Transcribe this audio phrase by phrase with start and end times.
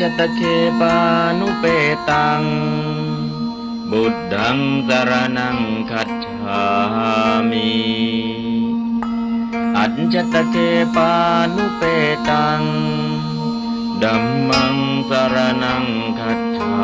[0.00, 0.40] จตเค
[0.80, 0.96] ปา
[1.38, 1.64] นุเป
[2.10, 2.42] ตัง
[3.90, 5.58] บุตดังสรนัง
[5.90, 6.62] คัจฉา
[7.50, 7.72] มิ
[9.76, 10.56] อัจจตเค
[10.96, 11.12] ปา
[11.54, 11.82] นุเป
[12.28, 12.62] ตัง
[14.02, 14.76] ดัมมัง
[15.08, 15.84] สรนัง
[16.18, 16.74] คัจฉา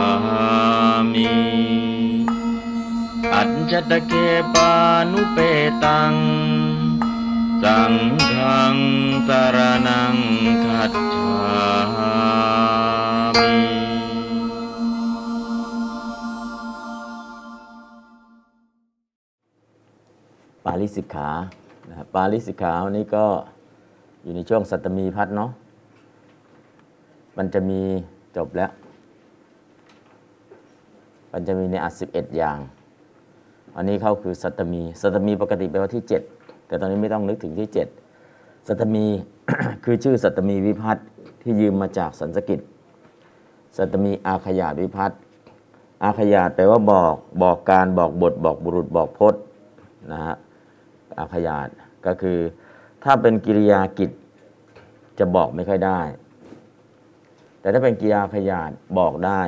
[1.12, 1.32] มิ
[3.34, 4.12] อัจจตเค
[4.54, 4.72] ปา
[5.12, 5.38] นุเป
[5.84, 6.14] ตัง
[7.62, 7.94] สัง
[8.30, 8.76] ฆัง
[9.28, 10.16] สรนัง
[10.64, 21.28] คัจฉาาลิสิกขา
[21.88, 23.24] นะครับปาลิสิกขาวันนี้ก็
[24.22, 25.50] อยู่ในช่วงสัตมีพัฒเนาะ
[27.36, 27.80] มันจะมี
[28.36, 28.70] จบแล้ว
[31.32, 32.58] มันจะมีในอัดสิบเอ็ดอย่าง
[33.76, 36.22] อันนี้เข้าคือสัตมี สัตมีปกติแปลว่าที่เจ็ด
[36.66, 37.88] แต่ตอนนี้ไม่ต้องนึกถึงที่เจ็ด
[38.68, 39.04] สัตมี
[39.84, 41.06] คือชื่อสัตมีวิพัฒน์
[41.42, 42.60] ที่ยืมมาจากสันสกฤต
[43.76, 45.18] สัตมีอาขยาตวิพัฒน์
[46.04, 49.40] อาขยาตแปลว่าบอกบอกการบอกบทบอกบุรุษบอกพจน์
[50.12, 50.36] นะฮะ
[51.18, 51.68] อาขยาต
[52.06, 52.38] ก็คือ
[53.04, 54.10] ถ้าเป็นกิริยากิจ
[55.18, 56.00] จะบอกไม่ค่อยได้
[57.60, 59.40] แต่ถ้าเป็นกิริยาขยาตบอกได้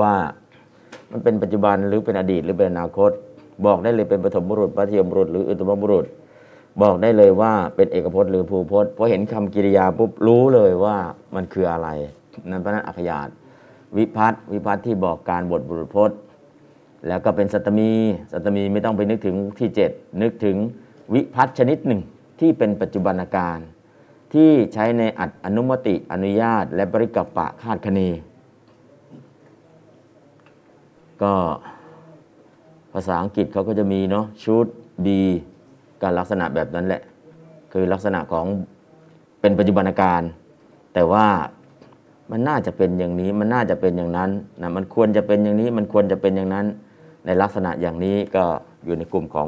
[0.00, 0.14] ว่า
[1.10, 3.10] มันเป็นปัจจุบันหรือเป็นอดีตหรือเป็นอนาคต
[3.66, 6.06] บอกได้เลยเป็นปฐมบุรุษ มัธยมบุรุษ หรืออุตมบุรุษ
[6.82, 10.96] บอกได้เลยว่าเป็นเอกพจน์หรือภูพจน์พอเห็นคำกิริยาปุ๊บรู้เลยว่า
[11.34, 11.88] มันคืออะไร
[12.50, 13.28] นั่นเพราะนั้นอัขยาต
[13.96, 16.18] วิพัฒน์วิพัฒน์ที่บอกการบทบุรุษพจน์
[17.08, 17.90] แล้วก็เป็นสัตมี
[18.32, 19.90] สัตตมีไม่ต้องไปนึกถึงที่เจ็ด
[20.22, 20.56] นึกถึง
[21.14, 22.00] วิพัฒน์ชนิดหนึ่ง
[22.40, 23.58] ที่เป็นปัจจุบันการ
[24.32, 28.00] ที่ใช้ในอัดอนุมติอนุญาต และบริกับปะคาดคะเน
[31.22, 31.34] ก็
[32.92, 34.68] ภาษาอังกฤษเขาก็จะมีเนาะ should
[35.04, 35.20] be
[36.02, 37.02] การลักษณะแบบนั้นแหละ
[37.72, 38.46] คือลักษณะของ
[39.40, 40.22] เป็นปัจจุบันการ
[40.94, 41.26] แต่ว่า
[42.30, 44.30] มันน่าจะเป็นอย่างนี้มันน่าจะเป็นอย่างนั้น
[44.62, 46.66] นะมันควรจะเป็นอย่างนี้มันควรจะเป็นอย่างนั้น
[47.26, 48.44] ในลักษณะอย่างนี้ก็
[48.84, 49.46] อยู่ในกลุ่มของ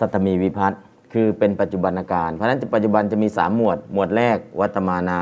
[0.00, 0.80] สัตมีวิพัฒน์
[1.12, 5.20] คือเป็นปัจจุบันการ เพราะฉะนั้นปัจจุบันจะมี 3 หมวด หมวดแรก วัตมานา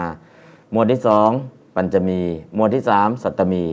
[0.73, 1.01] หมวดที่
[1.39, 2.21] 2 ปัญจมี
[2.55, 3.65] หมวดที่ 3 สัตมี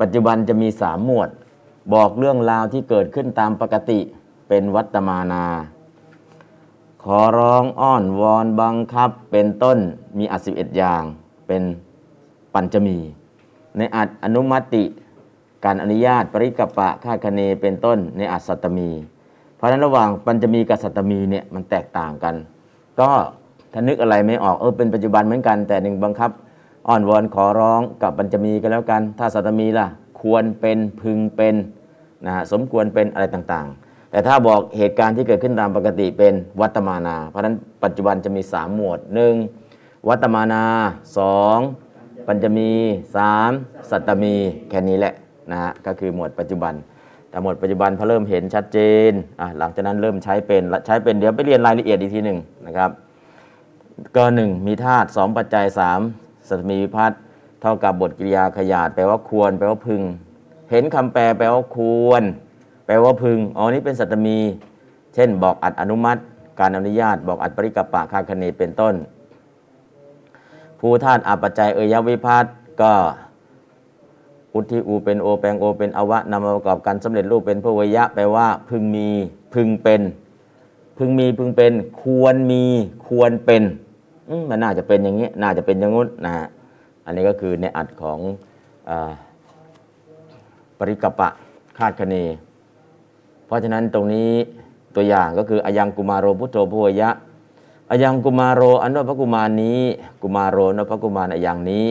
[0.00, 1.28] ปัจจุบันจะมี 3 หมวด
[1.94, 4.00] บอกเรื่องราวที่เกิดขึ้นตามปกติ
[4.48, 5.44] เป็นวัตมานา
[7.02, 9.78] ขอร้องอ้อนวอนบังคับ เป็นต้น
[10.18, 11.02] มีอัดสิบเอ็ดอย่าง
[11.46, 11.62] เป็น
[12.54, 12.98] ปัญจมี
[13.76, 14.84] ในอัดอนุมัติ
[15.64, 18.90] การอนุญาตปริกปะคาคเนเป็นต้นในอัดสัตมี
[19.58, 22.34] เพราะฉะนั้นระหว่างปัญจมีกับสัตตมีเนี่ยมันแตกต่างกัน
[23.00, 23.10] ก็
[23.72, 26.30] ถ้านึกอะไรไม่ออกเออเป็นปัจจุบันเหมือนกัน แต่หนึ่งบังคับ
[26.88, 29.86] อ้อนวอนขอร้องกับปัญจมีก็แล้วกัน ถ้าสัตตมีล่ะ
[30.20, 31.54] ควรเป็นพึงเป็น
[32.26, 37.54] นะฮะสมควรเป็นอะไรต่างๆ แต่ถ้าบอกเหตุการณ์ที่เกิดขึ้นตามปกติเป็นวัตมานา เพราะฉะนั้น
[37.84, 38.98] ปัจจุบันจะมี 3 หมวด
[39.54, 40.08] 1.
[40.08, 40.64] วัตมานา
[41.46, 42.26] 2.
[42.26, 42.70] ปัญจมี
[43.30, 43.90] 3.
[43.90, 44.34] สัตตมี
[44.68, 45.14] แค่นี้แหละ
[45.50, 46.74] นะฮะก็คือหมวดปัจจุบัน
[47.30, 48.78] แต่หมดปัจจุบันพอเริ่มเห็นชัดเจ
[49.10, 52.90] นอะหลังจากนั้นเริ่มใช้เป็นใช้เป็นเดี๋ยวไปเรียนรายละเอียดอีกทีหนึ่งนะครับ
[54.16, 56.00] ก็หนึ่งมีธาตุสองปัจจัยสาม
[56.48, 57.20] สัตมีวิพัฒน์
[57.62, 60.02] เท่ากับบทกริยาขยาดแปลว่าควร แปลว่าพึง
[60.70, 62.22] เห็นคำแปลแปลว่าควร
[62.86, 64.38] แปลว่าพึงอ๋อนี่เป็นสัตมี
[65.14, 66.20] เช่น บอกอัดอนุมัติ
[66.60, 68.94] การอนุญาต บอกอัดปริกปปะคาคเนเป็นต้น
[70.80, 72.52] ภูธาตุอาปัจจัยเอยวิพัฒน์
[72.82, 72.92] ก็
[74.58, 79.08] อุทิอูเป็นโอแปลงโอเป็นอวะนำมาประกอบกันสำเร็จรูปเป็นพวยะแปลว่า พึงมี
[79.54, 80.02] พึงเป็น
[80.98, 82.64] พึงมีพึงเป็น ควรมี
[83.06, 83.62] ควรเป็น
[84.48, 86.46] มันน่าจะเป็นอย่างนี้น่าจะเป็นอย่างงู้นนะฮะ
[87.04, 88.18] อันนี้ก็คือในอัดของ
[88.88, 88.90] อ
[90.78, 91.28] ปริกัปปะ
[91.78, 92.14] คาดคะเน
[93.46, 94.30] เพราะฉะนั้นตรงนี้
[94.94, 97.10] ตัวอย่างก็คืออายังกุมารโรพุทโธพวยะ
[97.90, 99.80] อายังกุมารโรอันว่าพระกุมารนี้
[100.22, 101.86] กุมารโรนพระกุมารอายังนี้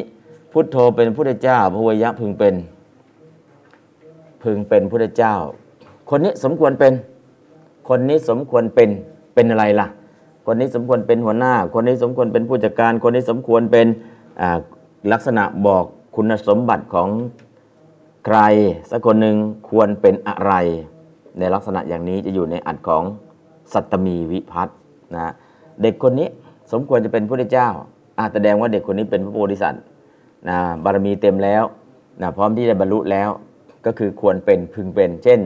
[0.59, 2.55] พุทโธเป็นพุทธเจ้าพระวยะพึงเป็น
[4.43, 5.35] พึงเป็นพุทธเจ้า
[6.09, 6.93] คนนี้สมควรเป็น
[7.89, 8.89] คนนี้สมควรเป็น
[9.35, 9.87] เป็นอะไรล่ะ
[10.45, 13.87] คนนี้สมควรเป็นหัวหน้า คนนี้สมควรเป็นผู้จัดการ คนนี้สมควรเป็น
[15.11, 17.09] ลักษณะบอกคุณสมบัติของ
[18.25, 18.39] ใคร
[18.89, 19.35] สักคนหนึ่ง
[19.69, 20.53] ควรเป็นอะไร
[21.37, 23.03] ในลักษณะอย่างนี้จะอยู่ในอัดของ
[23.73, 24.77] สัตตมีวิพัฒน์
[25.15, 25.33] นะ
[25.81, 26.27] เด็กคนนี้
[26.71, 27.69] สมควรจะเป็นพระเจ้า
[28.17, 29.83] อาแสดงว่าเด็กคนนี้เป็นพระโพธิสัตว์
[30.49, 31.63] นะบารมีเต็มแล้ว
[32.21, 33.29] นะพร้อมที่จะบรรลุแล้ว
[33.85, 35.39] ก็คือควรเป็นพึงเป็น เช่น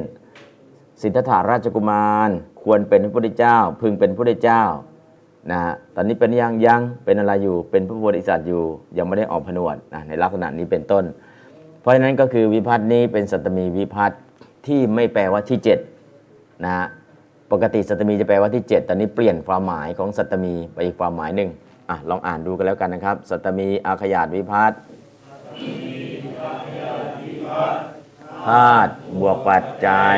[1.01, 2.29] สิทธัตถาราชกุมาร
[2.63, 4.63] ควรเป็นพระพุทธเจ้า พึงเป็นพระพุทธเจ้า
[5.51, 8.63] นะฮะตอนนี้เป็นยังยังเป็นอะไรอยู่เป็นพระโพธิสัตว์อยู่
[8.97, 11.03] ยังไม่ได้ออกผนวดนะในลักษณะนี้เป็นต้น
[11.81, 14.19] เพราะฉะนั้นก็คือวิพัฒน์นี้เป็นสัตมีวิพัฒน์
[14.67, 15.59] ที่ไม่แปลว่าที่
[16.11, 16.85] 7นะฮะ
[17.51, 21.49] ปกติสัตมีจะแปลว่าที่ 7 ตอนนี้เปลี่ยนความหมายของสัตมีไปอีกความหมายหนึ่ง
[21.91, 24.79] อะลองอ่านดูกันแล้วกันนะครับ สัตมีอาขยาดวิพัฒน์
[28.47, 30.17] ธาตุบวกปัจจัย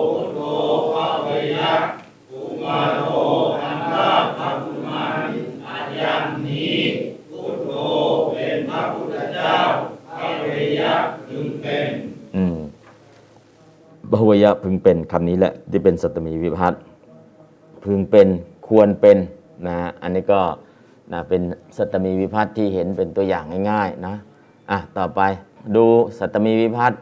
[14.31, 16.73] วยะพึงเป็นคำนี้แหละที่เป็นสัตมีวิพัต
[17.83, 18.27] พึงเป็น
[18.67, 19.17] ควรเป็น
[19.67, 20.41] นะฮะอันนี้ก็
[21.11, 21.41] นะเป็น
[21.77, 24.15] สัตมีวิพัตที่เห็นเป็นตัวอย่างง่ายๆนะ
[24.71, 25.21] อะต่อไป
[25.75, 25.85] ดู
[26.19, 26.93] สัตมีวิพัต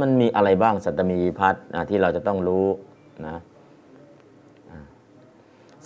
[0.00, 2.66] มันมีอะไรบ้างสัตมีวิพัตนะที่เราจะต้องรู้
[3.26, 3.36] นะ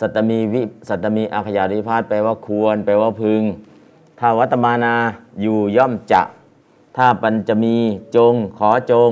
[0.00, 3.42] สัตมีวิสัตมีอาขยาวิพัตแปลว่าควร แปลว่าพึง
[4.20, 4.94] ถ้าวัตมานา
[5.40, 6.22] อยู่ย่อมจะ
[6.96, 7.76] ถ้าปัญจมี
[8.16, 9.10] จงขอจง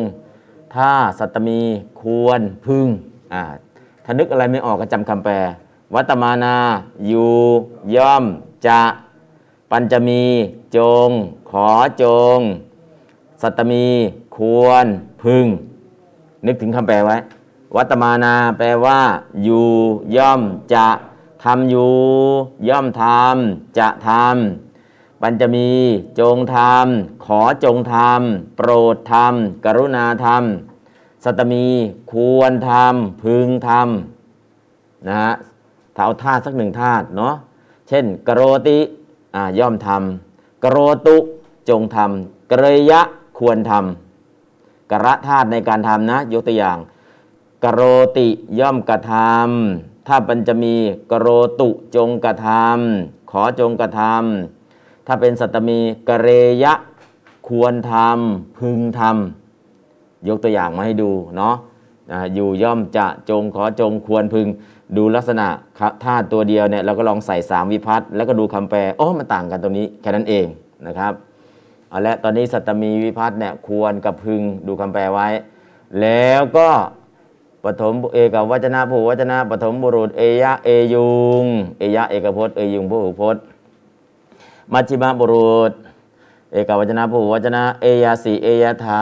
[0.77, 1.61] ถ้าสัตมี
[2.03, 2.89] ควรพึง
[3.33, 3.43] อ่า
[4.05, 5.35] ถ้านึกอะไรไม่ออกก็จำคำแปล
[5.95, 6.57] วัตมานา
[7.07, 7.35] อยู่
[7.97, 8.25] ย่อม
[8.67, 8.81] จะ
[9.71, 10.23] ปัญจมี
[10.77, 10.79] จ
[11.09, 11.11] ง
[11.51, 11.69] ขอ
[12.03, 12.05] จ
[12.37, 12.39] ง
[13.43, 13.87] สัตตมี
[14.37, 14.87] ควร
[15.23, 15.47] พึง
[16.47, 17.17] นึกถึงคำแปลไว้
[17.77, 19.01] วัตมานาแปลว่า
[19.43, 19.69] อยู่
[20.17, 20.41] ย่อม
[20.75, 20.89] จะ
[21.45, 21.95] ทำอยู่
[22.69, 24.66] ย่อมทำจะทำ
[25.23, 25.71] ปัญจมี
[26.21, 26.87] จงธรรม
[27.25, 28.21] ขอจงธรรม
[28.57, 29.35] โปรดธรรม
[29.65, 30.43] กรุณาธรรม
[31.25, 31.67] สัตมี
[32.13, 33.89] ควรธรรมพึงธรรม
[35.07, 35.33] นะฮะ
[35.95, 37.35] ถ้าเอาธาตุสักหนึ่งธาตุเนาะ
[37.89, 38.79] เช่น กโรติ
[39.35, 41.17] อ่าย่อมทำกโรตุ
[41.69, 43.01] จงทำกเรยะ
[43.39, 46.79] ควรทำกระธาตุในการทำนะยกตัวอย่าง
[47.65, 47.81] กโร
[48.19, 48.29] ติ
[48.59, 50.75] ย่อมกระทำถ้าปัญจะมี
[51.11, 51.29] กโร
[51.61, 54.56] ตุจงกระทำขอจงกระทำ
[55.07, 56.29] ถ้าเป็นสัตมีกเร
[56.63, 56.75] ยะ
[57.49, 61.55] ควรทำพึงทำยกตัวอย่างมาให้ดูเนาะ
[62.35, 64.47] อยู่ย่อมจะจงขอจงควรพึง
[64.97, 65.47] ดูลักษณะ
[66.05, 70.47] ธาตุตัวเดียวเนี่ยเราก็ลองใส่สามวิพัตน์แล้วก็ดูคำแปลโอ้มันต่างกันตรงนี้แค่นั้นเอง
[70.87, 71.13] นะครับ
[71.89, 75.29] เอาละตอนนี้สัตมีวิพัตน์เนี่ยควรกับพึงดูคำแปลไว้
[76.01, 76.69] แล้วก็
[77.65, 81.09] ปฐมเอกวัจนะผู้วัจนะปฐมบุรุษเอยะเอยุ
[81.43, 81.45] ง
[81.79, 83.43] เอยะเอกพจน์เอยุงผู้หูพจน์
[84.73, 85.73] มัชฌิมบุรุษ
[86.53, 89.01] เอกวัจนะผู้วัจนะ เอยาสีเอยาธา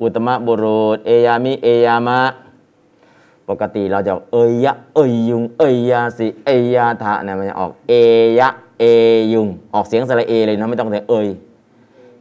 [0.00, 2.20] อุตตมบุรุษ เอยามิ เอยามะ
[3.48, 7.92] ปกติเราจะเอยะ เอยยุง เอยาสีเอยาธาเนี่ยมันจะออก เอ
[8.38, 8.48] ยะ
[8.80, 8.84] เอ
[9.32, 11.28] ยุง ออกเสียงสระเอเลยนะไม่ต้องแต่เอย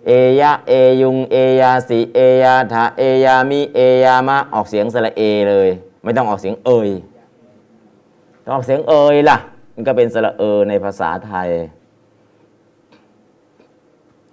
[0.08, 0.12] เอ
[0.42, 5.70] ยะ เอยุง เอยาสีเอยาธาเอยามิ เอยามะ ออกเสียงสระเอเลย
[6.04, 6.90] ไม่ต้องออกเสียงเอย
[8.44, 9.38] ต้องออกเสียงเอยล่ะ
[9.76, 11.50] มันก็เป็นสระเอในภาษาไทย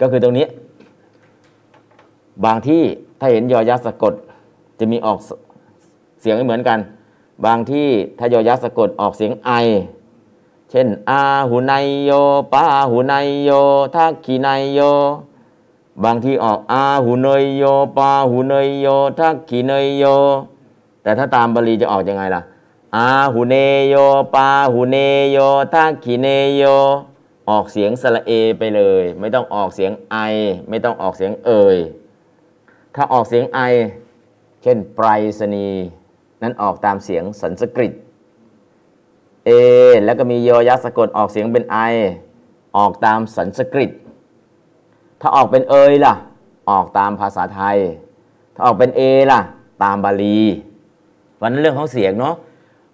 [0.00, 0.46] ก็คือตรงนี้
[2.44, 2.82] บางที่
[3.20, 4.14] ถ้าเห็นยอยักษ์สะกด
[4.78, 5.18] จะมีออก
[6.20, 6.78] เสียงไม่เหมือนกัน
[7.44, 7.88] บางที่
[8.18, 9.50] ถ้ายอยักษ์สะกดออกเสียงไอ
[10.70, 11.72] เช่น อาหุไน
[12.04, 12.10] โย
[12.52, 13.14] ปาหุไน
[13.44, 13.50] โย
[13.94, 14.80] ทักขีไนโย
[16.04, 17.64] บางที่ออกอาหุเนยโย
[17.96, 18.86] ปาหุเนยโย
[19.18, 20.04] ทักขีเนยโย
[21.02, 22.42] แต่ถ้าตามบาลีจะออกยังไงล่ะ
[22.96, 23.54] อาหุเน
[23.88, 23.94] โย
[24.34, 24.96] ปาหุเน
[25.32, 25.38] โย
[25.74, 26.64] ทักขีเนโย
[27.48, 30.16] ออกเสียงสระเอไปเลย ไม่ต้องออกเสียงไอ
[30.68, 31.76] ไม่ต้องออกเสียงเอย
[32.94, 33.60] ถ้าออกเสียงไอ
[34.62, 35.06] เช่นไปร
[35.38, 35.68] ษณี
[36.42, 37.92] นั้นออกตามเสียงสันสกฤต
[39.46, 39.50] เอ
[40.04, 41.78] แล้วก็มีโยยักษ์สะกดออกเสียงเป็นไอ
[42.76, 43.90] ออกตามสันสกฤต
[45.20, 46.14] ถ้าออกเป็นเอยล่ะ
[46.70, 47.78] ออกตามภาษาไทย
[48.54, 49.40] ถ้าออกเป็นเอล่ะ
[49.82, 50.38] ตามบาลี
[51.40, 52.34] วันนั้นเรื่องของเสียงเนาะ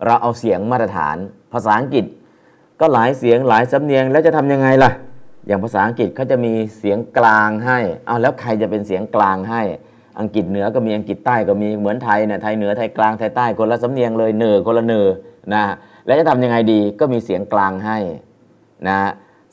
[0.05, 1.17] เราเอาเสียงมาตรฐาน
[1.53, 2.05] ภาษาอังกฤษ
[2.81, 4.91] ก็หลายเสียงหลายสำเนียงแล้วจะทำยังไงล่ะ
[5.47, 9.63] อย่างภาษาอังกฤษเขาจะมีเสียงกลางให้เอาแล้วใครจะเป็นเสียงกลางให้
[10.21, 15.09] อังกฤษเหนือก็มีอังกฤษใต้ก็มีเหมือนไทยเนี่ยไทยเหนือไทยกลางไทยใต้คนละสำเนียงเลยเหนือคนละเหนือ
[15.55, 15.65] นะ
[16.07, 17.99] แล้วจะทำยังไงดีก็มีเสียงกลางให้
[18.89, 18.99] นะ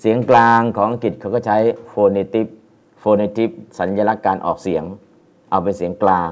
[0.02, 1.58] เสียงกลางของอังกฤษเขาก็ใช้
[1.90, 4.84] phonetic phonetic สัญลักษณ์การออกเสียง
[5.50, 6.32] เอาเป็นเสียงกลาง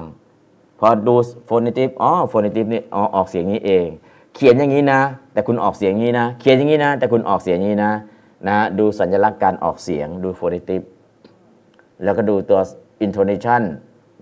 [0.78, 1.14] พอดู
[1.46, 3.88] phonetic อ๋อ phonetic นี่อ๋อออกเสียงนี้เอง
[4.34, 5.00] เขียนอย่างนี้นะ
[5.32, 7.92] แต่คุณออกเสียงนี้นะ เขียนอย่างนี้นะ แต่คุณออกเสียงนี้นะ
[8.48, 10.82] นะดูสัญลักษณ์การออกเสียงดู phonetic
[12.04, 12.60] แล้วก็ดูตัว
[13.06, 13.62] intonation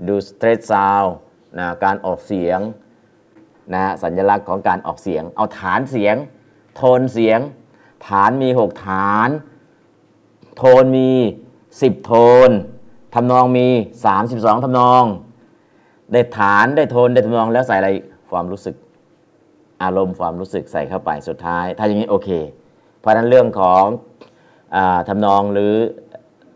[0.09, 1.11] ดู stress sound
[1.59, 2.61] นะการออกเสียง
[3.75, 6.17] นะสัญลักษณ์ของการออกเสียง เอาฐานเสียง
[6.76, 7.40] โทนเสียง
[8.09, 9.29] ฐานมี 6 ฐาน
[10.57, 11.11] โทนมี
[11.61, 12.12] 10 โท
[12.49, 12.50] น
[13.14, 13.69] ทำนองมี
[14.17, 15.05] 32ทำนอง
[16.12, 17.90] ได้ฐานได้โทนได้ทำนองแล้วใส่อะไร
[18.31, 18.75] ความรู้สึก
[19.82, 22.28] อารมณ์ความรู้สึกใส่เข้าไปสุดท้าย ถ้าอย่างนี้โอเค
[23.00, 23.84] เพราะนั้นเรื่องของ
[24.75, 24.76] อ
[25.08, 25.75] ทำนองหรือ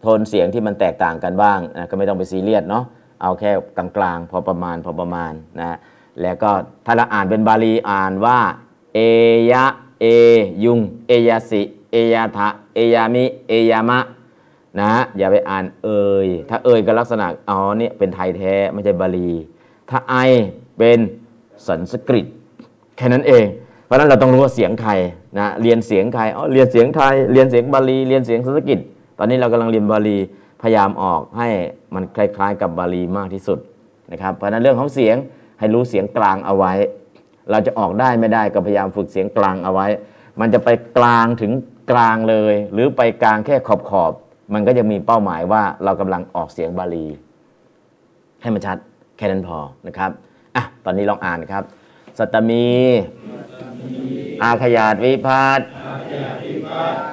[0.00, 2.84] โทนเสียงที่มันแตกต่างกันบ้างนะก็ไม่ต้องไปซีเรียสเนาะ
[3.22, 5.76] เอาแค่กลางๆ พอประมาณพอประมาณนะ
[6.22, 6.50] แล้วก็
[6.86, 8.38] ถ้าเราอ่านเป็นบาลีอ่านว่า
[8.94, 8.98] เอ
[9.52, 9.64] ยะ
[10.00, 10.06] เอ
[10.64, 11.62] ยุงเอยาสิ
[11.92, 14.00] เอยาทะเอยามิเอยามะ
[14.80, 15.88] นะอย่าไปอ่านเอ
[16.26, 19.30] ยถ้าเอยก็ลักษณะอ๋อเนี่ยเป็นไทยแท้ไม่ใช่บาลี
[19.90, 20.14] ถ้าไอ
[20.78, 20.98] เป็น
[21.66, 22.26] สันสกฤต
[22.96, 23.44] แค่นั้นเอง
[23.86, 24.92] เพราะนั้นเราต้องรู้ว่าเสียงใคร
[25.38, 28.78] นะเรียนเสียงใครอ๋อเรียนเสียงไทยเรียนเสียงบาลีเรียนเสียงสันสกฤต
[29.18, 30.18] ตอนนี้เรากำลังเรียนบาลี
[30.62, 31.48] พยายามออกให้
[31.94, 33.58] มันคล้าย ๆ กับบาลีมากที่สุด
[34.12, 35.16] นะครับเพราะนั้นเรื่องของเสียง
[35.58, 36.72] ให้รู้เสียงกลางเอาไว้
[37.50, 39.86] เราจะออกได้ไม่ได้ก็พยายามฝึกเสียงกลางเอาไว้
[40.40, 41.52] มันจะไปกลางถึง
[41.90, 47.06] กลางเลย หรือไปกลางแค่ขอบขอบๆมันก็จะมีเป้าหมายว่าเรากำลังออกเสียงบาลี
[48.42, 48.76] ให้มันชัด
[49.16, 50.10] แค่นั้นพอนะครับ
[50.56, 51.64] อะตอนนี้ลองอ่านครับ
[52.18, 52.68] สัตตมี
[54.42, 55.60] อาขยาตวิพัต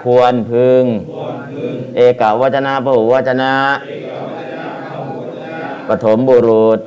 [0.03, 0.83] ควรพึง
[1.95, 3.53] เอกวจนะพหุวจนะ
[5.87, 6.79] ปฐมบุรุษ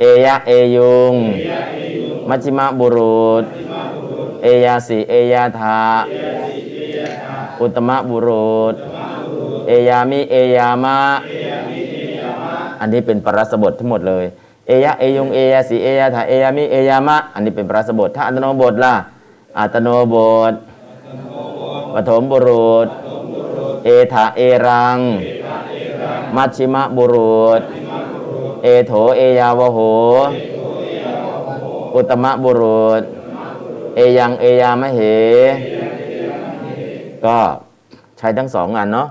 [0.00, 1.14] เอยะเอยุง
[2.28, 3.44] มัชฌิมบุรุษ
[4.42, 5.80] เอยาสิเอยาทา
[7.60, 8.74] อุตตมบุรุษ
[9.68, 10.98] เอยามิเอยามะ
[12.80, 14.26] อันนี้เป็นปรัสบททั้งหมดเลย
[14.66, 18.94] เอยะเอยงเอยาสิเอยาทาเอยามิเอยามะ อันนี้เป็นปรัสบทถ้าอัตโนบทล่ะ
[19.58, 20.16] อัตโนบ
[20.50, 20.52] ท
[21.94, 22.88] ปฐมบุรุษ
[23.84, 24.98] เอถาเอรัง
[26.36, 27.60] มัชชิมะบุรุษ
[28.62, 29.78] เอโถเอยาวโห
[31.94, 33.02] อุตตมบุรุษ
[33.94, 35.00] เอยังเอยามะเห
[37.24, 37.38] ก็
[38.18, 39.08] ใช้ทั้งสองอันเนาะ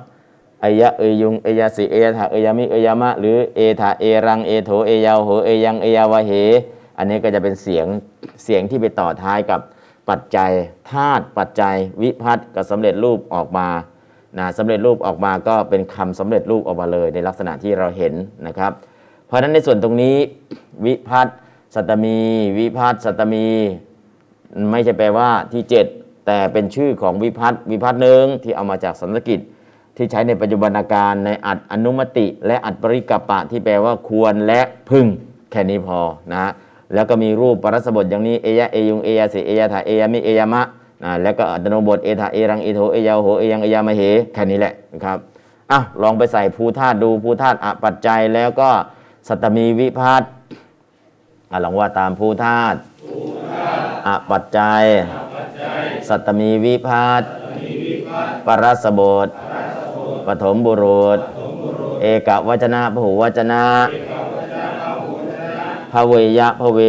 [0.63, 6.31] อายะเอยุงเอยาสิเอยถาเอยามิเอยามะ หรือเอถาเอรังเอโถเอยาวโหเอยังเอยาวะเห
[6.97, 7.87] อันนี้ก็จะเป็นเสียง
[8.43, 9.59] เสียงที่ไปต่อท้ายกับ
[10.09, 10.51] ปัจจัย
[10.91, 13.67] ธาตุปัจจัยวิพัฒน์กับสำเร็จรูปออกมา
[14.37, 18.13] นะสำเร็จรูปออกมาก็เป็นคำสำเร็จรูปออกมาเลยในลักษณะที่เราเห็น
[18.47, 18.71] นะครับ
[19.27, 20.15] เพราะฉะนั้นในส่วนตรงนี้
[20.85, 21.35] วิพัฒน์
[21.75, 22.17] สัตมี
[22.59, 23.47] วิพัฒน์สัตมี
[24.71, 25.63] ไม่ใช่แปลว่าที่
[25.95, 29.39] 7 แต่เป็นชื่อของวิพัฒน์วิพัฒน์หนึ่งที่เอามาจากสันสกฤต
[29.97, 35.05] ที่ใช้ในปัจจุบันการในอัดอนุมติ และอัดปริกปะที่แปลว่าควรและพึง
[35.51, 35.99] แค่นี้พอ
[36.33, 36.45] นะ
[36.93, 40.61] แล้วก็มีรูปปรัสบทอย่างนี้เอยะเอยุงเอยาสิเอยาถาเอยามิเอยามะ
[41.03, 44.01] นะแล้วก็อัตโนบทเอถาเอรังเอโทเอยาโหเอยังเอยามะเห
[44.33, 45.17] แค่นี้แหละนะครับ
[45.71, 48.69] อะลองไปใส่ภูธาตุดูภูธาตุอปัจจัยแล้วก็
[49.27, 50.31] สัตมีวิพัฒน์
[51.51, 52.77] อะลองว่าตามภูธาตุ
[54.07, 54.83] อปัจจัย
[56.09, 57.23] สัตตมีวิพัต
[58.45, 59.27] ปรัสบท
[60.27, 61.19] ปฐมบุรุษ
[62.01, 63.63] เอกวจนะพหุวจนะ
[65.91, 66.79] พระเวยะพระเว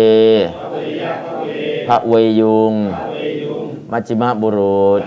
[1.89, 2.73] พระเวยุง
[3.91, 5.03] มัชฌิมบุรุษ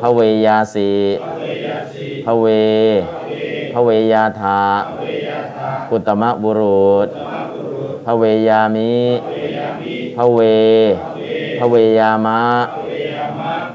[0.00, 0.90] พระเวยาสี
[2.24, 2.46] พระเว
[3.72, 4.60] พระเวยาธา
[5.90, 7.08] กุตมะบุรุษ
[8.04, 8.94] พระเวยามิ
[10.16, 10.38] พระเว
[11.58, 12.40] พระเวยามะ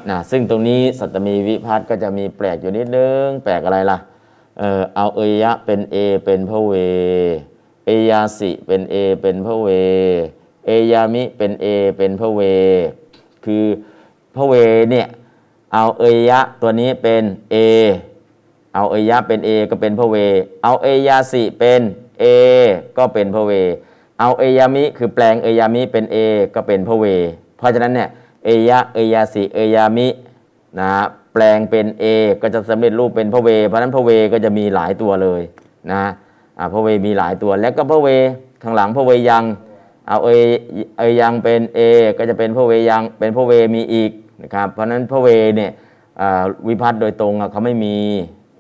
[0.10, 3.98] นะซึ่งตรงนี้สัตมีวิพัฒน์ก็จะมีแปลกอยู่นิดนึง แปลกอะไรล่ะ
[4.60, 6.74] เออเอาเอยะเป็นเอเป็นพระเว
[7.86, 9.68] เอยาสิเป็นเอเป็นพระเว
[10.66, 11.66] เอยามิเป็นเอ
[11.98, 12.42] เป็นพระเว
[13.46, 13.66] คือ
[14.36, 14.54] พระเว
[14.92, 15.08] เนี่ย
[15.74, 17.56] เอาเอยะตัวนี้เป็นเอ
[18.74, 20.16] เอาเอยะเป็นเอก็เป็นพระเว
[20.64, 21.82] เอาเอยาสิเป็น
[22.20, 22.26] เอ
[22.98, 23.52] ก็เป็นพระเว
[24.20, 26.18] เอาเอยามิคือแปลงเอยามิเป็นเอ
[26.56, 27.06] ก็เป็นพระเว
[27.58, 28.10] เพราะฉะนั้นเนี่ย
[28.46, 30.08] เอยะเอยาสิเอยามิ
[30.80, 30.90] นะ
[31.34, 32.06] แปลงเป็นเอ
[32.42, 35.42] ก็จะสำเร็จรูปเป็นพระเว เพราะนั้นพระเวก็จะมีหลายตัวเลย
[35.92, 36.04] นะ
[36.74, 38.08] พระเวมีหลายตัว แล้วก็พระเว
[38.64, 39.44] ข้างหลังพระเวยัง
[40.08, 40.30] เอาเอ
[40.98, 41.80] เอยังเป็นเอ
[42.18, 45.72] ก็จะเป็นพระเวยังเป็นพระเวมีอีกนะครับเพราะนั้นพระเวเนี่ย
[46.22, 47.98] อ่าวิพัฒน์โดยตรงเขาไม่มี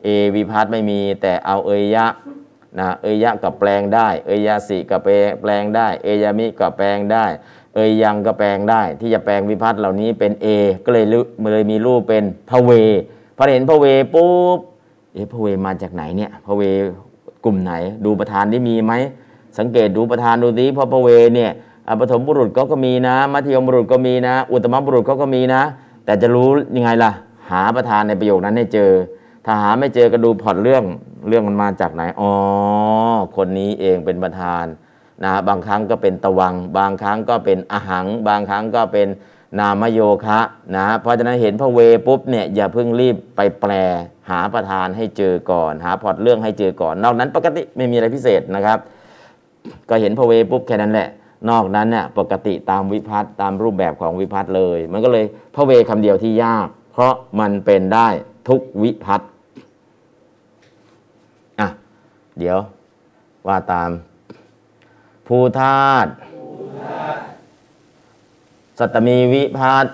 [0.03, 2.05] เอวิพัฒน์ไม่มีแต่เอาเอยะ
[2.79, 7.25] นะเอยะกับแปลงได้ เอยาสิกับแปลงได้ เอยามิกับแปลงได้
[7.75, 10.47] เอยยังก็แปลงได้ ที่จะแปลงวิพัฒน์เหล่านี้เป็นเอ
[10.85, 11.05] ก็เลย
[11.51, 12.71] เลยมีรูปเป็นพระเว
[13.37, 14.59] พอเห็นพระเวปุ๊บ
[15.13, 16.61] เอ๊ะพระเวมาจากไหนเนี่ยพระเว
[17.45, 17.73] กลุ่มไหน
[18.05, 18.93] ดูประธานที่มีไหม
[19.57, 21.51] สังเกตดูประธานดูสิพระพระเวเนี่ย
[21.99, 25.61] ปฐมบุรุษก็ก็มีนะ มัธยมบุรุษก็มีนะ อุตมบุรุษก็ก็มีนะ
[26.05, 27.11] แต่จะรู้ยังไงล่ะ
[27.49, 28.91] หาประธานในประโยคนั้นให้เจอ
[29.45, 30.83] ถ้าหาไม่เจอก็ดูพอตเรื่อง
[31.27, 32.31] เรื่องมันมาจากไหนอ๋อ
[33.35, 34.65] คนนี้เองเป็นประธาน
[35.23, 39.07] นะบางครั้งก็เป็นตะวัง บางครั้งก็เป็นอาหัง บางครั้งก็เป็น
[39.59, 40.39] นามโยคะ
[40.75, 43.71] นะเพราะฉะนั้นเห็นพระเวปุ๊บเนี่ยอย่าเพิ่งรีบไปแปล
[44.29, 48.79] หาประธานให้เจอก่อน หาพล็อตเรื่องให้เจอก่อน นอกนั้นปกติไม่มีอะไรพิเศษนะครับ
[49.89, 51.09] ก็เห็นพระเวปุ๊บแค่นั้นแหละ
[51.49, 55.25] นอกนั้นเนี่ยปกติตามวิพัฒน์ตามรูปแบบของวิพัฒน์เลย มันก็เลย
[55.55, 58.07] พระเวคำเดียวที่ยาก เพราะมันเป็นได้
[58.49, 59.29] ทุกวิพัฒน์
[61.59, 61.67] อะ
[62.39, 62.57] เดี๋ยว
[63.47, 63.89] ว่าตาม
[65.27, 66.07] ภูธาต
[68.77, 69.93] สัตตมีวิพัฒน์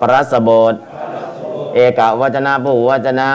[0.00, 0.74] ปรัสบท
[1.74, 3.32] เอกวัจนะผู้วจนะ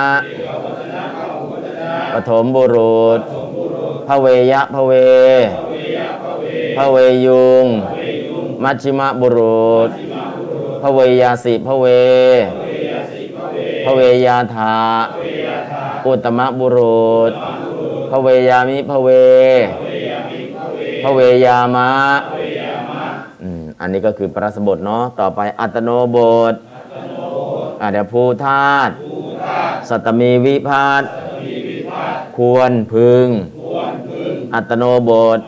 [2.14, 3.20] ปฐมบุรุษ
[4.08, 4.94] พระเวยะพระเว
[6.78, 7.66] พระเวยุง
[8.64, 9.90] มัชชิมะบุรุษ
[10.82, 11.86] พระเวยาสิพระเว
[13.86, 14.75] พระเวยาธา
[16.06, 17.32] อุตมะบุรุษ
[18.12, 19.09] พระเวยามิพระเว
[21.03, 21.89] พระเวยามะ
[23.79, 26.17] อันนี้ก็คือปรัสบทเนาะต่อไปอัตโนบ
[26.51, 26.53] ท
[27.81, 28.93] อะเดี๋ยวภูธาตุ
[29.89, 31.09] สัตมีวิพัฒน์
[32.38, 33.27] ควรพึง
[34.53, 35.39] อัตโนบท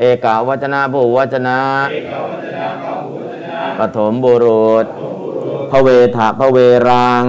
[0.00, 1.58] เอกาวจนะผู้วจนะ
[3.78, 4.86] ปฐมบุรุษ
[5.70, 7.24] พระเวทะพระเวรัง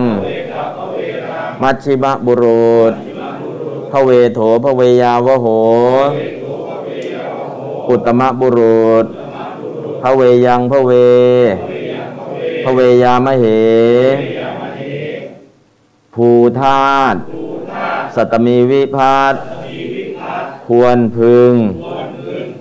[1.62, 2.94] มัชชิมะบุรุษ
[3.92, 5.48] พระเวโถพระเวยาวโห
[7.90, 9.06] อุตมะบุรุษ
[10.02, 10.92] พระเวยังพระเว
[12.64, 13.46] พระเวยามเห
[16.14, 16.30] ภู
[16.60, 17.20] ธาตุ
[18.16, 19.42] สัตตมีวิพัฒน์
[20.68, 21.54] ควรพึง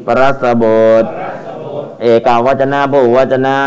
[0.07, 0.65] ปรัสบ
[1.03, 1.05] ท
[2.03, 3.59] เอกาวจนะผู้วจนะ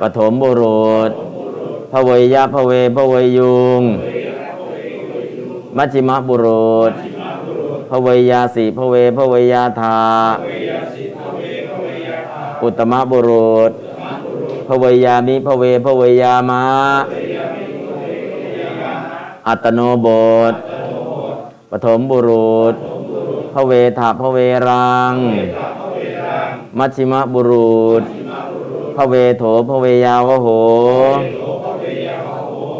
[0.00, 1.10] ปฐมบุรุษ
[1.92, 3.82] พระเวยะพระเวพระเวยุง
[5.76, 6.92] มัชชิมบุรุษ
[7.90, 9.98] พระเวยาสีพระเวพระเวยาธา
[12.62, 13.70] อุตตมบุรุษ
[14.68, 16.64] พระเวยามิพระเวพระเวยามะ
[19.46, 20.08] อัตโนบ
[20.52, 20.54] ท
[21.70, 22.74] ปฐมบุรุษ
[23.54, 25.14] พระเวทะพระเวรัง
[26.78, 28.02] มัชชิมบุรุษ
[28.96, 30.48] พระเวโถพระเวยาวโห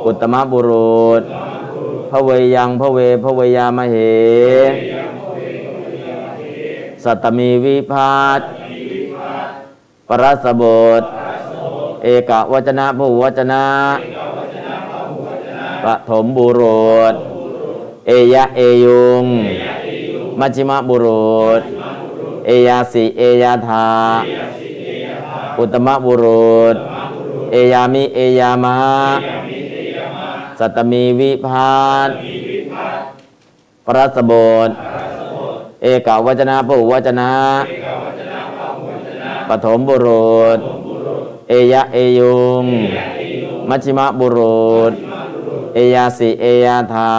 [0.05, 1.23] อุตตมบุรุษ
[2.11, 3.97] พระเวยังพระเวพระเวยามเห
[7.05, 8.49] สัตตมีวิพัฒน์
[10.09, 10.65] ปรสบ
[11.01, 11.03] ท
[12.05, 13.65] เอกวจนะผู้วจนะ
[15.85, 17.15] ปฐมบุรุษ
[18.07, 19.25] เอยะเอยุง
[20.39, 21.61] มัชิมะบุรุษ
[22.47, 23.89] เอยาสิเอยาธา
[25.59, 26.77] อุตตมบุรุษ
[27.53, 28.75] เอยามิเอยามะ
[30.59, 32.17] สัตมีวิพัฒน์
[33.87, 34.33] ปรัสบ
[34.67, 34.69] ท
[35.83, 37.31] เอกวจนะผู้วจนะ
[39.49, 40.59] ปฐมบุรุษ
[41.49, 42.65] เอยะเอยุง
[43.69, 44.93] มัชิมบุรุษ
[45.75, 47.13] เอยาสิเอยาธา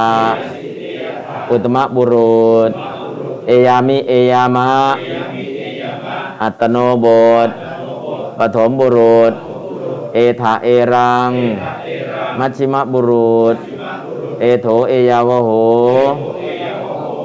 [1.50, 2.71] อุตตมบุรุษ
[3.47, 4.69] เอยามิเอยามะ
[6.41, 7.08] อัตโนบ
[7.47, 7.50] ท
[8.39, 9.34] ปฐมบุรุษ
[10.13, 11.32] เอถาเอรัง
[12.39, 13.56] มัชชิมบุรุษ
[14.41, 15.50] เอโถเอยาวโห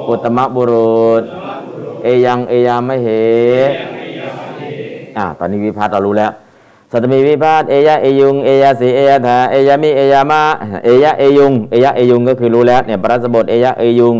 [0.09, 1.23] อุตตมบุรุษ
[2.03, 3.07] เอยังเอยามเห
[5.17, 6.31] อ่าตอนนี้วิพัฒน์เรารู้แล้ว
[6.91, 10.41] สัตมีวิพัฒน์เอยะเอยุงเอยะสีเอยะถาเอยะมิเอยามะ
[10.85, 14.15] เอยะเอยุงเอยะเอยุงก็คือรู้แล้วเนี่ยปรัสบทเอยะเอยุง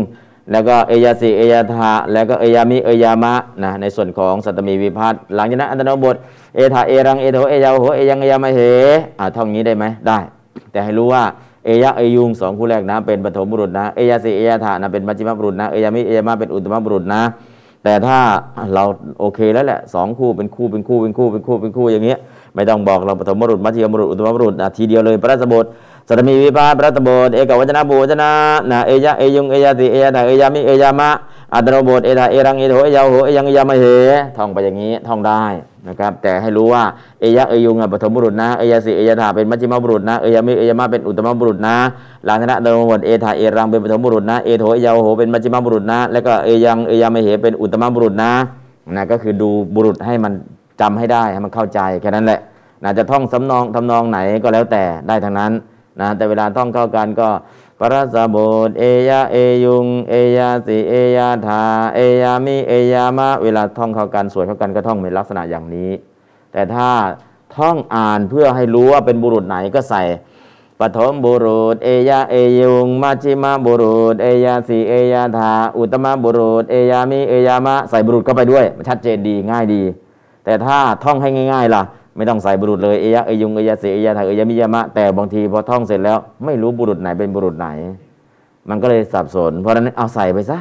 [0.50, 6.16] แล้วก็เอยะสีเอยะถาแล้วก็เอยามิเอยามะนะในส่วนของสัตมีวิพัฒน์หลังจากนั้นอันตนบท
[6.56, 8.60] เอถาเอรังเอโถเอยาวโหเอยังเอยามเห
[9.18, 10.18] อ่าท่องนี้ได้ไหมได้
[10.72, 11.22] แต่ให้รู้ว่า
[11.64, 17.22] เอยะเอยุงสองคู่แรกนะเป็นปฐมบุรุษนะเอยะสีเอยะถานะเป็นมัชฌิมบุรุษนะเอยามิเอยามะเป็นอุตตมบุรุษนะ
[17.84, 18.18] แต่ถ้า
[18.74, 18.84] เรา
[19.20, 22.18] โอเคแล้วแหละสองคู่เป็นคู่เป็นคู่เป็นคู่เป็นคู่เป็นคู่อย่างเงี้ย
[22.54, 25.64] ไม่ต้องบอกเราปฐมบุรุษมัธยมบุรุษอุตตมบุรุษอะทีเดียวเลยพระราชบท
[26.08, 28.30] สัตตมีวิภาพระราชบทเอกวัจนะบูวจนะ
[28.70, 31.08] นะเอยะเอยุงเอยะติเอยะถาเอยามิเอยามะ
[31.54, 33.84] อัตโนบทเอถาเอรังเอโถเอยาวโหเอยังเอยามะเห
[34.36, 35.44] ท่องไปอย่างนี้ท่องได้
[35.88, 36.82] นะครับ แต่ให้รู้ว่า
[37.20, 41.76] เอยะเอยุงอะปฐมบุรุษนะเอยะสิเอยะถาเป็นมัชฌิมบุรุษนะเอยามิเอยามะเป็นอุตตมบุรุษนะ
[42.26, 48.32] หลังจากนั้นอัตโนบทเอถาเอรังเป็นปฐมบุรุษนะเอโถเอยาวโหเป็นมัชฌิมบุรุษนะ แล้วก็เอยังเอยามะเหเป็นอุตตมบุรุษนะ
[48.96, 50.32] นะก็คือดูบุรุษให้มัน
[50.80, 52.40] จำให้ได้ให้มันเข้าใจแค่นั้นแหละ
[52.82, 55.52] นะจะท่องสำนองทำนองไหนก็แล้วแต่ได้ทั้งนั้น
[56.00, 57.28] นะแต่เวลาท่องเข้ากันก็
[57.80, 58.36] ปรสโบ
[58.68, 61.62] ทเอยะเอยุง เอยาสิเอยาธา
[61.96, 65.90] เอยามิเอยามะเวลาท่องเข้ากันสวดเข้ากันก็ท่องเป็นลักษณะอย่างนี้
[66.52, 66.88] แต่ถ้า
[67.56, 70.02] ท่องอ่านเพื่อให้รู้ว่าเป็นบุรุษไหนก็ใส่
[70.80, 79.82] ปฐมบุรุษ เอยะเอยุงมัชชิมาบุรุษ เอยาสีเอยาธาอุตตมบุรุษ เอยามิเอยามะใส่บุรุษเข้าไปด้วยมันชัดเจนดีง่ายดี
[80.44, 81.82] แต่ถ้าท่องให้ง่าย ๆ ล่ะ
[82.16, 87.68] ไม่ต้องใส่บุรุษเลยเอยะเอยุงเอยาสีเอยาธาเอยามิยามะแต่บางทีพอท่องเสร็จแล้วไม่รู้บุรุษไหนเป็นบุรุษไหน
[88.68, 90.58] มันก็เลยสับสน เพราะฉะนั้นเอาใส่ไปซะ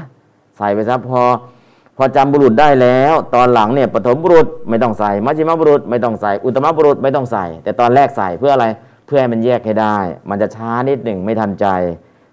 [0.58, 1.22] ใส่ไปซะพอ
[1.98, 8.66] พอจำบุรุษได้แล้ว ตอนหลังเนี่ยปฐมบุรุษไม่ต้องใส่มัชฌิมบุรุษไม่ต้องใส่อุตมบุรุษไม่ต้องใส่ แต่ตอนแรกใส่เพื่ออะไร
[9.06, 9.98] เพื่อให้มันแยกให้ได้
[10.30, 11.68] มันจะช้านิดหนึ่งไม่ทันใจ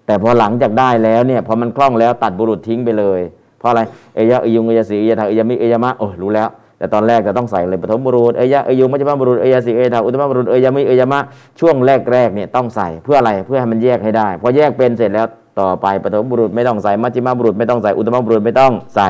[0.06, 3.20] แต่พอหลังจากได้แล้วเนี่ยพอมันคล่องแล้วตัดบุรุษทิ้งไปเลย
[3.59, 3.83] เพราะอะไร
[4.14, 6.48] เอยะเอยุงเอยาสีเอยาทาเอยามิเอยามะโอ้รู้แล้ว
[6.80, 11.20] แต่ตอนแรกจะต้องใส่เลยปฐมบุรุษเอยะเอยุงมัชฌิมบุรุษเอยาสีเอยาทาอุตมบุรุษเอยามิเอยามะ
[11.60, 11.76] ช่วง
[12.12, 15.26] แรกๆเนี่ยต้องใส่เพื่ออะไรเพื่อให้มันแยกให้ได้พอแยกเป็นเสร็จแล้ว
[15.60, 19.08] ต่อไปปฐมบุรุษไม่ต้องใส่มัชฌิมบุรุษไม่ต้องใส่อุตมบุรุษไม่ต้องใส่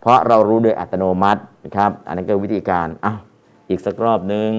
[0.00, 3.18] เพราะเรารู้โดยอัตโนมัตินะครับ อันนั้นก็วิธีการอ้าว
[3.68, 4.50] อีกสักรอบหนึ่ง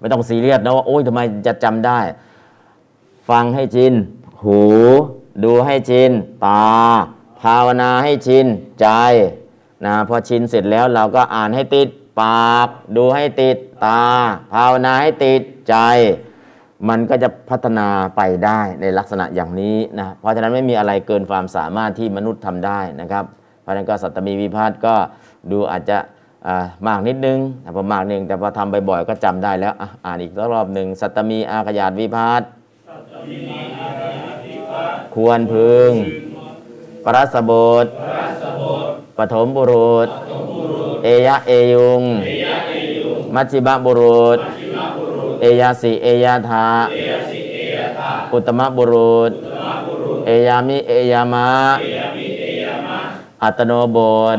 [0.00, 2.00] ไม่ต้องซีเรียสนะว่าโอ้ยทำไมจะจำได้
[3.28, 3.92] ฟังให้ชิน
[4.42, 4.60] หู
[5.44, 6.10] ดูให้ชิน
[6.46, 6.68] ตา
[7.40, 8.46] ภาวนาให้ชิน
[8.80, 8.86] ใจ
[9.84, 11.88] นะพอชินเสร็จแล้วเราก็อ่านให้ติด
[12.20, 14.04] ปาก ดูให้ติดตา
[14.52, 15.76] ภาวนาให้ติดใจ
[16.88, 23.24] มันก็จะพัฒนาไปได้ในลักษณะอย่างนี้นะเพราะฉะนั้นไม่มีอะไรเกินความสามารถที่มนุษย์ทำได้นะครับ
[23.62, 24.94] เพราะฉะนั้นก็สัตตมีวิพาทก็
[25.50, 25.98] ดูอาจจะ
[26.46, 29.74] อ่ามากนิดนึงแต่พอมากนึงแต่พอทำบ่อยๆก็จำได้แล้ว
[30.06, 32.42] อ่านอีกรอบหนึ่งสัตตมีอาขยาตวิพาท
[35.14, 35.90] ควรพึง
[37.04, 37.52] ปรัสบ
[37.84, 37.86] ท
[39.18, 40.08] ปฐมบุรุษ
[41.04, 42.02] เอยะเอยุง
[43.34, 44.38] มัชฌิมบุรุษ
[45.40, 46.66] เอยาสิเอยาธา
[48.32, 49.32] อุตตมบุรุษ
[50.26, 51.48] เอยามิเอยามะ
[53.42, 53.98] อัตโนโบ
[54.36, 54.38] ท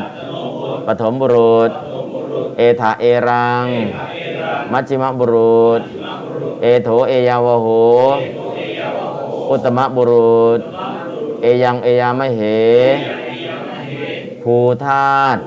[0.88, 1.72] ปฐมบุรุษ
[2.58, 3.66] เอถาเอรัง
[4.72, 5.82] มัชฌิมบุรุษ
[6.62, 7.68] เอโถเอยาวโห
[9.50, 10.62] อุตตมบุรุษ
[11.42, 12.42] เอยังเอยามะเห
[14.44, 15.42] ภูธาตุ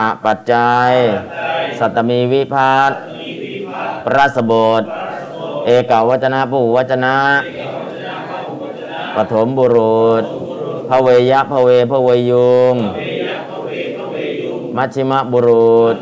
[0.00, 0.92] อปัจจัย
[1.78, 2.92] สัตตมีวิพัต
[4.06, 4.82] ปรัสบท
[5.66, 7.16] เอกาวจนะผู้วจนะ
[9.16, 10.24] ปฐมบุรุษ
[10.88, 12.74] พระเวยะพระเวพระเวยุง
[14.76, 15.96] มัชชิมะบุรุษ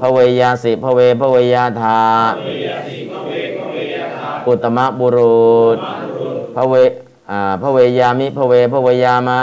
[0.00, 2.02] พระเวยาสิพระเวพระเวยาธา
[4.46, 5.76] อุตตมบุรุษ
[6.56, 6.74] พระเว
[7.60, 9.42] พระเวยามิพระเวพระเวยามะ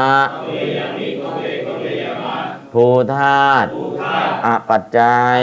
[2.73, 3.69] ภูธาตุ
[4.45, 5.39] อปัจจัย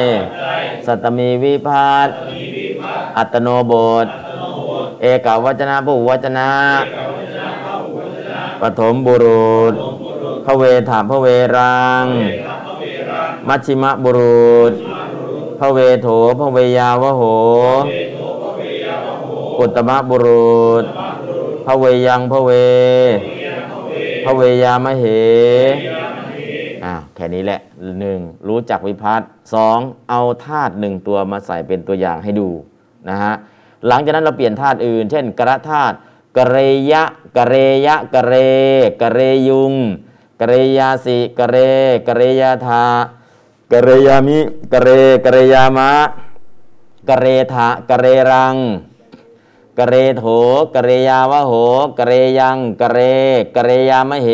[0.87, 2.09] สัตมีวิพัต
[3.17, 3.73] อัตโนบ
[4.05, 4.07] ท
[5.03, 6.51] เอกาวจนะผู้วัจนะ
[8.61, 9.75] ปฐมบุรุษ
[10.45, 11.27] พระเวถามพระเว
[11.57, 12.05] รัง
[13.49, 14.73] มัชชิมะบุรุษ
[15.61, 17.23] พระเวโถพระเวยาวโห
[19.59, 20.85] อุตตมบุรุษ
[21.71, 22.51] ระเวยังพระเว
[24.25, 25.05] พระเวยามเห
[26.85, 27.61] อ่าแค่นี้แหละ
[28.01, 29.79] หนึ่งรู้จักวิพัฒน์สอง
[30.11, 32.49] เอาธาตุหนึ่งตัวมาใส่เป็นตัวอย่างให้ดู
[33.09, 33.35] นะฮะ
[33.87, 35.95] หลังจากนั้นเราเปลี่ยนธาตุอื่น เช่น กระธาตุ
[36.37, 36.57] กระเร
[36.93, 37.03] ยะ
[37.37, 37.55] กระเร
[37.87, 38.35] ยะกระเร
[39.01, 39.75] กระเรยุง
[40.41, 41.57] กระเรยาสิกระเร
[42.07, 42.85] กระเรยาธา
[43.73, 44.39] กระเรยามิ
[44.73, 44.89] กระเร
[45.25, 45.91] กระเรยามะ
[47.09, 48.57] กระเรทะกระเรรัง
[49.81, 50.25] กะเรโถ
[50.75, 51.55] กะเรยาวะโห
[51.99, 52.99] กะเรยังกะเร
[53.57, 54.29] กะเรยามะเห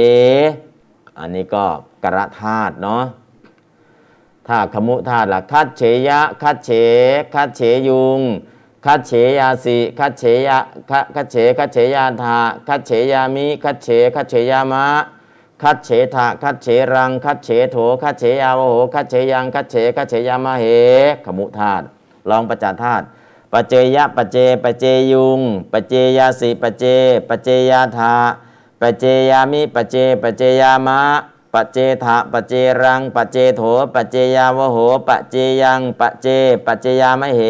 [1.19, 1.65] อันนี้ก็
[2.05, 3.05] กระธาตุเนาะ
[4.47, 6.71] ถ้าขมุธาตุละคัดเฉยะคัดเฉ
[7.35, 8.21] คัดเฉยุง
[8.87, 10.59] คัดเฉยาสิคัดเฉยะ
[11.15, 14.87] คัดเฉคัดเฉยาธาคัดเฉยามิคัดเฉคัดเฉยามะ
[15.63, 20.65] คัดเฉทะคัดเฉรังคัดเฉโถคัดเฉยาวโหคัดเฉยังคัดเฉคัดเฉยามะเห
[21.25, 21.85] ขมุธาตุ
[22.31, 23.07] ลองประจาธาตุ
[23.59, 25.41] ปัจเจยะปัจเจปัจเจยุง
[25.73, 26.85] ปัจเจยาสิปัจเจ
[27.29, 28.15] ปัจเจยาธา
[28.81, 31.01] ปัจเจยามิปัจเจปัจเจยามะ
[31.55, 33.63] ปัจเจทะปัจเจรัง ปัจเจโถ
[33.95, 36.27] ปัจเจยาวโหปัจเจยังปัจเจ
[36.67, 37.41] ปัจเจยามะเห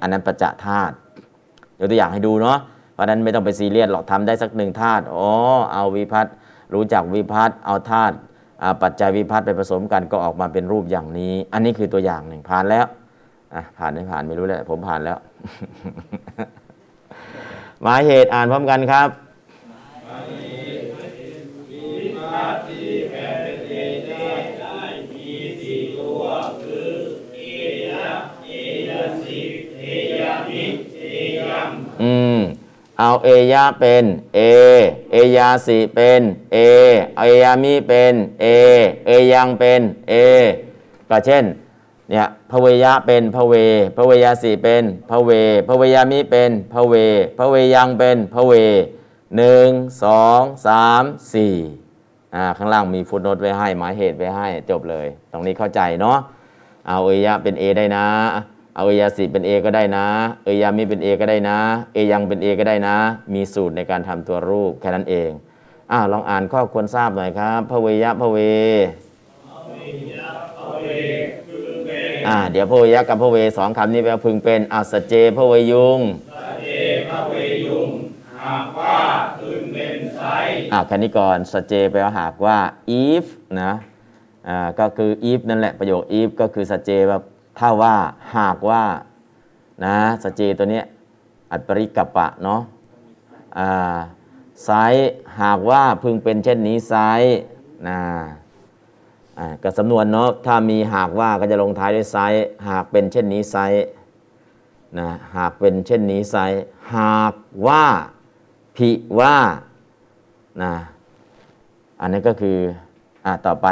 [0.00, 0.94] อันนั้นปัจจธาตุ
[1.78, 2.58] ยกตัวอย่างให้ดูเนาะ
[2.94, 5.26] เพราะนั้นไม่ต้องไปซีเรียสหรอกทำได้สักหนึ่งธาตุอ๋อ
[5.72, 6.34] เอาวิพัฒน์
[6.74, 8.14] รู้จักวิพัฒน์เอาธาตุ
[8.62, 12.86] อ่าปัจจัยวิพัฒน์ไปผสมกันก็ออกมาเป็นรูปอย่างนี้ อันนี้คือตัวอย่างหนึ่งผ่านแล้ว
[13.54, 15.18] อะผ่านไม่ผ่านไม่รู้แหละ ผมผ่านแล้ว
[17.82, 19.08] หมายเหตุอ่านพร้อมกันครับ
[32.02, 32.38] อืม
[32.98, 34.04] เอาเอยะเป็น
[34.34, 34.40] เอ
[35.12, 36.56] เอยาสิเป็นเอ
[37.18, 38.46] เอยามิเป็นเอ
[39.06, 40.14] เอยังเป็นเอ
[41.10, 41.44] ก็เช่น
[42.10, 43.54] เนี่ยพระเวยะเป็นพระเว
[43.96, 45.30] พระเวยาสีเป็นพระเว
[45.68, 46.94] พระเวยามิเป็นพระเว
[47.38, 48.52] พระเวยังเป็นพระเว
[49.36, 49.68] หนึ่ง
[50.02, 51.02] สองสาม
[51.34, 51.54] สี่
[52.34, 56.18] อ่าข้างล่างมีฟุตโนตไว้ให้หมายเหตุไว้ให้จบเลย ตรงนี้เข้าใจเนาะ
[56.88, 58.06] เอาเอยะเป็น A ได้นะ
[58.74, 60.06] เอาเอยาสีเป็น A ก็ได้นะ
[60.44, 61.58] เอยามิเป็น A ก็ได้นะ
[61.92, 62.96] เอยังเป็น A ก็ได้นะ
[63.34, 65.30] มีสูตรในการทำตัวรูปแค่นั้นเอง
[65.92, 68.38] อ้าวลองอ่านข้อควรทราบหน่อยครับพระเวยะพระเว
[72.26, 76.00] อ่าเดี๋ยวพระเวยักษ์กับพระเวสองคำนี้แปลว่าพึงเป็นอาสเจพระเวยุง
[80.72, 82.58] อ่าแค่นี้ก่อนสเจแปลว่าหากว่า
[83.04, 83.24] if
[83.62, 83.72] นะ
[84.48, 87.22] อ่าก็คือ if นั่นแหละประโยค if ก็คือสเจแบบ
[87.58, 87.94] ถ้าว่า
[88.36, 88.82] หากว่า
[89.84, 90.84] นะสเจตัวเนี้ย
[91.52, 92.60] อัตปริกับปะเนาะ
[93.58, 93.96] อ่า
[94.64, 95.10] ไซส์
[95.40, 97.36] หากว่าพึงเป็นเช่นนี้ไซส์
[97.88, 98.00] นะอ่า
[99.62, 102.16] กับสำนวนเนาะถ้ามีหากว่าก็จะลงท้ายด้วยไซ
[102.68, 103.56] หากเป็นเช่นนี้ไซ
[104.98, 106.36] นะหากเป็นเช่นนี้ไซ
[106.94, 107.34] หาก
[107.66, 107.84] ว่า
[108.76, 109.36] พิว่า
[110.62, 110.72] นะ
[112.00, 112.58] อันนี้ก็คือ
[113.24, 113.66] อ่าต่อไป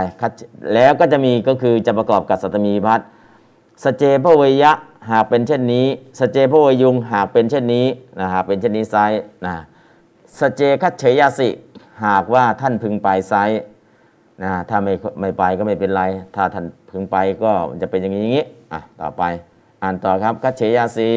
[0.74, 3.00] แล้วก็จะมีก็คือจะประกอบกับสัตมีพัฒ
[3.84, 4.72] สเจพระเวยะ
[5.10, 5.86] หากเป็นเช่นนี้
[6.18, 7.86] สเจพระวยุงหากเป็นเช่นนี้
[8.18, 8.96] นะหากเป็นเช่นนี้ไซ
[9.46, 9.54] นะ
[10.40, 11.48] สเจคัจเฉยาสิ
[12.04, 13.34] หากว่าท่านพึงไปไซ
[14.42, 16.02] นะถ้าไม่ไม่ไปก็ไม่เป็นไร
[16.36, 17.50] ถ้าท่านพึงไปก็
[17.82, 19.22] จะเป็นอย่างนี้อย่างนี้อะต่อไป
[19.82, 21.10] อ่านต่อครับคัจเฉยาสิ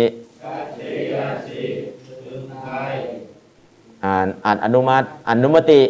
[4.05, 5.81] อ่านอ่านอนุมัติอนุมติ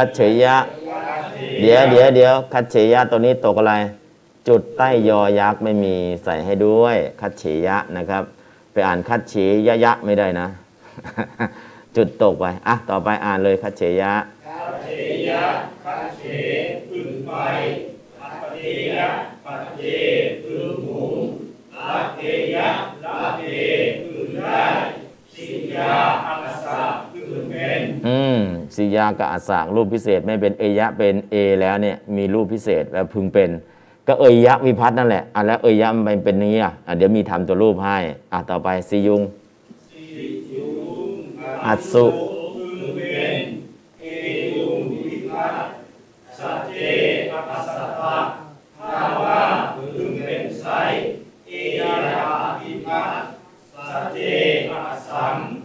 [0.04, 0.56] ัจเฉยะ
[1.60, 3.74] เดี๋ยวเดี๋ยวเดี๋ยวคัจเฉยะตัวนี้ตกอะไร
[4.48, 8.22] จุดใต้ยอยักษ์ไม่มีใส่ให้ด้วยคัจเฉยะนะครับ
[8.72, 9.34] ไปอ่านคัจเฉ
[9.68, 10.48] ยะยะไม่ได้นะ
[11.96, 14.12] จุดตกไปอะต่อไปอ่านเลยคัจเฉยะ
[27.14, 27.17] อื
[28.38, 28.40] ม
[28.76, 33.50] สียากับอัสสางรูปพิเศษไม่เป็นเอยะเป็นเอแล้วเนี่ยมีรูปพิเศษแล้วพึงเป็น
[34.06, 37.96] ก็เอยะวิพัฒน์นั่นแหละอะแล้วเอยะมันเป็นอย่างนี้อะอะเดี๋ยวมีทำตัวรูปให้
[38.32, 39.22] อะต่อไปสียุง
[41.66, 42.14] อัสสุอ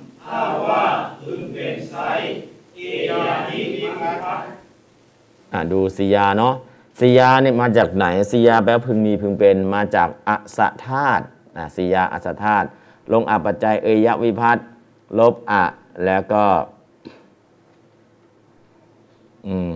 [0.02, 6.54] ่ะดูสียาเนาะ
[7.00, 11.24] สียาเนี่ยมาจากไหนสียาแปลพึงมีพึงเป็นมาจากอสธาตุ
[11.58, 12.68] อะสียาอสธาตุ
[13.12, 14.62] ลงอปัจจัยเอยะวิพัฒน
[15.20, 15.64] ลบอะ
[16.06, 16.46] แล้วก็
[19.48, 19.72] อืม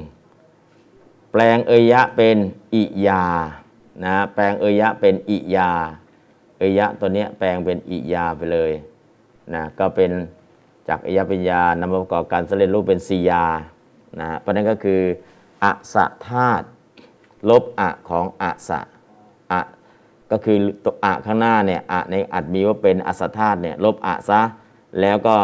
[1.32, 2.38] แปลงเอยะเป็น
[2.76, 3.26] อิยา
[4.04, 5.72] นะแปลงเอยะเป็นอิยา
[6.58, 8.72] เอยะตัวเนี้ยแปลงเป็นอิยาไปเลย
[9.54, 10.12] นะก็เป็น
[10.90, 13.44] จากเอยป็นยานำมาประกอบการสำเร็จรูปเป็นสียา
[14.20, 15.02] นะเพราะนั้นก็คือ
[15.64, 16.66] อสะธาตุ
[17.50, 18.80] ลบอะของอสะ
[19.52, 19.62] อะ
[20.32, 24.42] ก็คือตัวอะข้างหน้าเนี่ยอะในอัดมีว่าเป็นอสธาตุเนี่ยลบอะซะ
[25.02, 25.36] แล้วก็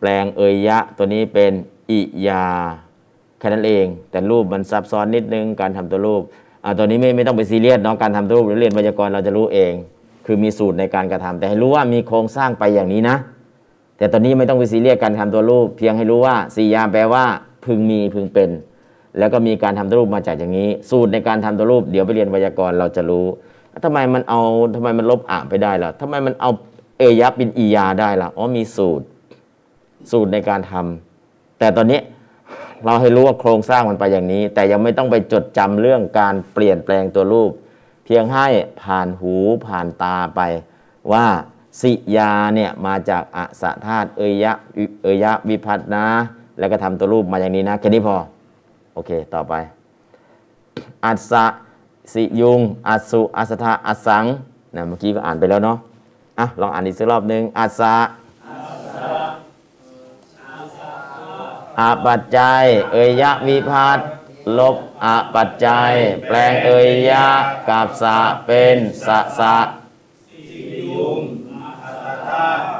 [0.00, 1.52] แปลงเอยยะตัวนี้เป็น
[1.90, 2.46] อิยา
[3.38, 6.22] แค่นั้นเอง แต่รูปมันซับซ้อนนิดนึงการทำตัวรูป
[6.64, 9.72] อ่าตัวนี้ไม่ไม่ต้องไปซีเรียสเนาะการทำตัวรูปหรือเรียนไวยากรณ์เราจะรู้เอง
[10.26, 13.16] คือมีสูตรในการกระทำแต่ให้รู้ว่ามีโครงสร้างไปอย่างนี้นะ
[13.98, 17.24] แต่ตอนนี้ไม่ต้องไปซีเรียสการทำตัวรูป เพียงให้รู้ว่าสียามแปลว่า
[17.64, 18.50] พึงมีพึงเป็น
[19.18, 23.26] แล้วก็มีการทำตัวรูปมาจากอย่างนี้ สูตรในการทำตัวรูปเดี๋ยวไปเรียนไวยากรณ์เราจะรู้
[23.84, 24.40] ทำไมมันเอา
[24.74, 26.50] ทำไมมันลบอะไปได้ล่ะทำไมมันเอา
[26.98, 29.06] เอยับเป็นอียาได้ล่ะอ๋อมีสูตร
[30.12, 32.00] สูตรในการทำแต่ตอนนี้
[32.84, 37.50] เราให้รู้ว่าโครงสร้างมันไปอย่างนี้ แต่ยังไม่ต้องไปจดจำเรื่องการเปลี่ยนแปลงตัวรูป
[38.04, 38.46] เพียงให้
[38.82, 39.34] ผ่านหู
[39.66, 40.40] ผ่านตาไป
[41.12, 41.26] ว่า
[41.80, 44.52] สิยาเนี่ยมาจากอสะธาตุเอยะ
[45.02, 46.06] เอยะวิพัฒนะ
[46.58, 48.16] แล้วก็ทำตัวรูปมาอย่างนี้นะแค่นี้พอ
[48.94, 49.54] โอเค ต่อไป
[51.04, 51.44] อัสสะ
[52.12, 54.24] สิยุง อัสสุอัสสทาอัสสัง
[54.74, 55.78] นะเมื่อกี้ก็อ่านไปแล้วเนาะ
[56.38, 57.94] อะลองอ่านอีกสักรอบหนึ่งอัสสะ
[61.78, 63.98] อาปัจจัย เอยยะวิพัต
[64.58, 65.92] ลบอะปัจจัย
[66.26, 66.70] แปลงเอ
[67.08, 67.26] ยะ
[67.68, 69.56] กับสะเป็นสะสะ
[72.36, 72.75] Aye.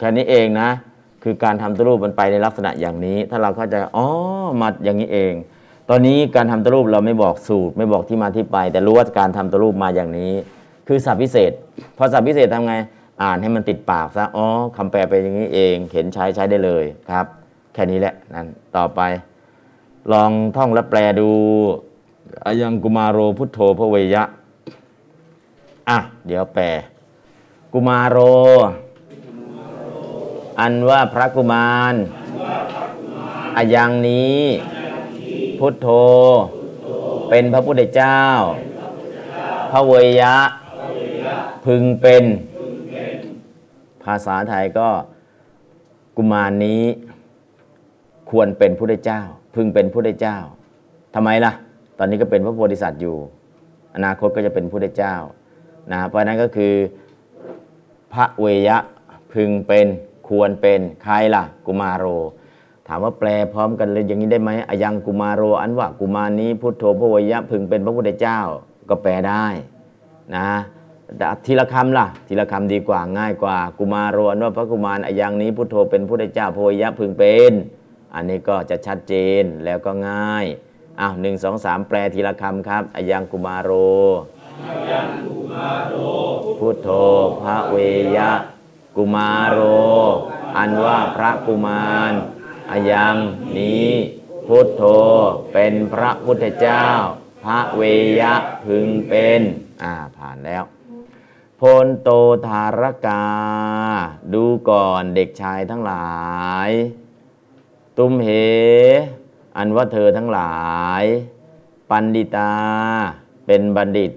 [0.00, 0.70] แค่นี้เองนะ
[1.22, 4.06] คือการทำตัวรูปมันไปในลักษณะอย่างนี้ ถ้าเราเข้าใจอ๋อ
[4.60, 5.32] มาอย่างนี้เอง
[5.90, 10.32] ตอนนี้การทำตัวรูปเราไม่บอกสูตร ไม่บอกที่มาที่ไป แต่รู้ว่าการทำตัวรูปมาอย่างนี้
[10.88, 11.52] คือศัพท์พิเศษ
[11.96, 12.74] พอศัพท์พิเศษทำไง
[13.22, 17.26] อ่านให้มันติดปากซะอ๋อคำแปลเป็นอย่างนี้เองเห็นใช้ใช้ได้เลยครับ
[17.72, 19.00] แค่นี้แหละนั่นต่อไป
[20.12, 21.30] ลองท่องและแปลดู
[22.44, 24.22] อายังกุมารโรพุทโธพระเวยะ
[25.88, 26.66] อะ เดี๋ยวแปล
[27.72, 28.18] กุมารโร
[30.60, 31.94] อันว่าพระกุมาร
[33.56, 34.40] อายังนี้
[35.58, 35.88] พุทโธ
[37.30, 38.20] เป็นพระพุทธเจ้า
[39.70, 40.36] พระเวยะ
[41.66, 42.24] พึงเป็น
[44.04, 44.88] ภาษาไทยก็
[46.16, 46.82] กุมารนี้
[48.30, 49.20] ควรเป็นพุทธเจ้า
[49.54, 50.36] พึงเป็นพุทธเจ้า
[51.14, 51.52] ทำไมล่ะ
[51.98, 53.16] ตอนนี้ก็เป็นพระโพธิสัตว์อยู่
[53.94, 55.14] อนาคตก็จะเป็นพุทธเจ้า
[55.92, 56.74] นะเพราะฉะนั้นก็คือ
[58.12, 58.78] พระเวยะ
[59.32, 59.86] พึงเป็น
[60.30, 62.06] ควรเป็นใครล่ะ กุมารโร
[62.86, 68.40] ถามว่าแปลพร้อมกันเลยอย่างนี้ได้ไหมอายังกุมารโร อันว่ากุมานี้พุทโธพระวยะพึงเป็นพระพุทธเจ้า
[68.88, 69.46] ก็แปลได้
[70.36, 70.48] นะ
[71.44, 77.52] ทีละคำล่ะ ทีละคำดีกว่าง่ายกว่า กุมารโรอันว่าพระกุมารอายังนี้พุทโธเป็นพุทธเจ้าพระวยะพึงเป็น
[78.14, 80.46] อันนี้ก็จะชัดเจนแล้วก็ง่าย
[81.00, 83.70] อ้าวหนึ่งสองสามแปลทีละคำครับอายังกุมารโร
[86.60, 86.88] พุทโธ
[87.42, 87.76] พระเว
[88.16, 88.30] ยะ
[89.02, 89.60] กุมารโร
[90.56, 92.12] อันว่าพระกุมาร
[92.70, 93.16] อายัง
[93.56, 93.88] นี้
[94.46, 94.82] พุทโธ
[95.52, 96.84] เป็นพระพุทธเจ้า
[97.44, 97.82] พระเว
[98.20, 98.34] ยะ
[98.64, 99.40] พึงเป็น
[99.82, 100.64] อ่าผ่านแล้ว
[101.56, 102.10] โพนโต
[102.46, 103.26] ธารกา
[104.34, 106.10] ดูก่อนเด็กชายทั้งหลา
[106.68, 106.70] ย
[107.98, 108.28] ตุมเห
[109.56, 110.54] อันว่าเธอทั้งหลา
[111.02, 111.04] ย
[111.90, 112.52] ปันดิตา
[113.46, 114.12] เป็นบัณฑิต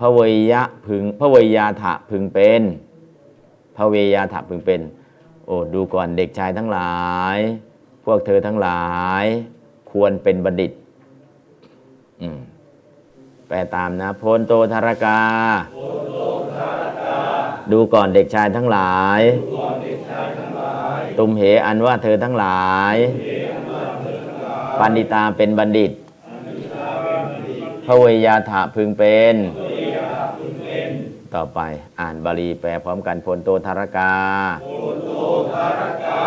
[0.00, 0.20] พระเว
[0.52, 2.62] ยะพึงพระเวยาถะพึงเป็น
[3.76, 4.80] พระเวยาถะพึงเป็น
[5.46, 6.94] โอ้ดูก่อนเด็กชายทั้งหลา
[7.36, 7.38] ย
[8.04, 8.84] พวกเธอทั้งหลา
[9.22, 9.24] ย
[9.90, 10.72] ควรเป็นบัณฑิต
[12.20, 12.38] อืม
[13.48, 15.20] แปลตามนะโพนโตธารกา
[17.72, 19.20] ดูก่อนเด็กชายทั้งหลาย
[21.18, 22.96] ตุมเหอันว่าเธอทั้งหลาย
[24.78, 25.92] ปันดิตาเป็นบัณฑิต
[27.86, 29.34] พระเวยาถะพึงเป็น
[31.34, 31.60] ต่อไป
[32.00, 34.14] อ่านบาลีแปลพร้อมกันพลโตธารกา
[34.66, 35.12] พลโต
[35.52, 36.24] ธารกา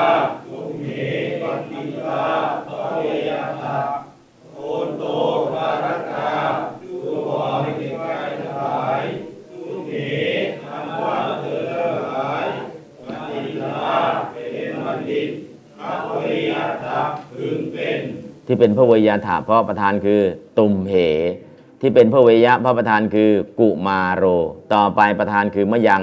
[0.52, 0.90] ลุงเห
[1.42, 2.26] ปันติตา
[2.70, 3.32] ตเย
[3.64, 3.78] ตา
[4.56, 5.04] พลโต
[5.54, 6.30] ธารกา
[6.84, 6.96] ดู
[7.30, 9.02] วาริกายทาย
[9.52, 9.94] ลุงเห
[10.66, 11.60] ทำว่าเธอ
[12.12, 12.48] หาย
[13.08, 13.94] ปันติตา
[14.32, 15.30] เป็นบัณฑิต
[15.80, 15.82] ต
[16.22, 17.00] เยตา
[17.34, 18.00] พึงเป็น
[18.46, 20.22] ที่เป็นพระวิยาถาเพราะประธานคือ
[20.58, 20.96] ตุมเห
[21.82, 24.24] ที่เป็นพระเวยะพระประธานคือกุมาโร
[24.74, 26.02] ต่อไปประธานคือมะยัง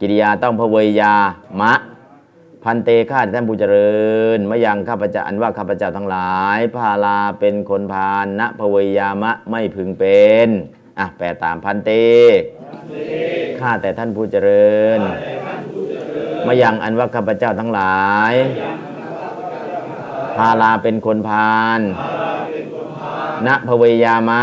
[0.00, 1.14] กิริยาต้องพระเวยา
[1.60, 1.72] มะ
[2.64, 3.96] พันเตข้าแต่ท่านผู้เจริ
[4.36, 10.48] ญมะยังข้าพเจ้าอันว่าข้าพเจ้าทั้งหลาย พาลาเป็นคนพาลณพระเวยามะไม่พึงเป็น
[10.98, 11.90] อะแปลตามพันเต
[13.60, 15.00] ข้าแต่ท่านผู้เจริญ
[16.46, 18.34] มะยังอันว่าข้าพเจ้าทั้งหลาย
[20.36, 21.80] พาลาเป็นคนพาล
[23.46, 24.42] ณพเวยามะ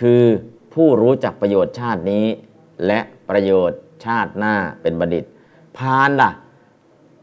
[0.00, 0.22] คือ
[0.74, 2.26] ผู้รู้จักประโยชน์ชาตินี้
[2.86, 5.24] และประโยชน์ชาติหน้าเป็นบัณฑิต
[5.76, 6.30] พานล่ะ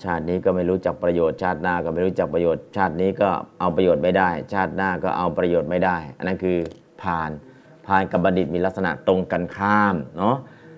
[0.03, 6.57] ชาตินี้ก็ไม่รู้จักประโยชน์ชาติหน้าก็ไม่รู้จักประโยชน์ ชาตินี้ก็เอาประโยชน์ไม่ได้ ชาติหน้าก็เอาประโยชน์ไม่ได้ อันนั้นคือ
[7.01, 7.31] พาน
[7.85, 10.35] พานกับบัณฑิตมีลักษณะตรงกันข้ามเนาะ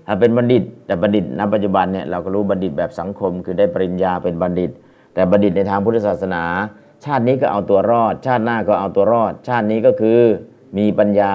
[0.08, 4.72] ถ้าเป็นบัณฑิต แต่บัณฑิตณปัจจุบันเนี่ยเราก็รู้บัณฑิตแบบสังคม คือได้ปริญญาเป็นบัณฑิต
[5.14, 6.44] แต่บัณฑิตในทางพุทธศาสนา
[7.06, 10.20] ชาตินี้ก็เอาตัวรอด ชาติหน้าก็เอาตัวรอด ชาตินี้ก็คือ
[10.78, 11.34] มีปัญญา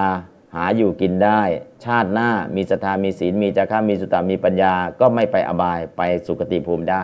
[0.55, 1.41] หาอยู่กินได้
[1.85, 7.03] ชาติหน้ามีศรัทธามีศีลมีจาระมีสุตตามีปัญญาก็ไม่ไปอบายไปสุคติภูมิได้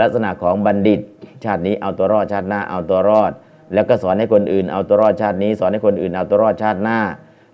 [0.00, 1.00] ลักษณะของบัณฑิต
[1.44, 3.32] ชาตินี้เอาตัวรอดชาติหน้าเอาตัวรอด
[3.74, 6.98] แล้วก็สอนให้คนอื่นเอาตัวรอดชาตินี้ สอนให้คนอื่นเอาตัวรอดชาติหน้า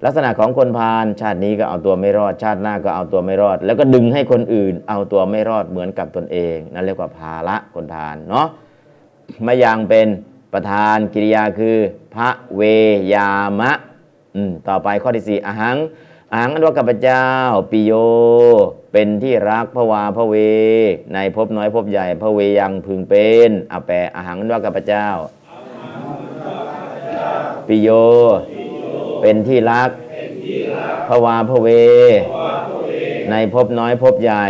[0.04, 8.46] ลักษณะของคนพาลชาตินี้ก็เอาตัวไม่รอดชาติหน้าก็เอาตัวไม่รอด แล้วก็ดึงให้คนอื่น เอาตัวไม่รอดเหมือนกับตนเองนั่นเรียกว่าภาละคนพาลเนาะ
[9.46, 10.06] มายังเป็น
[10.52, 11.76] ประธานกิริยาคือ
[12.14, 12.62] พระเว
[13.14, 13.72] ยามะ
[14.38, 15.76] อืมต่อไปข้อที่สี่อหัง
[16.32, 17.24] อหังอันว่าข้าพเจ้า
[17.70, 17.92] ปิโย
[18.92, 20.34] เป็นที่รักพระวาพระเว
[21.14, 25.06] ในภพน้อยภพใหญ่พระเวยังพึงเป็นอาแปลอาหังว่ากับพเจ้า
[27.68, 27.88] ปิโย
[29.22, 29.90] เป็นที่รัก
[31.08, 31.68] พระวาพระเว
[33.30, 34.46] ในภพน้อยภพใหญ่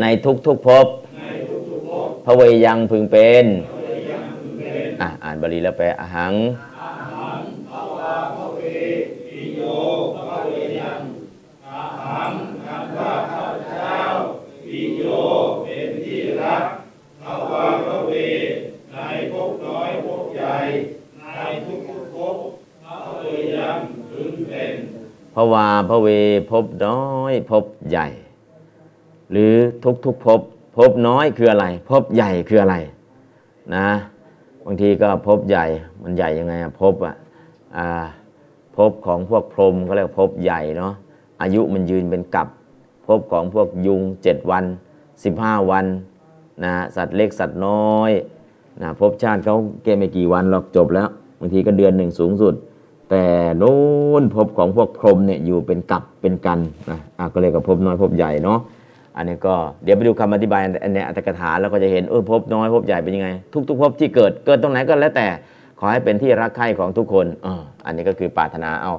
[0.00, 0.86] ในทุกทุกภพ
[2.24, 3.46] พระเวยังพึงเป็น
[5.24, 6.34] อ่านบาลีแล้วแปลอาหัง
[25.38, 26.08] ระวาพระเว
[26.50, 28.08] พบน้อยพบใหญ่
[29.30, 30.40] หรือทุกทุกๆภพ
[30.76, 32.76] ภพน้อยคืออะไรภพใหญ่คืออะไร
[33.74, 33.88] นะ
[34.64, 35.64] บางทีก็ภพใหญ่
[36.02, 37.14] มันใหญ่ยังไงอะภพอะ
[37.76, 37.88] อ่า
[38.76, 40.92] ภพของพวกพรมเขาเรียกภพใหญ่เนาะ
[41.42, 42.48] อายุมันยืนเป็นกับ
[43.06, 44.64] ภพของพวกยุงเจ็ดวัน
[45.24, 45.86] สิบห้าวัน
[46.64, 48.10] นะสัตว์เล็กสัตว์น้อย
[48.82, 51.08] นะภพชาติเขาเกไม่กี่วันหรอกจบแล้ว
[51.40, 52.54] บางทีก็เดือนหนึ่งสูงสุด
[53.10, 53.24] แต่
[53.58, 53.76] โน้
[54.20, 56.58] นภพของพวกพรหมเนี่ยอยู่เป็นกับเป็นกัน
[56.90, 58.58] นะอะก็เรียกว่าภพน้อยภพใหญ่เนาะ
[59.16, 59.54] อันนี้ก็
[59.84, 63.28] เดี๋ยวไปดูคำอธิบายอันนี้อัตถกถาแล้วก็จะเห็นเออภพน้อยภพใหญ่เป็นยังไง
[63.68, 65.26] ทุกๆภพที่เกิดเกิดตรงไหนก็แล้วแต่
[65.78, 67.48] ขอให้เป็นที่รักใคร่ของทุกคนอ
[67.86, 68.92] อันนี้ก็คือปรารถนาเอา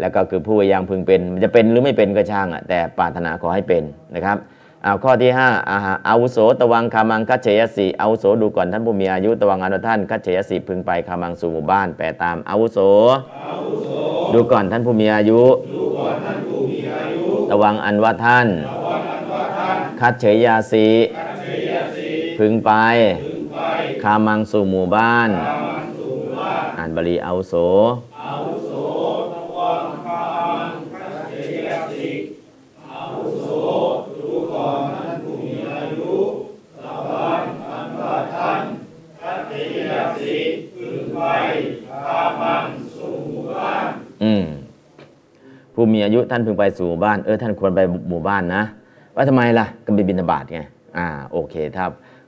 [0.00, 3.82] แล้วก็คือผู้ยังพึงเป็น มันจะเป็นหรือไม่เป็นก็ช่างอะแต่ปรารถนาขอให้เป็น
[4.14, 4.36] นะครับ
[4.84, 12.78] เอาข้อที่5อาหาอาวุโสตวังคามังคัจเฉยสีอาวุโสดูก่อนท่านผู้มีอายุตวังอนุท่านคัจเฉยสีพึงไปคามังสู่หมู่บ้านแปลตามอาวุโส
[14.32, 15.40] ดูก่อนท่านผู้มีอายุ
[17.50, 18.46] ตวังอันว่าท่าน
[20.00, 20.86] คัดเฉยยาสี
[22.38, 22.70] พึงไป
[24.02, 25.28] คามังสู่หมู่บ้าน
[26.78, 27.54] อ่านบาลีอาวุโส
[44.22, 44.44] อืม
[45.74, 48.62] ผู้มีอายุท่านพึงไปสู่หมู่บ้าน เออท่านควรไปหมู่บ้านนะ
[49.14, 50.60] ว่าทำไมล่ะก็ไปบินทบาทไง
[50.98, 51.84] อ่าโอเคถ้า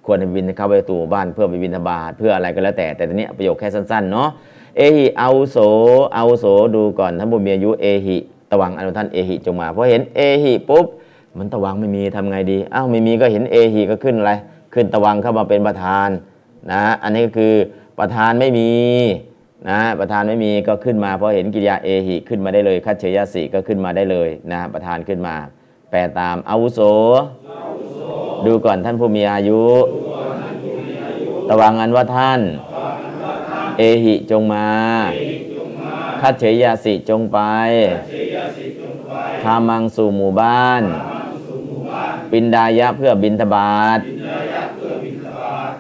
[0.07, 4.29] ควรไปบินเข้าไปสู่หมู่บ้าน เพื่อไปบินทบาทเพื่ออะไรก็แล้วแต่แต่ทีนี้ประโยคแค่สั้นๆเนาะ
[4.77, 5.59] เอหิเอาโส
[6.15, 6.45] เอาโส
[6.77, 8.17] ดูก่อนท่านผู้มีอายุเอหิ
[8.51, 10.87] ตวังอนุท่านเอหิจงมาเพราะเห็นเอหิปุ๊บ
[11.39, 14.33] มันตวังไม่มีทำไงดีอ้าวไม่มีก็เห็นเอหิก็ขึ้นอะไร
[14.75, 16.09] ขึ้นตวังเข้ามาเป็นประธาน
[16.71, 17.55] นะอันนี้ก็คือ
[17.99, 18.71] ประธานไม่มี
[19.69, 25.37] นะประธานไม่มีก็ขึ้นมาเพราะเห็นกิริยาเอหิขึ้นมาได้เลยคัจเฉยสิก็ขึ้นมาได้เลยนะประธานขึ้นมา
[25.91, 26.81] แปลตามอาวุโส
[28.47, 29.63] ดูก่อนท่านผู้มีอายุ
[31.49, 32.41] ตวังอันว่าท่าน
[33.79, 34.67] เอหิจงมา
[36.21, 37.39] คัจเฉยสิจงไป
[39.43, 40.83] คามังสู่หมู่บ้าน
[42.31, 44.01] ปินดายะเพื่อบินทบาท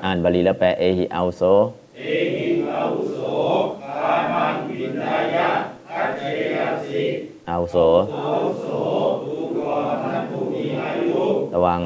[0.05, 1.43] อ่านบาลีแล้วแปลเอหิเอาโส
[7.53, 7.77] อาโส
[11.55, 11.81] ระวัง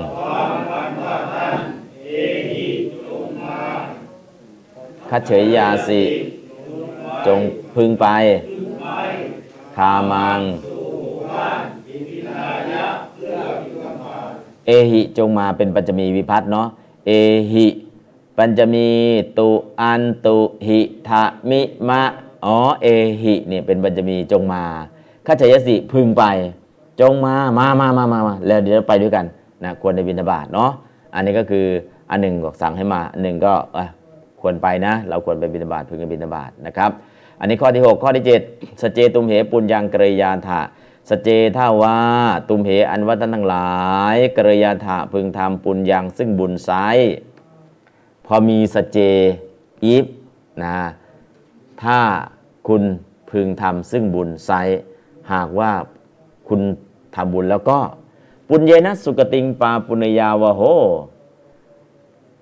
[5.10, 6.00] คัดเฉยยาสิ
[7.26, 7.40] จง
[7.74, 8.06] พึงไป
[9.76, 10.40] คามัง
[14.66, 16.66] เอหิจงมาเป็นปัญจมีวิพัตเนาะ
[17.06, 17.10] เอ
[17.52, 17.66] หิ
[18.38, 18.88] ปัญจมี
[19.38, 19.48] ตุ
[19.80, 22.02] อันตุหิทะมิมะ
[22.44, 22.86] อ๋อ เอ
[23.22, 24.64] หิเนี่ยเป็นปัญจมีจงมา
[25.26, 26.24] ข้าชยสิพึงไป
[27.00, 29.26] จงมามามามามามาแล้วเดี๋ยวไปด้วยกัน
[29.64, 30.70] นะควรในบิณฑบาตเนาะ
[31.14, 31.66] อันนี้ก็คือ
[32.10, 33.52] อันหนึ่งบอกสั่งให้มาอันหนึ่งก็
[34.40, 36.90] ควรไปนะ เราควรไปบิณฑบาตพึงไปบิณฑบาตนะครับ
[37.40, 40.60] อันนี้ข้อที่ 6 ข้อที่ 7 สเจตุมเหปุญญังกริยานถะ
[41.10, 41.98] สเจท่าว่า
[42.48, 43.70] ตุมเหอันวัตทั้งหลา
[44.14, 46.70] ยกริยานถะพึงทำปุญญังซึ่งบุญไซ
[48.26, 48.98] พอมีสเจ
[49.84, 50.06] อีฟ
[50.62, 50.78] นะ
[51.82, 51.98] ถ้า
[52.68, 52.82] คุณ
[53.30, 54.50] พึงทำซึ่งบุญไซ
[55.32, 55.72] หากว่า
[56.48, 56.60] คุณ
[57.14, 57.78] ทำบุญแล้วก็
[58.48, 60.62] ปุญเยนะสุกติงปาปุญญาวะโห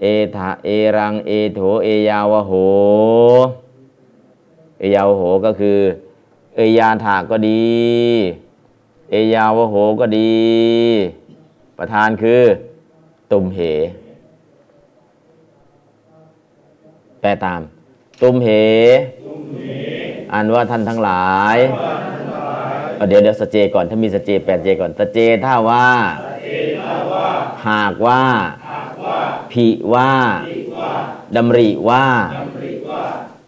[0.00, 0.04] เอ
[0.36, 2.52] ทะเอรังเอโถเอยาวะโห
[4.78, 5.78] เอยาวะโหก็คือ
[6.56, 7.64] เอยาถาก็ดี
[9.10, 10.34] เอยาวะโหก็ดี
[11.78, 12.42] ประธานคือ
[13.32, 13.60] ตุมเห
[17.20, 17.60] แปลตาม
[18.22, 18.48] ตุมเห
[20.32, 21.58] อันว่าท่านทั้งหลาย
[22.96, 25.88] เอเดี๋ยวเดี๋ยวสเจก่อนถ้ามีสเจแปดเจก่อนสเจถ้าว่า
[27.68, 28.22] หากว่า
[29.52, 30.12] ผิว่า
[31.36, 32.06] ดำริว่า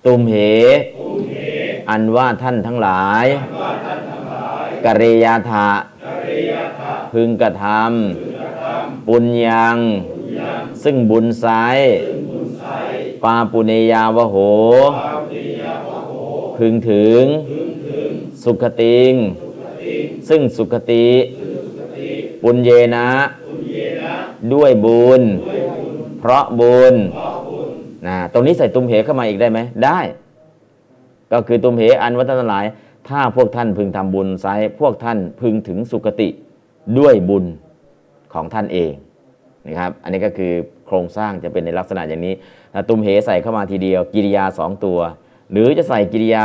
[0.05, 0.35] ตุมเห
[1.91, 3.27] อันว่าท่านทั้งหลาย
[4.85, 5.71] กริยาถะ
[7.13, 9.79] พึงกระทำปุญญัง
[10.83, 11.47] ซึ่งบุญไซ
[13.25, 14.37] ปาปุเนยาวโห
[16.59, 17.23] พึงถึง
[18.47, 19.13] สุขติง
[20.29, 21.07] ซึ่งสุขติ
[22.43, 23.09] ปุญเยนะ
[24.55, 25.23] ด้วยบุญ
[26.19, 26.95] เพราะบุญ
[28.07, 29.99] นะตรงนี้ใส่ตุมเหเข้ามาอีกได้ไหมได้
[31.33, 32.65] ก็คือตุมเหอันวัฒนหลาย
[33.09, 34.47] ถ้าพวกท่านพึงทำบุญไซ
[34.81, 36.29] พวกท่านพึงถึงสุคติ
[36.99, 37.45] ด้วยบุญ
[38.35, 38.93] ของท่านเอง
[39.67, 40.53] นะครับ อันนี้ก็คือ
[40.87, 42.35] โครงสร้างจะเป็นในลักษณะอย่างนี้
[42.89, 44.99] ตุมเหใส่เข้ามาทีเดียว กิริยาสองตัว
[45.53, 46.45] หรือจะใส่กิริยา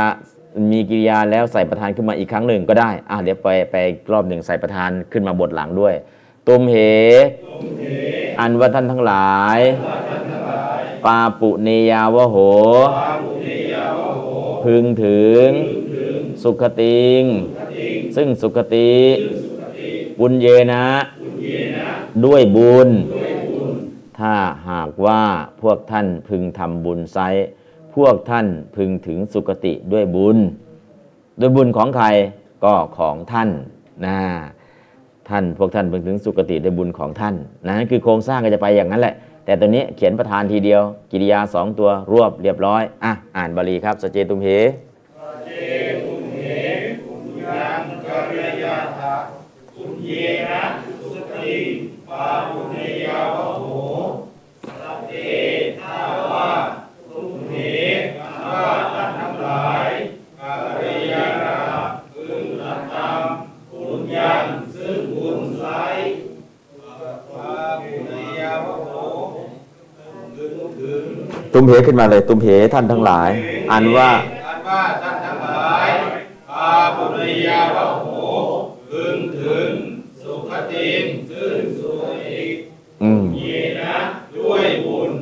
[0.70, 3.76] มีกิริยาแล้วใส่ประธานขึ้นมาอีกครั้งหนึ่งก็ได้ อะเดี๋ยวไปไป
[4.12, 5.94] รอบหนึ่งใส่ประธานขึ้นมาบทหลังด้วย
[6.46, 6.74] ตุมเห
[8.40, 9.58] อันว่าท่านทั้งหลาย
[11.04, 12.36] ปาปุเนยาวโห
[14.64, 15.46] พึงถึง
[16.42, 17.22] สุขติง
[18.16, 18.92] ซึ่งสุขติ
[20.20, 20.84] บุญเยนะ
[22.24, 22.88] ด้วยบุญ
[24.18, 24.34] ถ้า
[24.68, 25.22] หากว่า
[25.62, 27.18] พวกท่านพึงทำบุญไซ
[27.96, 30.38] พวกท่านพึงถึงสุคติด้วยบุญ
[31.40, 32.06] ด้วยบุญของใคร
[32.64, 33.48] ก็ของท่าน
[34.06, 34.18] นะ
[35.28, 37.34] ท่านพวกท่านพึงถึงสุคติด้วยบุญของท่าน
[37.66, 39.14] นะนั่นคือโครงสร้างก็จะไปอย่างนั้นแหละ
[39.44, 44.72] แต่ตัวนี้เขียนประธานทีเดียว กิริยาสองตัวรวบเรียบร้อยอะอ่านบาลีครับสเจตุมเหตุ
[45.28, 45.72] มเห
[71.86, 73.30] ขึ้นมาเลย ตุมเหท่านทั้งหลาย
[73.72, 74.10] อันว่า
[74.46, 75.88] อันว่าท่านทั้งหลาย
[76.50, 78.08] พาปุริยาวโห
[78.90, 79.70] พึงถึง
[80.22, 82.40] สุขติงซึ่งสุขติ
[83.02, 83.42] อืมเย
[83.82, 83.96] นะ
[84.36, 85.21] ด้วยบุญอื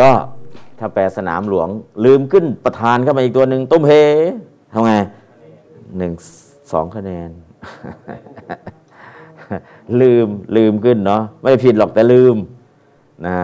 [0.00, 0.10] ก็
[0.78, 1.68] ถ้าแปลสนามหลวง
[2.04, 3.92] ลืมขึ้นประธานเข้ามาอีกตัวหนึ่งตุ้มเฮ
[4.72, 4.92] ทำไง
[5.98, 6.12] หนึ่ง
[6.72, 7.30] สองคะแนน
[10.00, 12.36] ลืมลืมขึ้นเนาะไม่ผิดหรอกแต่ลืม
[13.26, 13.36] นะ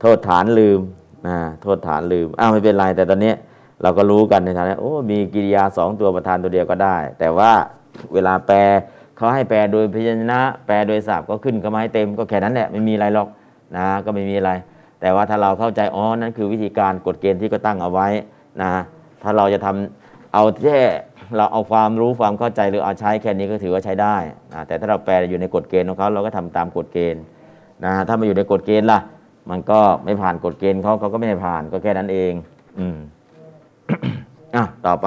[0.00, 0.80] โทษฐานลืม
[1.26, 3.32] นะโทษฐานลืมอ้าวไม่เป็นไรแต่ตอนนี้
[3.82, 7.52] เราก็รู้กันในฐานะโอ้มีกิริยาสองตัวประธานตัวเดียวก็ได้ แต่ว่า
[8.14, 8.58] เวลาแปล
[9.16, 13.28] เขาให้แปลโดยพยัญชนะ แปลโดยศัพท์ก็ขึ้นเข้ามาให้เต็มก็แค่นั้นแหละไม่มีอะไรหรอก
[13.76, 14.50] นะก็ไม่มีอะไร
[15.00, 18.08] แต่ว่าถ้าเราเข้าใจอ๋อนั่นคือวิธีการกฎเกณฑ์ที่ก็ตั้งเอาไว้
[18.62, 18.70] นะ
[19.22, 20.80] ถ้าเราจะทำเอาแค่
[21.36, 24.16] เราเอาความรู้ความเข้าใจหรือเอาใช้แค่นี้ก็ถือว่าใช้ได้
[24.52, 27.22] นะแต่ถ้าเราแปลอยู่ในกฎเกณฑ์ของเขาเราก็ทำตามกฎเกณฑ์
[27.84, 29.00] นะถ้ามาอยู่ในกฎเกณฑ์ล่ะ
[29.50, 32.32] มันก็ไม่ผ่านกฎเกณฑ์เขาเขาก็ไม่ได้ผ่านก็แค่นั้นเอง
[32.78, 32.96] อืม
[34.54, 35.06] อะต่อไป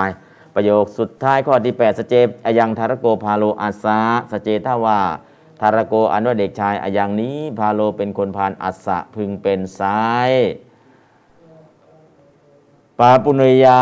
[0.56, 2.16] ประโยคสุดท้ายข้อที่8สเจ
[2.46, 4.00] อยังทารโกพาโลอาสา
[4.32, 5.00] สเจถ้าว่า
[5.62, 10.32] ทารโกอันว่าเด็กชายอายังนี้พาโลเป็นคนพานอัสสะพึงเป็นซ้าย
[13.00, 13.82] ปาปุเนยะ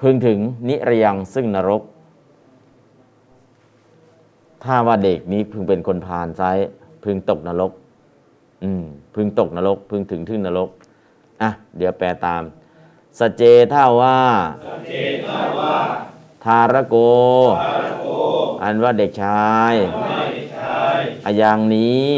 [0.00, 1.82] พึงถึงนิรยังซึ่งนรก
[4.64, 6.58] ถ้าว่าเด็กนี้พึงเป็นคนพานซ้าย
[7.04, 7.72] พึงตกนรก
[8.62, 10.70] อืม พึงตกนรก พึงถึงทึ่งนรก
[11.42, 12.42] อะ เดี๋ยวแปลตาม
[13.18, 14.18] สเจถ้าว่า
[16.46, 16.96] ทารโก
[18.62, 19.74] อันว่าเด็กชาย
[21.26, 22.10] อายังนี้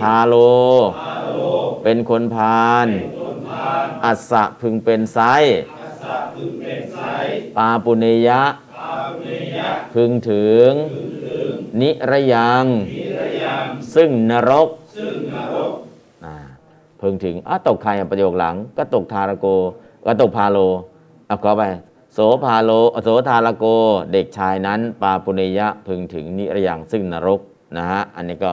[0.00, 0.34] ทาโล
[1.82, 2.88] เป็นคนพาล
[4.04, 5.18] อัสสะพึงเป็นไซ
[7.56, 8.42] ปาปุเนยะ
[9.94, 10.70] พึงถึง
[11.80, 12.64] นิระยัง
[13.94, 14.68] ซึ่งนรก
[16.24, 16.34] อ่า
[17.00, 19.46] พึงถึงอะตกใครอะประโยคหลัง ก็ตกทารโก
[20.04, 20.58] ก็ตกพาโล
[21.28, 21.64] อะขอไป
[22.14, 22.70] โสพาโล
[23.02, 23.64] โสทารโก
[24.12, 27.40] เด็กชายนั้น ปาปุเนยะพึงถึงนิรยังซึ่งนรก
[27.76, 28.52] นะฮะอันนี้ก็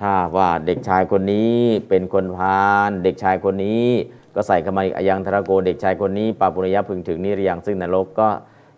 [0.00, 1.54] ถ้าว่าเด็กชายคนนี้
[1.88, 3.86] เป็นคนพาลเด็กชายคนนี้
[4.34, 8.28] ก็ใส่เข้ามาอีกอยังทารโก เด็กชายคนนี้ปาปุเนยะพึงถึงนิรยังซึ่งนรกก็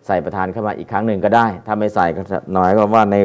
[0.07, 2.21] ใส่ประธานเข้ามาอีกครั้งหนึ่งก็ได้ ถ้าไม่ใส่ก็
[2.53, 3.15] หน่อยก็ว่าใน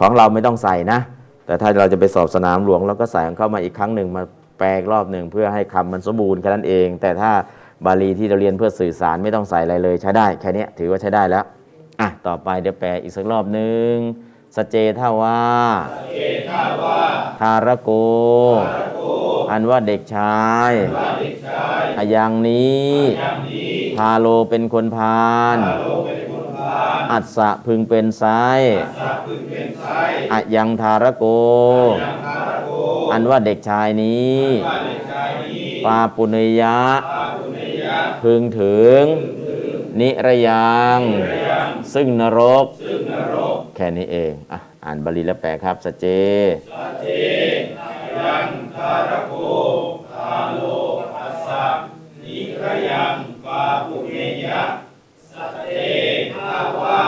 [0.00, 0.98] ของเราไม่ต้องใส่นะ
[1.46, 4.22] แต่ถ้าเราจะไปสอบสนามหลวงเราก็ใส่เข้ามาอีกครั้งหนึ่งมา
[4.58, 7.30] แปลกรอบหนึ่งเพื่อให้คำมันสมบูรณ์แค่นั้นเอง แต่ถ้า
[7.84, 11.44] บาลีที่เราเรียนเพื่อสื่อสารไม่ต้องใส่อะไรเลยใช้ได้แค่เนี้ยถือว่าใช้ได้แล้ว
[12.00, 13.92] อะต่อไปเดี๋ยวแปลอีกสักรอบหนึ่ง
[14.56, 15.46] สเจท่าว่า
[17.40, 17.90] ทารโก
[19.50, 20.72] อันว่าเด็กชาย
[21.98, 22.92] อายังนี้
[23.96, 25.58] พาโลเป็นคนพาล
[27.12, 28.24] อัสสะพึงเป็นไซ
[30.32, 31.24] อะยังทารโก
[33.12, 34.40] อันว่าเด็กชายนี้
[35.84, 36.78] ปาปุเนยะ
[38.22, 39.02] พึงถึง
[40.00, 41.00] นิระยัง
[41.94, 42.66] ซึ่งนรก
[43.76, 46.06] แค่นี้เองอะอ่านบาลีแล้วแปลครับสจเจ
[48.20, 49.32] ยังทารโก
[50.12, 50.60] คาโล
[51.16, 51.66] อัสสะ
[52.22, 54.10] นิกยังปาปุเม
[54.44, 54.64] ยะ
[55.30, 55.68] สตเต
[56.34, 57.02] ทาวา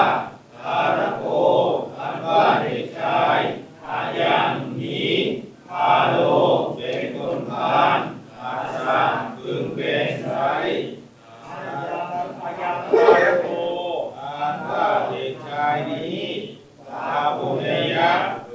[17.21, 17.67] ปาปุเม
[17.97, 18.11] ยะ